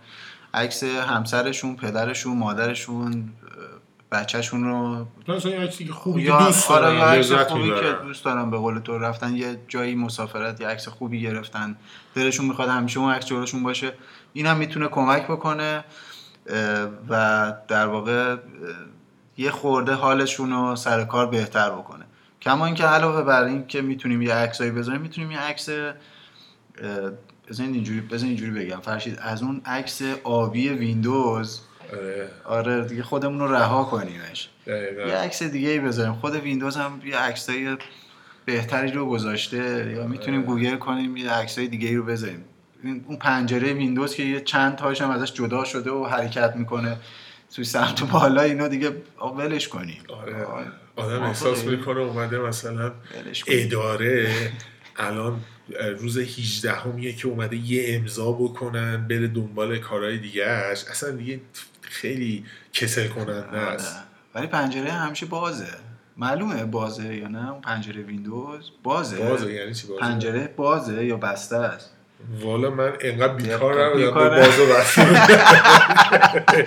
عکس 0.54 0.84
همسرشون 0.84 1.76
پدرشون 1.76 2.36
مادرشون 2.36 3.30
بچهشون 4.12 4.64
رو 4.64 5.06
خوبی 5.92 6.22
یا 6.22 6.38
دوست 6.38 6.70
آره 6.70 6.94
یا 6.94 7.04
عکس 7.04 7.32
خوبی 7.32 7.68
که 7.68 7.96
دوست 8.02 8.24
دارم 8.24 8.50
به 8.50 8.56
قول 8.56 8.78
تو 8.78 8.98
رفتن 8.98 9.36
یه 9.36 9.60
جایی 9.68 9.94
مسافرت 9.94 10.60
یه 10.60 10.66
عکس 10.66 10.88
خوبی 10.88 11.20
گرفتن. 11.20 11.76
دلشون 12.14 12.46
می‌خواد 12.46 12.68
همیشه 12.68 13.00
اون 13.00 13.12
عکس 13.12 13.26
جلوشون 13.26 13.62
باشه. 13.62 13.92
این 14.32 14.46
هم 14.46 14.56
می‌تونه 14.56 14.88
کمک 14.88 15.24
بکنه 15.26 15.84
و 17.08 17.52
در 17.68 17.86
واقع 17.86 18.36
یه 19.36 19.50
خورده 19.50 19.92
حالشون 19.92 20.50
رو 20.50 20.76
سر 20.76 21.04
کار 21.04 21.26
بهتر 21.26 21.70
بکنه. 21.70 22.04
کما 22.42 22.66
اینکه 22.66 22.84
علاوه 22.84 23.22
بر 23.22 23.44
این 23.44 23.66
که 23.66 23.82
می‌تونیم 23.82 24.22
یه 24.22 24.34
عکسایی 24.34 24.70
بذاریم 24.70 25.00
می‌تونیم 25.00 25.30
یه 25.30 25.40
عکس 25.40 25.68
بذارین 27.48 27.74
اینجوری 27.74 28.00
بذارین 28.00 28.26
اینجوری 28.36 28.64
بگم. 28.64 28.80
فرشید 28.80 29.18
از 29.22 29.42
اون 29.42 29.60
عکس 29.66 30.02
آبی 30.24 30.68
ویندوز 30.68 31.60
آره، 31.92 32.28
آره 32.44 32.84
دیگه 32.84 33.02
خودمون 33.02 33.38
رو 33.38 33.52
رها 33.54 33.84
کنیمش. 33.84 34.48
دقیقاً. 34.66 35.02
یه 35.02 35.14
عکس 35.14 35.42
دیگه 35.42 35.68
ای 35.68 35.78
بذاریم. 35.80 36.12
خود 36.12 36.34
ویندوز 36.34 36.76
هم 36.76 37.00
یه 37.04 37.16
عکسای 37.18 37.76
بهتری 38.44 38.92
رو 38.92 39.06
گذاشته. 39.06 39.92
یا 39.96 40.06
می‌تونیم 40.06 40.42
گوگل 40.42 40.76
کنیم 40.76 41.16
یه 41.16 41.30
عکسای 41.30 41.68
دیگه 41.68 41.88
ای 41.88 41.96
رو 41.96 42.04
بذاریم. 42.04 42.44
این- 42.84 43.04
اون 43.08 43.16
پنجره 43.16 43.72
ویندوز 43.72 44.14
که 44.14 44.22
یه 44.22 44.40
چند 44.40 44.76
تاش 44.76 45.00
هم 45.02 45.10
ازش 45.10 45.32
جدا 45.32 45.64
شده 45.64 45.90
و 45.90 46.04
حرکت 46.06 46.56
می‌کنه 46.56 46.96
توی 47.54 47.64
سمت 47.64 48.10
بالا 48.10 48.42
اینو 48.42 48.68
دیگه 48.68 48.90
ولش 49.38 49.68
کنیم. 49.68 50.02
آره. 50.08 50.46
آدم؟ 50.96 51.22
احساس 51.22 51.64
می‌کنه 51.64 52.00
اومده 52.00 52.38
مثلا. 52.38 52.92
اداره. 53.46 54.34
الان 54.96 55.40
روز 55.98 56.18
18 56.18 56.72
همیه 56.72 57.12
که 57.12 57.28
اومده 57.28 57.56
یه 57.56 57.84
امضا 57.88 58.32
بکنن 58.32 59.08
بره 59.08 59.28
دنبال 59.28 59.78
کارهای 59.78 60.18
دیگهش 60.18 60.84
اصلا 60.90 61.10
دیگه 61.10 61.40
خیلی 61.80 62.44
کسل 62.72 63.08
کننده 63.08 63.46
آره. 63.46 63.58
است. 63.58 63.96
ولی 64.34 64.46
پنجره 64.46 64.92
همیشه 64.92 65.26
بازه. 65.26 65.66
معلومه 66.16 66.64
بازه 66.64 67.14
یا 67.16 67.28
نه؟ 67.28 67.60
پنجره 67.62 68.02
ویندوز 68.02 68.70
بازه. 68.82 69.16
بازه 69.16 69.52
یعنی 69.52 69.74
چی 69.74 69.86
بازه؟ 69.86 70.00
پنجره 70.00 70.54
بازه 70.56 71.04
یا 71.04 71.16
بسته 71.16 71.56
است. 71.56 71.90
والا 72.40 72.70
من 72.70 72.92
انقدر 73.00 73.34
بیکار 73.34 73.84
نبودم 73.84 74.00
به 74.00 74.06
بیکاره. 74.06 74.40
باز 74.40 74.58
و 74.58 74.66
بسته 74.66 75.06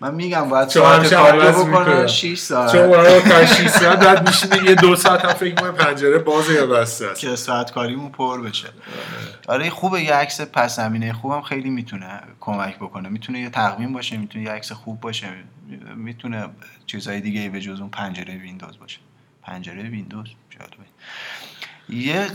من 0.00 0.14
میگم 0.14 0.48
باید 0.48 0.68
ساعت 0.68 1.12
عوض 1.12 1.54
بکنه 1.54 1.78
می‌کنم. 1.78 2.06
6 2.06 2.38
ساعت. 2.38 2.72
چون 2.72 2.90
برای 2.90 3.20
تا 3.20 3.46
6 3.46 3.68
ساعت 3.68 4.04
بعد 4.04 4.28
میشینه 4.28 4.68
یه 4.68 4.74
دو 4.74 4.96
ساعت 4.96 5.24
هم 5.24 5.32
فکر 5.32 5.54
کنه 5.54 5.70
پنجره 5.70 6.18
بازه 6.18 6.52
یا 6.52 6.66
بسته 6.66 7.06
است. 7.06 7.20
که 7.20 7.36
ساعت 7.36 7.70
کاریمون 7.70 8.10
پر 8.10 8.40
بشه. 8.40 8.68
آره 9.48 9.70
خوبه 9.70 10.02
یه 10.02 10.14
عکس 10.14 10.40
پس 10.40 10.76
زمینه. 10.76 11.12
خوبم 11.12 11.40
خیلی 11.40 11.70
می‌تونه 11.70 12.20
کمک 12.40 12.76
بکنه. 12.76 13.08
می‌تونه 13.08 13.40
یه 13.40 13.50
تقویم 13.50 13.92
باشه 13.92 14.16
می‌تونه 14.16 14.44
یه 14.44 14.50
عکس 14.50 14.72
خوب 14.72 15.00
باشه. 15.00 15.26
می‌تونه 15.96 16.46
چیزهای 16.86 17.20
دیگه 17.20 17.40
ای 17.40 17.48
به 17.48 17.60
جز 17.60 17.80
اون 17.80 17.90
پنجره 17.90 18.34
ویندوز 18.34 18.78
باشه. 18.78 18.98
پنجره 19.42 19.82
ویندوز 19.82 20.26
یه 21.88 22.26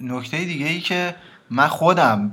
نکته 0.00 0.44
دیگه 0.44 0.66
ای 0.66 0.80
که 0.80 1.14
من 1.50 1.68
خودم 1.68 2.30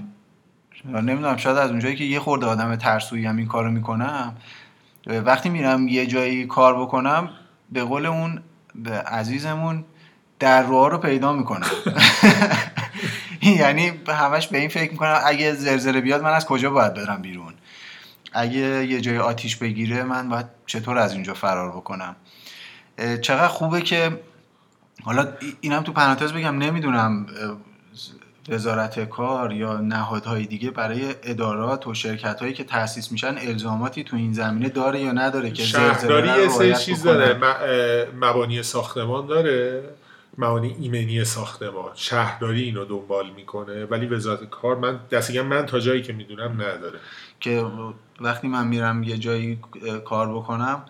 نمی‌دونم 0.86 1.38
شاید 1.38 1.58
از 1.58 1.70
اونجایی 1.70 1.96
که 1.96 2.04
یه 2.04 2.20
خورده 2.20 2.46
آدم 2.46 2.76
ترسویی 2.76 3.26
هم 3.26 3.38
این 3.38 3.48
کارو 3.48 3.72
می‌کنم 3.72 4.36
وقتی 5.08 5.50
میرم 5.50 5.88
یه 5.88 6.06
جایی 6.06 6.48
کار 6.48 6.82
بکنم 6.82 7.30
به 7.72 7.84
قول 7.84 8.06
اون 8.06 8.42
به 8.76 8.92
عزیزمون 8.92 9.86
در 10.40 10.64
رو 10.64 10.98
پیدا 10.98 11.34
می‌کنم. 11.34 11.68
یعنی 13.42 13.92
همش 14.08 14.48
به 14.48 14.58
این 14.58 14.70
فکر 14.70 14.92
می‌کنم 14.92 15.22
اگه 15.26 15.54
زلزله 15.54 16.02
بیاد 16.02 16.24
من 16.24 16.34
از 16.34 16.46
کجا 16.46 16.70
باید 16.70 16.94
برم 16.94 17.22
بیرون؟ 17.22 17.54
اگه 18.34 18.86
یه 18.86 19.02
جای 19.02 19.18
آتیش 19.18 19.56
بگیره 19.56 20.04
من 20.04 20.30
باید 20.30 20.46
چطور 20.66 20.98
از 20.98 21.14
اینجا 21.14 21.34
فرار 21.34 21.72
بکنم؟ 21.72 22.16
چقدر 23.22 23.48
خوبه 23.48 23.82
که 23.82 24.20
حالا 25.04 25.22
ای- 25.22 25.56
اینم 25.62 25.84
تو 25.84 25.92
پرانتز 25.92 26.34
بگم 26.34 26.58
نمی‌دونم 26.58 27.26
وزارت 28.50 29.10
کار 29.10 29.52
یا 29.52 29.78
نهادهای 29.78 30.46
دیگه 30.46 30.72
برای 30.72 31.16
ادارات 31.24 31.88
و 31.88 31.94
شرکت 31.94 32.40
هایی 32.40 32.54
که 32.54 32.64
تأسیس 32.64 33.12
میشن 33.12 33.36
الزاماتی 33.38 34.04
تو 34.04 34.16
این 34.16 34.34
زمینه 34.34 34.70
داره 34.70 35.00
یا 35.00 35.12
نداره 35.12 35.52
که 35.52 35.64
شهرداری 35.64 36.28
یه 36.28 36.50
سری 36.50 36.76
چیز. 36.76 37.04
داره. 37.04 37.38
مبانی 38.22 38.64
ساختمان 38.64 39.26
داره. 39.26 39.84
مبانی 40.38 40.76
ایمنی 40.80 41.26
ساختمان. 41.26 41.92
شهرداری 41.96 42.64
اینو 42.64 42.86
دنبال 42.86 43.30
می‌کنه. 43.30 43.86
ولی 43.86 44.06
وزارت 44.06 44.50
کار 44.50 44.76
من 44.76 45.00
دستگاه 45.12 45.44
من 45.44 45.66
تا 45.66 45.80
جایی 45.80 46.02
که 46.02 46.14
می‌دونم 46.14 46.52
نداره. 46.52 47.00
که 47.40 47.66
وقتی 48.22 48.48
من 48.48 48.68
میرم 48.68 49.04
یه 49.04 49.18
جایی 49.18 49.60
کار 50.06 50.34
بکنم 50.34 50.86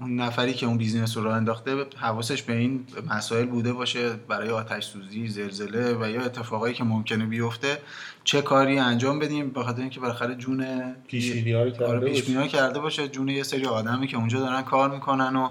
اون 0.00 0.20
نفری 0.20 0.54
که 0.54 0.66
اون 0.66 0.78
بیزینس 0.78 1.16
رو 1.16 1.24
راه 1.24 1.36
انداخته 1.36 1.86
حواسش 1.96 2.42
به 2.42 2.56
این 2.56 2.86
مسائل 3.08 3.46
بوده 3.46 3.72
باشه 3.72 4.12
برای 4.12 4.50
آتش 4.50 4.84
سوزی 4.84 5.28
زلزله 5.28 5.96
و 6.00 6.10
یا 6.10 6.22
اتفاقایی 6.22 6.74
که 6.74 6.84
ممکنه 6.84 7.26
بیفته 7.26 7.78
چه 8.24 8.42
کاری 8.42 8.78
انجام 8.78 9.18
بدیم؟ 9.18 9.50
به 9.50 9.64
خاطر 9.64 9.80
اینکه 9.80 10.00
بالاخره 10.00 10.34
جون 10.34 10.66
پیش 11.06 11.32
کرده, 11.32 11.86
آره 11.86 12.48
کرده 12.48 12.78
باشه. 12.78 13.08
جون 13.08 13.28
یه 13.28 13.42
سری 13.42 13.66
آدمی 13.66 14.06
که 14.06 14.16
اونجا 14.16 14.40
دارن 14.40 14.62
کار 14.62 14.90
می‌کنن 14.90 15.36
و 15.36 15.48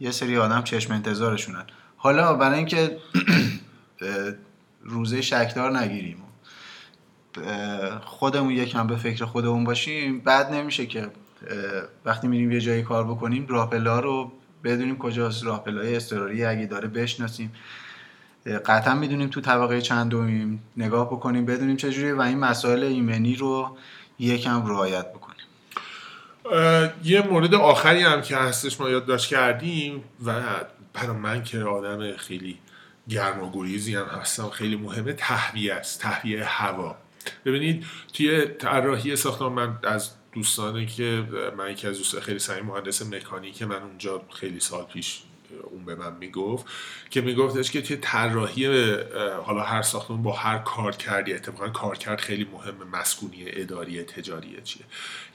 یه 0.00 0.10
سری 0.10 0.36
آدم 0.36 0.62
چشم 0.62 0.92
انتظارشونن. 0.92 1.64
حالا 1.96 2.34
برای 2.34 2.56
اینکه 2.56 2.96
روزه 4.82 5.20
شکدار 5.20 5.78
نگیریم 5.78 6.16
خودمون 8.04 8.52
یکم 8.52 8.86
به 8.86 8.96
فکر 8.96 9.24
خودمون 9.24 9.64
باشیم 9.64 10.20
بعد 10.20 10.52
نمیشه 10.52 10.86
که 10.86 11.10
وقتی 12.04 12.28
میریم 12.28 12.52
یه 12.52 12.60
جایی 12.60 12.82
کار 12.82 13.04
بکنیم 13.04 13.46
راپلا 13.46 14.00
رو 14.00 14.32
بدونیم 14.64 14.98
کجاست. 14.98 15.44
راپلای 15.44 15.96
استراری 15.96 16.44
اگه 16.44 16.66
داره 16.66 16.88
بشناسیم. 16.88 17.52
قطعا 18.66 18.94
می‌دونیم 18.94 19.28
تو 19.28 19.40
طبقه 19.40 19.80
چندمیم. 19.80 20.62
نگاه 20.76 21.06
بکنیم 21.06 21.46
بدونیم 21.46 21.76
چجوری 21.76 22.12
و 22.12 22.20
این 22.20 22.38
مسائل 22.38 22.82
ایمنی 22.82 23.36
رو 23.36 23.76
یکم 24.18 24.66
رعایت 24.66 25.06
بکنیم. 25.12 25.36
یه 27.04 27.22
مورد 27.22 27.54
آخری 27.54 28.02
هم 28.02 28.22
که 28.22 28.36
هستش 28.36 28.80
ما 28.80 28.90
یادداشت 28.90 29.30
کردیم 29.30 30.04
و 30.26 30.34
برای 30.92 31.16
من 31.16 31.42
که 31.44 31.58
آدم 31.58 32.16
خیلی 32.16 32.58
گرم 33.08 33.42
و 33.42 33.50
گریزی 33.50 33.94
هم 33.94 34.06
هستم 34.06 34.48
خیلی 34.48 34.76
مهمه 34.76 35.12
تهویه 35.12 35.74
است. 35.74 36.00
تهویه 36.00 36.44
هوا. 36.44 36.96
ببینید 37.44 37.84
توی 38.12 38.46
طراحی 38.46 39.16
ساختمان 39.16 39.52
من 39.52 39.78
از 39.82 40.10
دوستانی 40.32 40.86
که 40.86 41.24
من 41.58 41.70
یکی 41.70 41.86
از 41.86 41.98
دوستان 41.98 42.20
خیلی 42.20 42.38
سعی 42.38 42.60
مهندس 42.60 43.02
مکانیک 43.02 43.62
من 43.62 43.82
اونجا 43.82 44.22
خیلی 44.34 44.60
سال 44.60 44.84
پیش 44.84 45.22
اون 45.70 45.84
به 45.84 45.94
من 45.94 46.16
می‌گفت 46.16 46.66
که 47.10 47.20
میگفتش 47.20 47.70
که 47.70 47.82
توی 47.82 47.96
طراحی 47.96 48.66
حالا 49.42 49.62
هر 49.62 49.82
ساختمون 49.82 50.22
با 50.22 50.32
هر 50.32 50.58
کار 50.58 50.96
کردی 50.96 51.34
اتفاقا 51.34 51.68
کار 51.68 51.96
کرد 51.96 52.20
خیلی 52.20 52.46
مهمه 52.52 52.84
مسکونی 52.84 53.44
اداری 53.46 54.02
تجاری 54.02 54.56
چیه. 54.64 54.82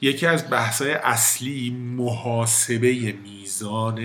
یکی 0.00 0.26
از 0.26 0.50
بحثای 0.50 0.92
اصلی 0.92 1.70
محاسبه 1.70 3.12
میزان 3.12 4.00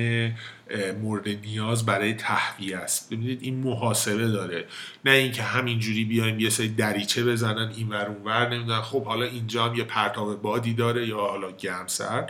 مورد 1.01 1.27
نیاز 1.27 1.85
برای 1.85 2.13
تهویه 2.13 2.77
است. 2.77 3.13
ببینید 3.13 3.39
این 3.41 3.55
محاسبه 3.55 4.27
داره. 4.27 4.65
نه 5.05 5.11
اینکه 5.11 5.43
همینجوری 5.43 6.05
بیایم 6.05 6.39
یه 6.39 6.49
سری 6.49 6.69
دریچه 6.69 7.23
بزنن 7.23 7.71
این 7.77 7.89
ور 7.89 8.05
اون 8.05 8.23
ور 8.25 8.49
نمی‌دونن 8.49 8.81
خب 8.81 9.03
حالا 9.03 9.25
اینجا 9.25 9.65
هم 9.65 9.75
یه 9.75 9.83
پرتاب 9.83 10.41
بادی 10.41 10.73
داره 10.73 11.07
یا 11.07 11.17
حالا 11.17 11.51
گرم 11.51 11.87
سر. 11.87 12.29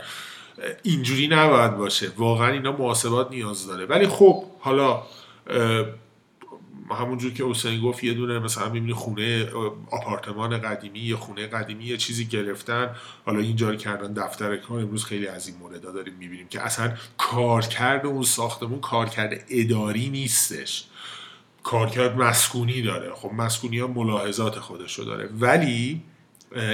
اینجوری 0.82 1.28
نباید 1.28 1.76
باشه. 1.76 2.12
واقعا 2.16 2.52
اینا 2.52 2.72
محاسبات 2.72 3.30
نیاز 3.30 3.66
داره. 3.66 3.86
ولی 3.86 4.06
خب 4.06 4.44
حالا 4.60 5.02
همونجور 6.90 7.32
که 7.32 7.44
حسین 7.44 7.80
گفت 7.80 8.04
یه 8.04 8.14
دونه 8.14 8.38
مثلا 8.38 8.68
می‌بینی 8.68 8.92
خونه 8.92 9.46
آپارتمان 9.90 10.58
قدیمی 10.58 10.98
یه 10.98 11.16
خونه 11.16 11.46
قدیمی 11.46 11.84
یه 11.84 11.96
چیزی 11.96 12.24
گرفتن. 12.24 12.96
حالا 13.26 13.38
اینجا 13.38 13.74
کردن 13.74 14.12
دفتر 14.12 14.56
کار 14.56 14.80
امروز 14.80 15.04
خیلی 15.04 15.26
از 15.26 15.48
این 15.48 15.56
موردا 15.56 15.92
داریم 15.92 16.14
می‌بینیم 16.14 16.48
که 16.48 16.60
اصلا 16.60 16.94
کارکرد 17.18 18.06
اون 18.06 18.22
ساختمون 18.22 18.80
کارکرد 18.80 19.44
اداری 19.50 20.08
نیستش. 20.08 20.84
کارکرد 21.62 22.16
مسکونی 22.16 22.82
داره. 22.82 23.14
خب 23.14 23.32
مسکونی 23.32 23.78
ها 23.78 23.86
ملاحظات 23.86 24.58
خودشو 24.58 25.02
داره. 25.02 25.28
ولی 25.40 26.02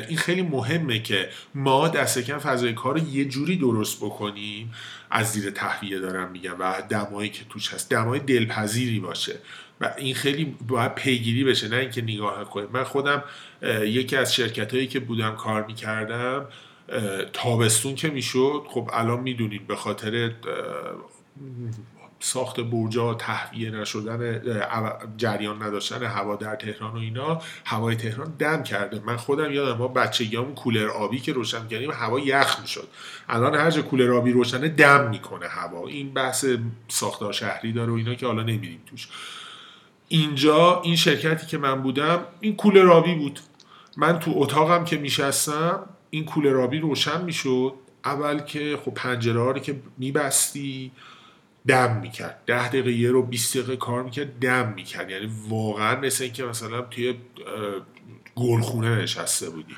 این 0.09 0.17
خیلی 0.17 0.43
مهمه 0.43 1.03
که 1.03 1.29
ما 1.55 1.89
دست 1.89 2.19
کم 2.19 2.39
فضای 2.39 2.73
کار 2.73 2.99
رو 2.99 3.09
یه 3.09 3.25
جوری 3.25 3.57
درست 3.57 3.97
بکنیم. 3.97 4.73
از 5.11 5.33
زیر 5.33 5.51
تهویه 5.51 5.99
دارم 5.99 6.31
میگم 6.31 6.55
و 6.59 6.83
دمایی 6.89 7.31
که 7.31 7.45
توش 7.51 7.75
هست. 7.75 7.91
دمای 7.91 8.21
دلپذیری 8.21 9.01
باشه. 9.01 9.39
و 9.81 9.95
این 9.99 10.15
خیلی 10.15 10.57
باید 10.69 10.95
پیگیری 10.95 11.45
بشه 11.45 11.69
نه 11.69 11.77
اینکه 11.77 12.03
نگاه 12.03 12.45
کنیم 12.45 12.69
من 12.73 12.85
خودم 12.85 13.25
یکی 13.83 14.17
از 14.17 14.35
شرکت 14.35 14.75
هایی 14.75 14.87
که 14.87 15.01
بودم 15.01 15.37
کار 15.37 15.67
می‌کردم 15.67 16.47
تابستون 17.33 17.95
که 17.95 18.11
می‌شد 18.11 18.63
خب 18.69 18.91
الان 18.93 19.21
می‌دونید 19.21 19.67
به 19.67 19.77
خاطر 19.77 20.33
ساخت 22.21 22.61
برجا 22.61 23.15
تهویه 23.15 23.71
نشدن 23.71 24.43
جریان 25.17 25.63
نداشتن 25.63 26.03
هوا 26.03 26.37
در 26.37 26.57
تهران 26.57 26.93
و 26.93 26.97
اینا 26.97 27.43
هوای 27.65 27.97
تهران 27.97 28.35
دم 28.39 28.63
کرده. 28.63 29.01
من 29.07 29.17
خودم 29.17 29.53
یادم 29.53 29.79
ما 29.79 29.89
بچگیام 29.89 30.55
کولر 30.55 30.89
آبی 30.89 31.21
که 31.21 31.33
روشن 31.33 31.69
کردیم 31.69 31.91
هوا 31.91 32.21
یخ 32.21 32.61
می‌شد. 32.61 32.89
الان 33.29 33.55
هر 33.55 33.71
جا 33.71 33.83
کولر 33.83 34.13
آبی 34.13 34.33
روشنه 34.33 34.69
دم 34.69 35.11
می‌کنه 35.11 35.49
هوا. 35.49 35.87
این 35.87 36.15
بحث 36.15 36.47
ساختار 36.89 37.33
شهری 37.33 37.73
داره 37.73 37.93
و 37.93 37.95
اینا 37.95 38.15
که 38.15 38.27
حالا 38.27 38.43
نمیریم 38.43 38.81
توش. 38.87 39.09
اینجا 40.09 40.81
این 40.85 40.97
شرکتی 40.97 41.47
که 41.47 41.59
من 41.59 41.83
بودم 41.83 42.25
این 42.41 42.57
کولر 42.57 42.91
آبی 42.91 43.15
بود. 43.15 43.41
من 43.97 44.19
تو 44.19 44.33
اتاقم 44.35 44.85
که 44.85 44.97
میشستم 44.97 45.87
این 46.11 46.25
کولر 46.25 46.61
آبی 46.61 46.79
روشن 46.79 47.25
می‌شد. 47.25 47.73
اول 48.05 48.39
که 48.39 48.79
خب 48.85 48.95
پنجره 48.95 49.35
رو 49.35 49.59
که 49.59 49.81
میبستی 49.99 50.91
دم 51.69 52.01
می‌کرد. 52.01 52.43
ده 52.47 52.69
دقیقه 52.69 52.93
یه 52.93 53.11
رو 53.11 53.23
20 53.23 53.57
دقیقه 53.57 53.77
کار 53.77 54.03
می‌کرد 54.03 54.39
دم 54.39 54.73
می‌کرد. 54.77 55.11
یعنی 55.11 55.31
واقعا 55.49 56.01
مثل 56.01 56.25
اینکه 56.25 56.45
مثلا 56.45 56.83
توی 56.83 57.15
گلخونه 58.37 58.97
نشسته 59.03 59.51
بودی. 59.51 59.77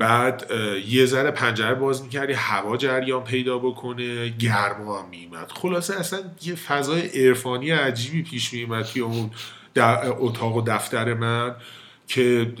بعد 0.00 0.50
یه 0.88 1.06
ذره 1.06 1.30
پنجره 1.30 1.74
باز 1.74 2.02
می‌کردی 2.02 2.32
هوا 2.32 2.76
جریان 2.76 3.24
پیدا 3.24 3.58
بکنه 3.58 4.28
گرما 4.28 5.02
هم 5.02 5.08
میمد 5.08 5.52
خلاصه 5.52 5.94
اصلا 5.94 6.20
یه 6.42 6.54
فضای 6.54 7.26
عرفانی 7.26 7.70
عجیبی 7.70 8.22
پیش 8.22 8.52
میومد 8.52 8.84
توی 8.84 9.02
اون 9.02 9.30
اتاق 10.18 10.56
و 10.56 10.62
دفتر 10.62 11.14
من 11.14 11.54
که 12.06 12.52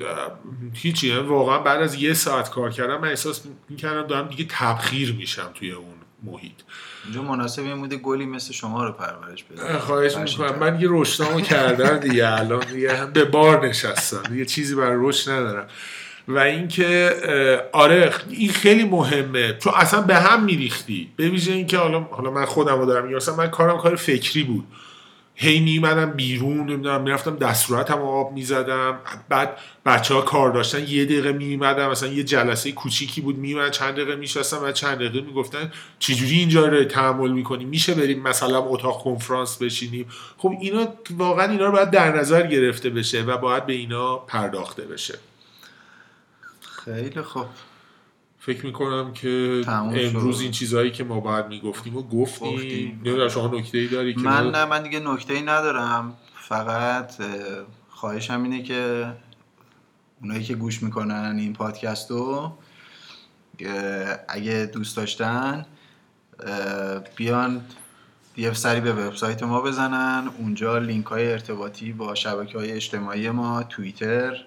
هیچی. 0.74 1.08
یعنی 1.08 1.20
واقعا 1.20 1.58
بعد 1.58 1.82
از 1.82 1.94
یه 1.94 2.14
ساعت 2.14 2.50
کار 2.50 2.70
کردم 2.70 3.00
من 3.00 3.08
احساس 3.08 3.42
می‌کردم 3.68 4.06
دارم 4.06 4.28
دیگه 4.28 4.46
تبخیر 4.48 5.12
میشم 5.12 5.50
توی 5.54 5.72
اون 5.72 5.94
محیط. 6.22 6.52
اینجا 7.04 7.22
مناسب 7.22 7.62
این 7.62 7.80
بوده 7.80 7.96
گلی 7.96 8.26
مثل 8.26 8.52
شما 8.52 8.84
رو 8.84 8.92
پرورش 8.92 9.44
بده. 9.44 9.78
خواهش 9.78 10.16
می‌کنم. 10.16 10.58
من 10.58 10.80
یه 10.80 10.88
رشدامو 10.90 11.40
کردم 11.40 11.98
دیگه 11.98 12.28
الان 12.28 12.64
دیگه 12.64 13.06
به 13.06 13.24
بار 13.24 13.68
نشستم. 13.68 14.22
دیگه 14.22 14.44
چیزی 14.44 14.74
برای 14.74 14.96
رشد 15.00 15.30
ندارم. 15.30 15.66
و 16.28 16.38
اینکه 16.38 17.10
آره 17.72 18.12
این 18.30 18.50
خیلی 18.50 18.84
مهمه. 18.84 19.56
چون 19.58 19.72
اصلا 19.76 20.00
به 20.00 20.14
هم 20.14 20.44
میریختی. 20.44 21.08
به 21.16 21.28
ویژه 21.28 21.52
اینکه 21.52 21.78
حالا 21.78 22.00
حالا 22.00 22.30
من 22.30 22.44
خودم 22.44 22.78
رو 22.78 22.86
دارم 22.86 23.06
میگم 23.06 23.36
من 23.38 23.46
کارم 23.46 23.78
کار 23.78 23.96
فکری 23.96 24.42
بود. 24.42 24.64
هی 25.34 25.60
میمدم 25.60 26.10
بیرون 26.10 26.70
نمی‌دونم 26.70 27.02
می‌رفتم 27.02 27.36
دستورتم 27.36 27.98
آب 27.98 28.32
می‌زدم. 28.32 28.98
بعد 29.28 29.56
بچه 29.86 30.14
ها 30.14 30.20
کار 30.20 30.50
داشتن 30.50 30.88
یه 30.88 31.04
دقیقه 31.04 31.32
میمدم 31.32 31.90
مثلا 31.90 32.08
یه 32.08 32.22
جلسه 32.22 32.72
کوچیکی 32.72 33.20
بود 33.20 33.38
میمدن 33.38 33.70
چند 33.70 33.94
دقیقه 33.94 34.16
میشستم 34.16 34.58
و 34.64 34.72
چند 34.72 34.94
دقیقه 34.94 35.20
می‌گفتن 35.20 35.72
چجوری 35.98 36.38
اینجا 36.38 36.66
رو 36.66 36.84
تحمل 36.84 37.30
می‌کنیم 37.30 37.68
میشه 37.68 37.94
بریم 37.94 38.22
مثلا 38.22 38.58
اتاق 38.58 39.02
کنفرانس 39.02 39.56
بشینیم؟ 39.56 40.06
خب 40.38 40.52
اینا 40.60 40.88
واقعا 41.16 41.50
اینا 41.50 41.66
رو 41.66 41.72
باید 41.72 41.90
در 41.90 42.16
نظر 42.16 42.46
گرفته 42.46 42.90
بشه 42.90 43.22
و 43.22 43.36
باید 43.36 43.66
به 43.66 43.72
اینا 43.72 44.16
پرداخته 44.16 44.82
بشه. 44.82 45.18
خیلی 46.84 47.22
خوب. 47.22 47.46
فکر 48.38 48.66
می‌کنم 48.66 49.12
که 49.12 49.62
امروز 49.68 50.40
این 50.40 50.50
چیزهایی 50.50 50.90
که 50.90 51.04
ما 51.04 51.20
باید 51.20 51.46
می‌گفتیم 51.46 51.96
و 51.96 52.02
گفتیم. 52.02 53.00
نمی‌دونم 53.04 53.28
شما 53.28 53.58
نکته 53.58 53.78
ای 53.78 53.88
داری 53.88 54.14
که 54.14 54.20
من 54.20 54.50
نه 54.50 54.64
من 54.64 54.82
دیگه 54.82 55.00
نکته 55.00 55.34
ای 55.34 55.42
ندارم. 55.42 56.16
فقط 56.34 57.12
خواهشم 57.88 58.42
اینه 58.42 58.62
که 58.62 59.12
اونایی 60.22 60.44
که 60.44 60.54
گوش 60.54 60.82
می‌کنن 60.82 61.36
این 61.38 61.52
پادکست 61.52 62.10
رو 62.10 62.58
اگه 64.28 64.70
دوست 64.74 64.96
داشتن 64.96 65.66
بیان 67.16 67.60
یه 68.36 68.52
سری 68.52 68.80
به 68.80 68.92
وبسایت 68.92 69.42
ما 69.42 69.60
بزنن. 69.60 70.30
اونجا 70.38 70.78
لینک 70.78 71.06
های 71.06 71.32
ارتباطی 71.32 71.92
با 71.92 72.14
شبکه 72.14 72.58
های 72.58 72.72
اجتماعی 72.72 73.30
ما 73.30 73.62
توییتر 73.62 74.44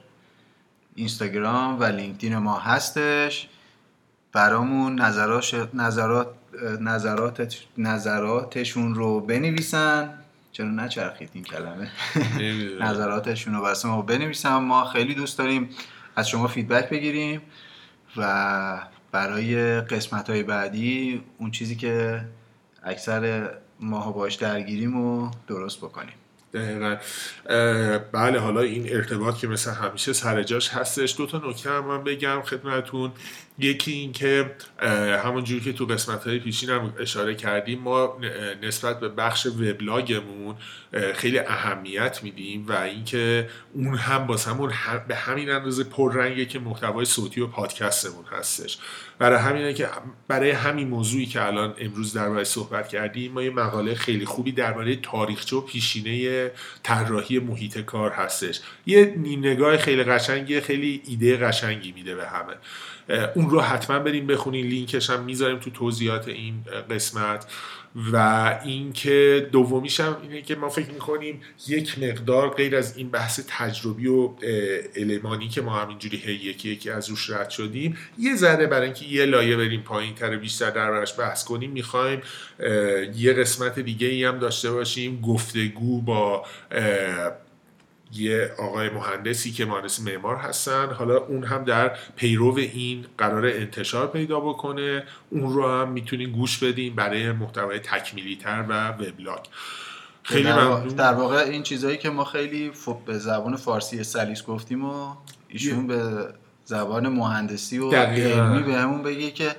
اینستاگرام 0.96 1.80
و 1.80 1.84
لینکدین 1.84 2.38
ما 2.38 2.60
هستش. 2.60 3.50
برامون 4.32 5.02
نظرات 5.02 5.70
نظرات 5.74 6.28
نظرات 6.80 7.58
نظراتشون 7.78 8.96
رو 8.96 9.20
بنویسن. 9.20 10.20
چرا 10.52 10.68
نچرخید 10.68 11.30
این 11.34 11.44
کلمه؟ 11.44 11.92
نظراتشون 12.80 13.54
رو 13.54 13.62
برای 13.62 13.76
ما 13.86 14.02
بنویسن. 14.02 14.56
ما 14.56 14.86
خیلی 14.86 15.16
دوست 15.16 15.38
داریم 15.38 15.70
از 16.16 16.30
شما 16.30 16.48
فیدبک 16.48 16.90
بگیریم 16.90 17.42
و 18.18 18.82
برای 19.12 19.82
قسمت 19.82 20.30
های 20.30 20.44
بعدی 20.44 21.24
اون 21.38 21.52
چیزی 21.52 21.76
که 21.76 22.26
اکثر 22.84 23.50
ماها 23.80 24.12
باش 24.12 24.36
درگیریم 24.36 24.98
رو 24.98 25.32
درست 25.48 25.78
بکنیم. 25.78 26.16
دقیقا. 26.54 26.98
بله 28.12 28.40
حالا 28.40 28.62
این 28.62 28.94
ارتباط 28.96 29.38
که 29.38 29.48
مثل 29.48 29.72
همیشه 29.72 30.14
سر 30.14 30.44
جاش 30.44 30.70
هستش. 30.70 31.18
دو 31.18 31.26
تا 31.26 31.38
نکته 31.50 31.70
هم 31.70 31.86
من 31.86 32.04
بگم 32.04 32.42
خدمتون. 32.42 33.12
یکی 33.60 33.92
این 33.92 34.12
که 34.12 34.56
همون 35.24 35.44
جوری 35.44 35.62
که 35.62 35.74
تو 35.74 35.86
قسمت 35.86 36.28
های 36.28 36.40
پیشین 36.40 36.70
هم 36.70 36.94
اشاره 37.00 37.36
کردیم 37.36 37.80
ما 37.80 38.18
نسبت 38.62 39.00
به 39.00 39.10
بخش 39.10 39.46
وبلاگمون 39.46 40.56
خیلی 41.16 41.40
اهمیت 41.40 42.20
میدیم 42.24 42.68
و 42.68 42.72
اینکه 42.72 43.50
اون 43.74 43.96
هم 43.96 44.28
باز 44.28 44.46
همون 44.46 44.74
به 45.08 45.16
همین 45.16 45.50
اندازه 45.50 45.84
پررنگه 45.84 46.46
که 46.46 46.60
محتوای 46.60 47.06
صوتی 47.06 47.42
و 47.42 47.48
پادکستمون 47.48 48.26
هستش. 48.32 48.78
برای 49.20 49.40
همینه 49.40 49.74
که 49.74 49.90
برای 50.28 50.52
همین 50.52 50.88
موضوعی 50.88 51.26
که 51.26 51.46
الان 51.46 51.74
امروز 51.80 52.14
درباره 52.14 52.44
صحبت 52.44 52.88
کردیم 52.88 53.32
ما 53.32 53.44
یه 53.44 53.50
مقاله 53.50 53.96
خیلی 53.96 54.26
خوبی 54.26 54.52
درباره 54.52 54.96
تاریخچه 54.96 55.56
و 55.56 55.62
پیشینه 55.62 56.52
طراحی 56.84 57.40
محیط 57.40 57.78
کار 57.78 58.12
هستش. 58.12 58.60
یه 58.86 59.14
نیم 59.18 59.40
نگاه 59.40 59.78
خیلی 59.78 60.04
قشنگی 60.04 60.62
خیلی 60.62 61.02
ایده 61.08 61.38
قشنگی 61.38 61.92
میده 61.92 62.16
به 62.16 62.28
همه. 62.28 62.54
اون 63.36 63.50
رو 63.50 63.62
حتما 63.62 64.00
بریم 64.00 64.28
بخونین. 64.28 64.66
لینکش 64.66 65.10
هم 65.10 65.24
می‌ذاریم 65.24 65.60
تو 65.60 65.70
توضیحات 65.70 66.28
این 66.28 66.56
قسمت. 66.90 67.46
و 68.14 68.18
اینکه 68.66 69.50
دومیش 69.52 70.00
هم 70.00 70.18
اینه 70.22 70.42
که 70.42 70.56
ما 70.56 70.70
فکر 70.70 70.92
می‌کنیم 70.92 71.42
یک 71.68 72.00
مقدار 72.00 72.50
غیر 72.50 72.76
از 72.76 72.98
این 72.98 73.10
بحث 73.10 73.40
تجربی 73.48 74.08
و 74.08 74.30
المانی 74.96 75.50
که 75.50 75.62
ما 75.62 75.72
همینجوری 75.72 76.18
هی 76.18 76.34
یکی 76.34 76.70
یکی 76.70 76.90
از 76.90 77.10
روش 77.10 77.30
رد 77.30 77.50
شدیم 77.50 77.98
یه 78.20 78.36
ذره 78.36 78.68
برای 78.68 78.86
اینکه 78.86 79.06
یه 79.06 79.26
لایه 79.26 79.58
بریم 79.58 79.82
پایین 79.82 80.16
تر 80.16 80.38
بیشتر 80.38 80.70
دربارش 80.70 81.20
بحث 81.20 81.44
کنیم 81.44 81.72
می‌خوایم 81.72 82.22
یه 83.16 83.34
قسمت 83.34 83.80
دیگه 83.80 84.08
ای 84.08 84.24
هم 84.24 84.40
داشته 84.40 84.72
باشیم. 84.72 85.22
گفتگو 85.22 86.02
با 86.02 86.46
یه 88.16 88.52
آقای 88.60 88.90
مهندسی 88.90 89.52
که 89.52 89.66
مهندس 89.66 90.00
معمار 90.00 90.36
هستن. 90.36 90.90
حالا 90.94 91.18
اون 91.18 91.44
هم 91.44 91.64
در 91.64 91.98
پیرو 92.16 92.56
این 92.58 93.06
قرار 93.18 93.46
انتشار 93.46 94.08
پیدا 94.08 94.40
بکنه. 94.40 95.04
اون 95.30 95.54
رو 95.54 95.68
هم 95.68 95.92
می‌تونین 95.92 96.32
گوش 96.32 96.64
بدین 96.64 96.96
برای 96.96 97.32
محتوای 97.32 97.80
تکمیلی 97.80 98.36
تر 98.36 98.66
و 98.70 98.88
وبلاگ. 98.90 99.40
خیلی 100.24 100.44
در, 100.44 100.80
در 100.80 101.14
واقع 101.14 101.38
این 101.38 101.64
چیزهایی 101.64 101.98
که 101.98 102.10
ما 102.10 102.24
خیلی 102.24 102.72
به 103.06 103.18
زبان 103.18 103.56
فارسی 103.56 104.04
سلیس 104.04 104.44
گفتیم 104.44 104.86
و 104.86 105.16
ایشون 105.48 105.88
به 105.88 106.28
زبان 106.66 107.08
مهندسی 107.08 107.80
و 107.80 107.92
علمی 107.92 108.64
بهمون 108.64 109.04
بگه 109.04 109.32
که 109.32 109.56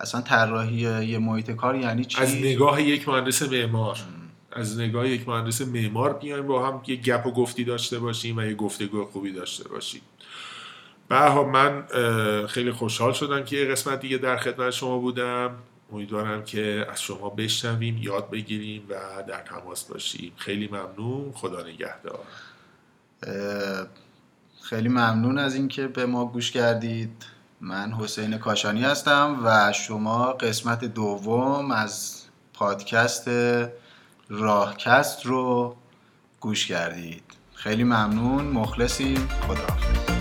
اصلا 0.00 0.20
طراحی 0.20 1.06
یه 1.06 1.18
محیط 1.18 1.50
کار 1.50 1.76
یعنی 1.76 2.04
چی؟ 2.04 2.22
از 2.22 2.34
نگاه 2.34 2.82
یک 2.82 3.08
مهندس 3.08 3.42
معمار. 3.42 3.98
از 4.54 4.78
نگاه 4.78 5.08
یک 5.08 5.28
مهندس 5.28 5.60
معمار 5.60 6.12
بیایم 6.12 6.46
با 6.46 6.66
هم 6.66 6.82
یه 6.86 6.96
گپ 6.96 7.26
و 7.26 7.30
گفتی 7.30 7.64
داشته 7.64 7.98
باشیم 7.98 8.36
و 8.36 8.42
یه 8.42 8.54
گفتگو 8.54 9.04
خوبی 9.04 9.32
داشته 9.32 9.68
باشیم. 9.68 10.00
به 11.08 11.44
من 11.44 11.86
خیلی 12.46 12.72
خوشحال 12.72 13.12
شدم 13.12 13.44
که 13.44 13.56
یه 13.56 13.64
قسمت 13.64 14.00
دیگه 14.00 14.18
در 14.18 14.36
خدمت 14.36 14.70
شما 14.70 14.98
بودم. 14.98 15.50
امیدوارم 15.92 16.44
که 16.44 16.86
از 16.92 17.02
شما 17.02 17.30
بشنویم 17.30 17.98
یاد 17.98 18.30
بگیریم 18.30 18.82
و 18.88 18.94
در 19.28 19.40
تماس 19.40 19.84
باشیم. 19.84 20.32
خیلی 20.36 20.68
ممنون. 20.68 21.32
خدا 21.32 21.62
نگهدار. 21.62 22.24
خیلی 24.62 24.88
ممنون 24.88 25.38
از 25.38 25.54
اینکه 25.54 25.86
به 25.86 26.06
ما 26.06 26.24
گوش 26.26 26.50
کردید. 26.50 27.26
من 27.60 27.92
حسین 27.92 28.38
کاشانی 28.38 28.82
هستم 28.82 29.40
و 29.44 29.72
شما 29.72 30.32
قسمت 30.32 30.84
دوم 30.84 31.70
از 31.70 32.22
پادکست 32.54 33.28
راهکست 34.28 35.26
رو 35.26 35.76
گوش 36.40 36.66
کردید. 36.66 37.22
خیلی 37.54 37.84
ممنون. 37.84 38.44
مخلصیم. 38.44 39.28
خدا 39.28 40.13